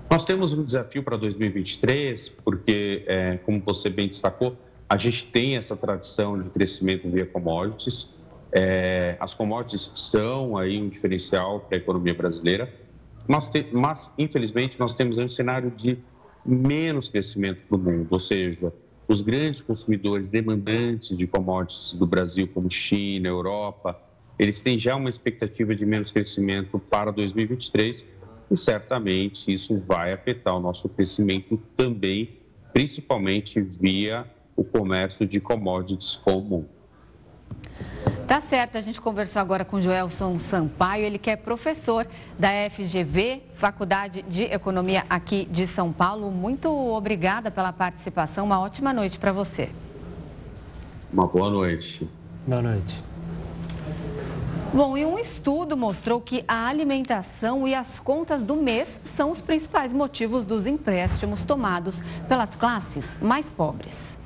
Nós 0.10 0.26
temos 0.26 0.54
um 0.54 0.64
desafio 0.64 1.04
para 1.04 1.18
2023, 1.18 2.30
porque, 2.30 3.04
é, 3.08 3.38
como 3.38 3.62
você 3.64 3.90
bem 3.90 4.08
destacou, 4.08 4.56
a 4.90 4.98
gente 4.98 5.26
tem 5.26 5.58
essa 5.58 5.76
tradição 5.76 6.40
de 6.40 6.50
crescimento 6.50 7.10
via 7.10 7.26
commodities. 7.26 8.17
É, 8.52 9.18
as 9.20 9.34
commodities 9.34 9.92
são 9.96 10.58
aí 10.58 10.82
um 10.82 10.90
diferencial 10.90 11.62
para 11.62 11.78
a 11.78 11.80
economia 11.80 12.14
brasileira, 12.14 12.74
mas, 13.28 13.50
te, 13.50 13.68
mas 13.74 14.14
infelizmente 14.18 14.80
nós 14.80 14.94
temos 14.94 15.18
um 15.18 15.28
cenário 15.28 15.70
de 15.70 15.98
menos 16.46 17.10
crescimento 17.10 17.62
do 17.70 17.78
mundo, 17.78 18.08
ou 18.10 18.20
seja, 18.20 18.72
os 19.08 19.22
grandes 19.22 19.62
consumidores 19.62 20.30
demandantes 20.30 21.18
de 21.18 21.28
commodities 21.28 21.94
do 21.94 22.06
Brasil, 22.06 22.48
como 22.54 22.70
China, 22.70 23.28
Europa, 23.28 24.00
eles 24.38 24.62
têm 24.62 24.78
já 24.78 24.96
uma 24.96 25.10
expectativa 25.10 25.76
de 25.76 25.86
menos 25.86 26.12
crescimento 26.12 26.78
para 26.78 27.12
2023 27.12 28.06
e 28.52 28.58
certamente 28.58 29.52
isso 29.52 29.82
vai 29.88 30.14
afetar 30.14 30.56
o 30.56 30.60
nosso 30.60 30.88
crescimento 30.90 31.58
também, 31.76 32.38
principalmente 32.74 33.60
via 33.60 34.26
o 34.56 34.64
comércio 34.64 35.26
de 35.26 35.40
commodities 35.40 36.16
comum. 36.16 36.66
Tá 38.28 38.42
certo, 38.42 38.78
a 38.78 38.82
gente 38.82 39.00
conversou 39.00 39.42
agora 39.42 39.64
com 39.64 39.80
Joelson 39.80 40.38
Sampaio, 40.38 41.06
ele 41.06 41.18
que 41.18 41.30
é 41.30 41.38
professor 41.38 42.06
da 42.38 42.50
FGV, 42.70 43.42
Faculdade 43.54 44.22
de 44.24 44.44
Economia 44.44 45.06
aqui 45.10 45.48
de 45.50 45.66
São 45.66 45.94
Paulo. 45.94 46.30
Muito 46.30 46.70
obrigada 46.70 47.50
pela 47.50 47.72
participação, 47.72 48.44
uma 48.44 48.60
ótima 48.60 48.92
noite 48.92 49.18
para 49.18 49.32
você. 49.32 49.70
Uma 51.12 51.26
boa 51.26 51.50
noite. 51.50 52.06
Boa 52.46 52.62
noite. 52.62 53.02
Bom, 54.74 54.98
e 54.98 55.06
um 55.06 55.18
estudo 55.18 55.78
mostrou 55.78 56.20
que 56.20 56.44
a 56.50 56.68
alimentação 56.68 57.66
e 57.66 57.74
as 57.74 57.98
contas 57.98 58.44
do 58.44 58.58
mês 58.58 59.00
são 59.06 59.32
os 59.32 59.40
principais 59.40 59.94
motivos 59.94 60.46
dos 60.46 60.68
empréstimos 60.68 61.44
tomados 61.44 62.02
pelas 62.28 62.54
classes 62.56 63.08
mais 63.22 63.50
pobres. 63.50 64.17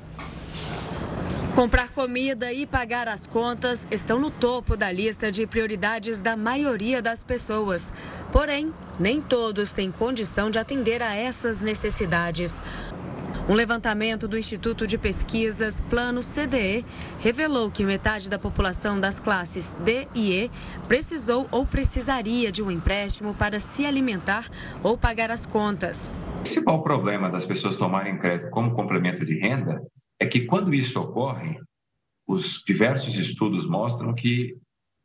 Comprar 1.54 1.90
comida 1.90 2.50
e 2.50 2.66
pagar 2.66 3.08
as 3.08 3.26
contas 3.26 3.86
estão 3.90 4.18
no 4.18 4.30
topo 4.30 4.74
da 4.74 4.90
lista 4.90 5.30
de 5.30 5.46
prioridades 5.46 6.22
da 6.22 6.34
maioria 6.34 7.02
das 7.02 7.22
pessoas. 7.22 7.92
Porém, 8.32 8.72
nem 8.98 9.20
todos 9.20 9.70
têm 9.70 9.92
condição 9.92 10.50
de 10.50 10.58
atender 10.58 11.02
a 11.02 11.14
essas 11.14 11.60
necessidades. 11.60 12.58
Um 13.46 13.52
levantamento 13.52 14.26
do 14.26 14.38
Instituto 14.38 14.86
de 14.86 14.96
Pesquisas 14.96 15.78
Plano 15.90 16.20
CDE 16.22 16.86
revelou 17.18 17.70
que 17.70 17.84
metade 17.84 18.30
da 18.30 18.38
população 18.38 18.98
das 18.98 19.20
classes 19.20 19.76
D 19.84 20.08
e 20.14 20.44
E 20.44 20.50
precisou 20.88 21.46
ou 21.50 21.66
precisaria 21.66 22.50
de 22.50 22.62
um 22.62 22.70
empréstimo 22.70 23.34
para 23.34 23.60
se 23.60 23.84
alimentar 23.84 24.48
ou 24.82 24.96
pagar 24.96 25.30
as 25.30 25.44
contas. 25.44 26.18
O 26.38 26.42
principal 26.44 26.82
problema 26.82 27.28
das 27.28 27.44
pessoas 27.44 27.76
tomarem 27.76 28.16
crédito 28.16 28.48
como 28.50 28.74
complemento 28.74 29.26
de 29.26 29.38
renda 29.38 29.82
é 30.22 30.26
que 30.26 30.42
quando 30.42 30.72
isso 30.72 31.00
ocorre, 31.00 31.58
os 32.28 32.62
diversos 32.64 33.16
estudos 33.16 33.68
mostram 33.68 34.14
que 34.14 34.56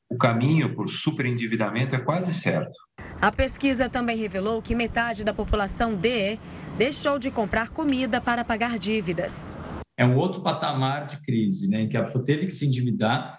o 0.08 0.16
caminho 0.16 0.76
por 0.76 0.88
superendividamento 0.90 1.96
é 1.96 2.00
quase 2.00 2.32
certo. 2.36 2.78
A 3.20 3.32
pesquisa 3.32 3.90
também 3.90 4.16
revelou 4.16 4.62
que 4.62 4.76
metade 4.76 5.24
da 5.24 5.34
população 5.34 5.96
DE 5.96 6.40
deixou 6.78 7.18
de 7.18 7.32
comprar 7.32 7.70
comida 7.70 8.22
para 8.22 8.46
pagar 8.46 8.78
dívidas. 8.78 9.52
É 9.98 10.06
um 10.06 10.16
outro 10.16 10.44
patamar 10.44 11.08
de 11.08 11.20
crise, 11.24 11.68
né, 11.68 11.82
em 11.82 11.90
que 11.90 11.98
a 11.98 12.04
pessoa 12.04 12.24
teve 12.24 12.46
que 12.46 12.54
se 12.54 12.68
endividar 12.68 13.36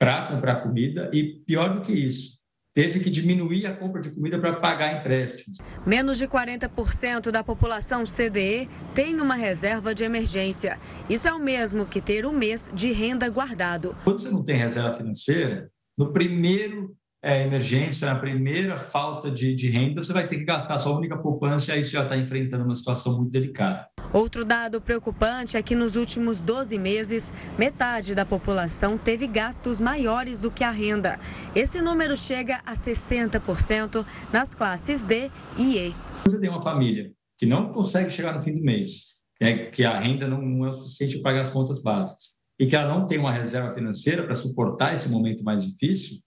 para 0.00 0.26
comprar 0.26 0.56
comida 0.56 1.08
e, 1.12 1.40
pior 1.46 1.74
do 1.74 1.82
que 1.82 1.92
isso, 1.92 2.39
teve 2.80 2.98
que 2.98 3.10
diminuir 3.10 3.66
a 3.66 3.76
compra 3.76 4.00
de 4.00 4.10
comida 4.10 4.38
para 4.38 4.54
pagar 4.54 4.98
empréstimos. 4.98 5.58
Menos 5.86 6.16
de 6.16 6.26
40% 6.26 7.30
da 7.30 7.44
população 7.44 8.04
CDE 8.04 8.70
tem 8.94 9.20
uma 9.20 9.34
reserva 9.34 9.94
de 9.94 10.02
emergência. 10.02 10.78
Isso 11.08 11.28
é 11.28 11.32
o 11.34 11.38
mesmo 11.38 11.84
que 11.84 12.00
ter 12.00 12.24
um 12.24 12.32
mês 12.32 12.70
de 12.72 12.90
renda 12.90 13.28
guardado. 13.28 13.94
Quando 14.02 14.22
você 14.22 14.30
não 14.30 14.42
tem 14.42 14.56
reserva 14.56 14.92
financeira, 14.92 15.70
no 15.98 16.10
primeiro 16.10 16.96
é, 17.22 17.42
emergência, 17.44 18.06
na 18.06 18.18
primeira 18.18 18.76
falta 18.78 19.30
de, 19.30 19.54
de, 19.54 19.68
renda, 19.68 20.02
você 20.02 20.12
vai 20.12 20.26
ter 20.26 20.36
que 20.36 20.44
gastar 20.44 20.78
sua 20.78 20.96
única 20.96 21.18
poupança 21.18 21.70
e 21.70 21.74
aí 21.74 21.84
você 21.84 21.90
já 21.90 22.02
está 22.02 22.16
enfrentando 22.16 22.64
uma 22.64 22.74
situação 22.74 23.16
muito 23.16 23.30
delicada. 23.30 23.86
Outro 24.12 24.44
dado 24.44 24.80
preocupante 24.80 25.56
é 25.56 25.62
que 25.62 25.74
nos 25.74 25.96
últimos 25.96 26.40
12 26.40 26.78
meses, 26.78 27.32
metade 27.58 28.14
da 28.14 28.24
população 28.24 28.96
teve 28.96 29.26
gastos 29.26 29.80
maiores 29.80 30.40
do 30.40 30.50
que 30.50 30.64
a 30.64 30.70
renda. 30.70 31.18
Esse 31.54 31.82
número 31.82 32.16
chega 32.16 32.60
a 32.64 32.72
60% 32.72 34.04
nas 34.32 34.54
classes 34.54 35.02
D 35.02 35.30
e 35.58 35.76
E. 35.76 35.94
Você 36.24 36.40
tem 36.40 36.48
uma 36.48 36.62
família 36.62 37.12
que 37.38 37.46
não 37.46 37.70
consegue 37.70 38.10
chegar 38.10 38.32
no 38.32 38.40
fim 38.40 38.54
do 38.54 38.62
mês, 38.62 39.14
né, 39.40 39.66
que 39.66 39.84
a 39.84 39.98
renda 39.98 40.26
não, 40.26 40.40
não 40.40 40.66
é 40.66 40.70
o 40.70 40.74
suficiente 40.74 41.14
para 41.20 41.30
pagar 41.30 41.42
as 41.42 41.50
contas 41.50 41.82
básicas, 41.82 42.34
e 42.58 42.66
que 42.66 42.76
ela 42.76 42.94
não 42.94 43.06
tem 43.06 43.18
uma 43.18 43.32
reserva 43.32 43.72
financeira 43.72 44.24
para 44.24 44.34
suportar 44.34 44.92
esse 44.92 45.08
momento 45.08 45.44
mais 45.44 45.64
difícil, 45.64 46.18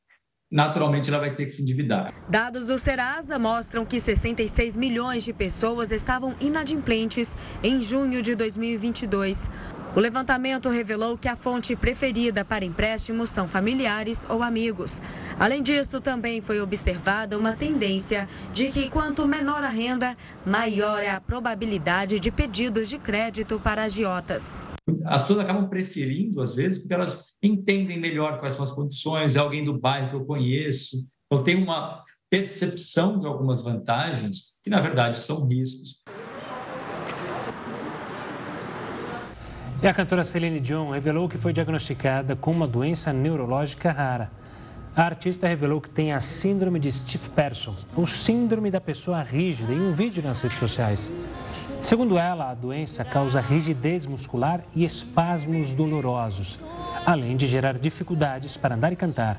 naturalmente 0.54 1.10
ela 1.10 1.18
vai 1.18 1.34
ter 1.34 1.46
que 1.46 1.52
se 1.52 1.64
endividar. 1.64 2.14
Dados 2.30 2.68
do 2.68 2.78
Serasa 2.78 3.40
mostram 3.40 3.84
que 3.84 4.00
66 4.00 4.78
milhões 4.78 5.24
de 5.24 5.34
pessoas 5.34 5.92
estavam 5.92 6.36
inadimplentes 6.40 7.36
em 7.64 7.82
junho 7.82 8.22
de 8.22 8.36
2022. 8.36 9.50
O 9.96 10.00
levantamento 10.00 10.70
revelou 10.70 11.18
que 11.18 11.28
a 11.28 11.36
fonte 11.36 11.76
preferida 11.76 12.46
para 12.46 12.66
empréstimos 12.66 13.30
são 13.30 13.48
familiares 13.48 14.26
ou 14.30 14.42
amigos. 14.44 15.02
Além 15.40 15.62
disso, 15.62 16.00
também 16.00 16.42
foi 16.42 16.60
observada 16.62 17.38
uma 17.38 17.56
tendência 17.56 18.28
de 18.52 18.70
que 18.70 18.90
quanto 18.90 19.28
menor 19.28 19.64
a 19.64 19.70
renda, 19.70 20.16
maior 20.46 21.02
é 21.02 21.10
a 21.10 21.22
probabilidade 21.22 22.20
de 22.20 22.32
pedidos 22.32 22.90
de 22.90 22.98
crédito 22.98 23.60
para 23.60 23.84
agiotas. 23.84 24.64
As 25.06 25.24
pessoas 25.24 25.40
acabam 25.40 25.68
preferindo, 25.68 26.42
às 26.42 26.56
vezes, 26.56 26.80
porque 26.80 26.94
elas 26.94 27.34
entendem 27.42 28.00
melhor 28.00 28.40
quais 28.40 28.54
são 28.54 28.64
as 28.64 28.72
condições, 28.72 29.36
é 29.36 29.40
alguém 29.40 29.64
do 29.64 29.78
bairro 29.78 30.10
que 30.10 30.16
eu 30.16 30.26
conheço. 30.26 31.06
Então, 31.26 31.44
tem 31.44 31.56
uma 31.62 32.02
percepção 32.30 33.20
de 33.20 33.28
algumas 33.28 33.62
vantagens 33.62 34.58
que, 34.64 34.70
na 34.70 34.80
verdade, 34.80 35.18
são 35.18 35.46
riscos. 35.46 36.02
E 39.82 39.88
a 39.88 39.94
cantora 39.94 40.24
Celine 40.24 40.62
Dion 40.62 40.92
revelou 40.92 41.28
que 41.28 41.38
foi 41.38 41.52
diagnosticada 41.52 42.38
com 42.38 42.52
uma 42.52 42.68
doença 42.68 43.12
neurológica 43.12 43.92
rara. 43.92 44.32
A 44.96 45.04
artista 45.04 45.48
revelou 45.48 45.82
que 45.82 45.90
tem 45.90 46.14
a 46.14 46.20
síndrome 46.20 46.80
de 46.80 46.92
Steve 46.92 47.30
Person, 47.32 47.76
ou 47.96 48.08
síndrome 48.08 48.72
da 48.72 48.80
pessoa 48.80 49.22
rígida, 49.22 49.74
em 49.74 49.82
um 49.82 49.92
vídeo 49.92 50.24
nas 50.24 50.40
redes 50.40 50.58
sociais. 50.58 51.12
Segundo 51.84 52.18
ela, 52.18 52.50
a 52.50 52.54
doença 52.54 53.04
causa 53.04 53.42
rigidez 53.42 54.06
muscular 54.06 54.62
e 54.74 54.86
espasmos 54.86 55.74
dolorosos, 55.74 56.58
além 57.06 57.36
de 57.36 57.46
gerar 57.46 57.78
dificuldades 57.78 58.56
para 58.56 58.76
andar 58.76 58.94
e 58.94 58.96
cantar. 58.96 59.38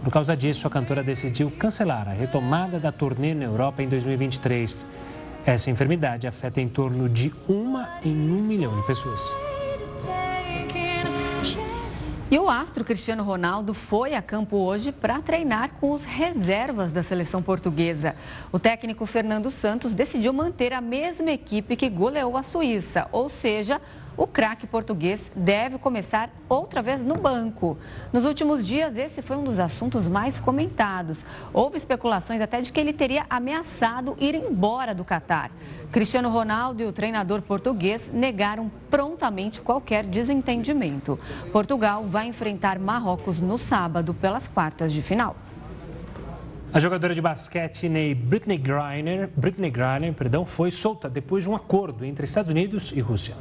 Por 0.00 0.12
causa 0.12 0.36
disso, 0.36 0.68
a 0.68 0.70
cantora 0.70 1.02
decidiu 1.02 1.50
cancelar 1.50 2.08
a 2.08 2.12
retomada 2.12 2.78
da 2.78 2.92
turnê 2.92 3.34
na 3.34 3.44
Europa 3.44 3.82
em 3.82 3.88
2023. 3.88 4.86
Essa 5.44 5.68
enfermidade 5.68 6.28
afeta 6.28 6.60
em 6.60 6.68
torno 6.68 7.08
de 7.08 7.34
uma 7.48 7.88
em 8.04 8.14
um 8.14 8.40
milhão 8.40 8.74
de 8.80 8.86
pessoas. 8.86 9.20
E 12.30 12.38
o 12.38 12.48
astro 12.48 12.84
Cristiano 12.84 13.24
Ronaldo 13.24 13.74
foi 13.74 14.14
a 14.14 14.22
campo 14.22 14.56
hoje 14.56 14.92
para 14.92 15.20
treinar 15.20 15.70
com 15.80 15.90
os 15.90 16.04
reservas 16.04 16.92
da 16.92 17.02
seleção 17.02 17.42
portuguesa. 17.42 18.14
O 18.52 18.58
técnico 18.60 19.04
Fernando 19.04 19.50
Santos 19.50 19.94
decidiu 19.94 20.32
manter 20.32 20.72
a 20.72 20.80
mesma 20.80 21.32
equipe 21.32 21.74
que 21.74 21.88
goleou 21.88 22.36
a 22.36 22.44
Suíça, 22.44 23.08
ou 23.10 23.28
seja, 23.28 23.80
o 24.16 24.26
craque 24.26 24.66
português 24.66 25.30
deve 25.34 25.78
começar 25.78 26.30
outra 26.48 26.82
vez 26.82 27.02
no 27.02 27.16
banco. 27.16 27.78
Nos 28.12 28.24
últimos 28.24 28.66
dias, 28.66 28.96
esse 28.96 29.22
foi 29.22 29.36
um 29.36 29.44
dos 29.44 29.58
assuntos 29.58 30.06
mais 30.06 30.38
comentados. 30.38 31.24
Houve 31.52 31.76
especulações 31.76 32.40
até 32.40 32.60
de 32.60 32.72
que 32.72 32.80
ele 32.80 32.92
teria 32.92 33.26
ameaçado 33.28 34.16
ir 34.18 34.34
embora 34.34 34.94
do 34.94 35.04
Catar. 35.04 35.50
Cristiano 35.90 36.28
Ronaldo 36.28 36.82
e 36.82 36.86
o 36.86 36.92
treinador 36.92 37.42
português 37.42 38.10
negaram 38.12 38.70
prontamente 38.88 39.60
qualquer 39.60 40.04
desentendimento. 40.04 41.18
Portugal 41.52 42.04
vai 42.04 42.26
enfrentar 42.26 42.78
Marrocos 42.78 43.40
no 43.40 43.58
sábado 43.58 44.14
pelas 44.14 44.46
quartas 44.46 44.92
de 44.92 45.02
final. 45.02 45.36
A 46.72 46.78
jogadora 46.78 47.12
de 47.12 47.20
basquete 47.20 47.88
Britney 48.14 48.56
Griner, 48.56 49.28
Britney 49.36 49.70
Griner 49.70 50.14
perdão, 50.14 50.46
foi 50.46 50.70
solta 50.70 51.10
depois 51.10 51.42
de 51.42 51.50
um 51.50 51.56
acordo 51.56 52.04
entre 52.04 52.24
Estados 52.24 52.52
Unidos 52.52 52.92
e 52.94 53.00
Rússia. 53.00 53.34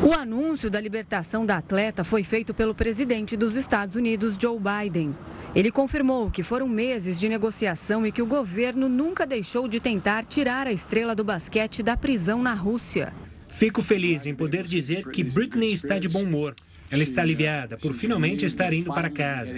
O 0.00 0.12
anúncio 0.12 0.70
da 0.70 0.80
libertação 0.80 1.44
da 1.44 1.56
atleta 1.56 2.04
foi 2.04 2.22
feito 2.22 2.54
pelo 2.54 2.72
presidente 2.72 3.36
dos 3.36 3.56
Estados 3.56 3.96
Unidos, 3.96 4.36
Joe 4.40 4.56
Biden. 4.56 5.12
Ele 5.56 5.72
confirmou 5.72 6.30
que 6.30 6.44
foram 6.44 6.68
meses 6.68 7.18
de 7.18 7.28
negociação 7.28 8.06
e 8.06 8.12
que 8.12 8.22
o 8.22 8.26
governo 8.26 8.88
nunca 8.88 9.26
deixou 9.26 9.66
de 9.66 9.80
tentar 9.80 10.24
tirar 10.24 10.68
a 10.68 10.72
estrela 10.72 11.16
do 11.16 11.24
basquete 11.24 11.82
da 11.82 11.96
prisão 11.96 12.40
na 12.40 12.54
Rússia. 12.54 13.12
Fico 13.48 13.82
feliz 13.82 14.24
em 14.24 14.36
poder 14.36 14.68
dizer 14.68 15.04
que 15.10 15.24
Britney 15.24 15.72
está 15.72 15.98
de 15.98 16.08
bom 16.08 16.22
humor. 16.22 16.54
Ela 16.90 17.02
está 17.02 17.22
aliviada 17.22 17.76
por 17.76 17.92
finalmente 17.92 18.46
estar 18.46 18.72
indo 18.72 18.92
para 18.92 19.10
casa. 19.10 19.54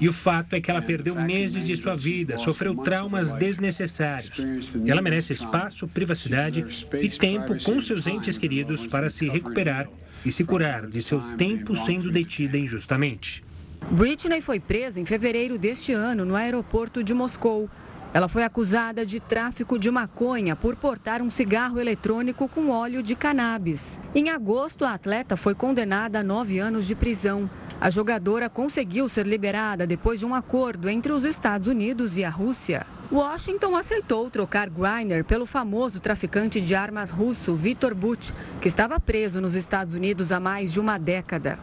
E 0.00 0.08
o 0.08 0.12
fato 0.12 0.54
é 0.54 0.60
que 0.60 0.70
ela 0.70 0.80
perdeu 0.80 1.14
meses 1.14 1.66
de 1.66 1.76
sua 1.76 1.94
vida, 1.94 2.38
sofreu 2.38 2.74
traumas 2.74 3.32
desnecessários. 3.32 4.44
Ela 4.86 5.02
merece 5.02 5.32
espaço, 5.32 5.86
privacidade 5.86 6.86
e 7.00 7.08
tempo 7.08 7.62
com 7.62 7.80
seus 7.80 8.06
entes 8.06 8.38
queridos 8.38 8.86
para 8.86 9.10
se 9.10 9.28
recuperar 9.28 9.88
e 10.24 10.32
se 10.32 10.44
curar 10.44 10.86
de 10.86 11.02
seu 11.02 11.20
tempo 11.36 11.76
sendo 11.76 12.10
detida 12.10 12.56
injustamente. 12.56 13.42
Britney 13.90 14.40
foi 14.40 14.60
presa 14.60 15.00
em 15.00 15.04
fevereiro 15.04 15.58
deste 15.58 15.92
ano 15.92 16.24
no 16.24 16.34
aeroporto 16.34 17.02
de 17.02 17.14
Moscou. 17.14 17.68
Ela 18.12 18.26
foi 18.26 18.42
acusada 18.42 19.06
de 19.06 19.20
tráfico 19.20 19.78
de 19.78 19.88
maconha 19.88 20.56
por 20.56 20.74
portar 20.74 21.22
um 21.22 21.30
cigarro 21.30 21.78
eletrônico 21.78 22.48
com 22.48 22.70
óleo 22.70 23.02
de 23.04 23.14
cannabis. 23.14 24.00
Em 24.12 24.30
agosto, 24.30 24.84
a 24.84 24.94
atleta 24.94 25.36
foi 25.36 25.54
condenada 25.54 26.18
a 26.18 26.22
nove 26.22 26.58
anos 26.58 26.86
de 26.86 26.96
prisão. 26.96 27.48
A 27.80 27.88
jogadora 27.88 28.50
conseguiu 28.50 29.08
ser 29.08 29.26
liberada 29.26 29.86
depois 29.86 30.18
de 30.18 30.26
um 30.26 30.34
acordo 30.34 30.88
entre 30.88 31.12
os 31.12 31.24
Estados 31.24 31.68
Unidos 31.68 32.18
e 32.18 32.24
a 32.24 32.30
Rússia. 32.30 32.84
Washington 33.12 33.76
aceitou 33.76 34.28
trocar 34.28 34.68
Griner 34.68 35.24
pelo 35.24 35.46
famoso 35.46 36.00
traficante 36.00 36.60
de 36.60 36.74
armas 36.74 37.10
russo 37.10 37.54
Viktor 37.54 37.94
Buch, 37.94 38.32
que 38.60 38.68
estava 38.68 39.00
preso 39.00 39.40
nos 39.40 39.54
Estados 39.54 39.94
Unidos 39.94 40.30
há 40.32 40.40
mais 40.40 40.72
de 40.72 40.80
uma 40.80 40.98
década. 40.98 41.58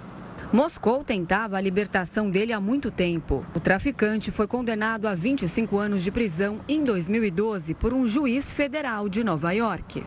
Moscou 0.51 1.03
tentava 1.03 1.57
a 1.57 1.61
libertação 1.61 2.29
dele 2.29 2.53
há 2.53 2.59
muito 2.59 2.89
tempo. 2.89 3.45
O 3.53 3.59
traficante 3.59 4.31
foi 4.31 4.47
condenado 4.47 5.05
a 5.05 5.13
25 5.13 5.77
anos 5.77 6.01
de 6.01 6.09
prisão 6.09 6.61
em 6.69 6.83
2012 6.83 7.73
por 7.73 7.93
um 7.93 8.05
juiz 8.05 8.51
federal 8.51 9.09
de 9.09 9.25
Nova 9.25 9.51
York. 9.51 10.05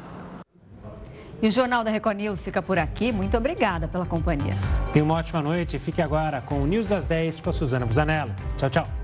E 1.42 1.48
o 1.48 1.50
Jornal 1.50 1.84
da 1.84 1.90
Record 1.90 2.16
News 2.16 2.42
fica 2.42 2.62
por 2.62 2.78
aqui. 2.78 3.12
Muito 3.12 3.36
obrigada 3.36 3.86
pela 3.86 4.06
companhia. 4.06 4.54
Tenha 4.92 5.04
uma 5.04 5.14
ótima 5.14 5.42
noite. 5.42 5.78
Fique 5.78 6.00
agora 6.00 6.40
com 6.40 6.60
o 6.60 6.66
News 6.66 6.86
das 6.86 7.04
10 7.04 7.40
com 7.40 7.50
a 7.50 7.52
Suzana 7.52 7.84
Busanello. 7.84 8.34
Tchau, 8.56 8.70
tchau. 8.70 8.99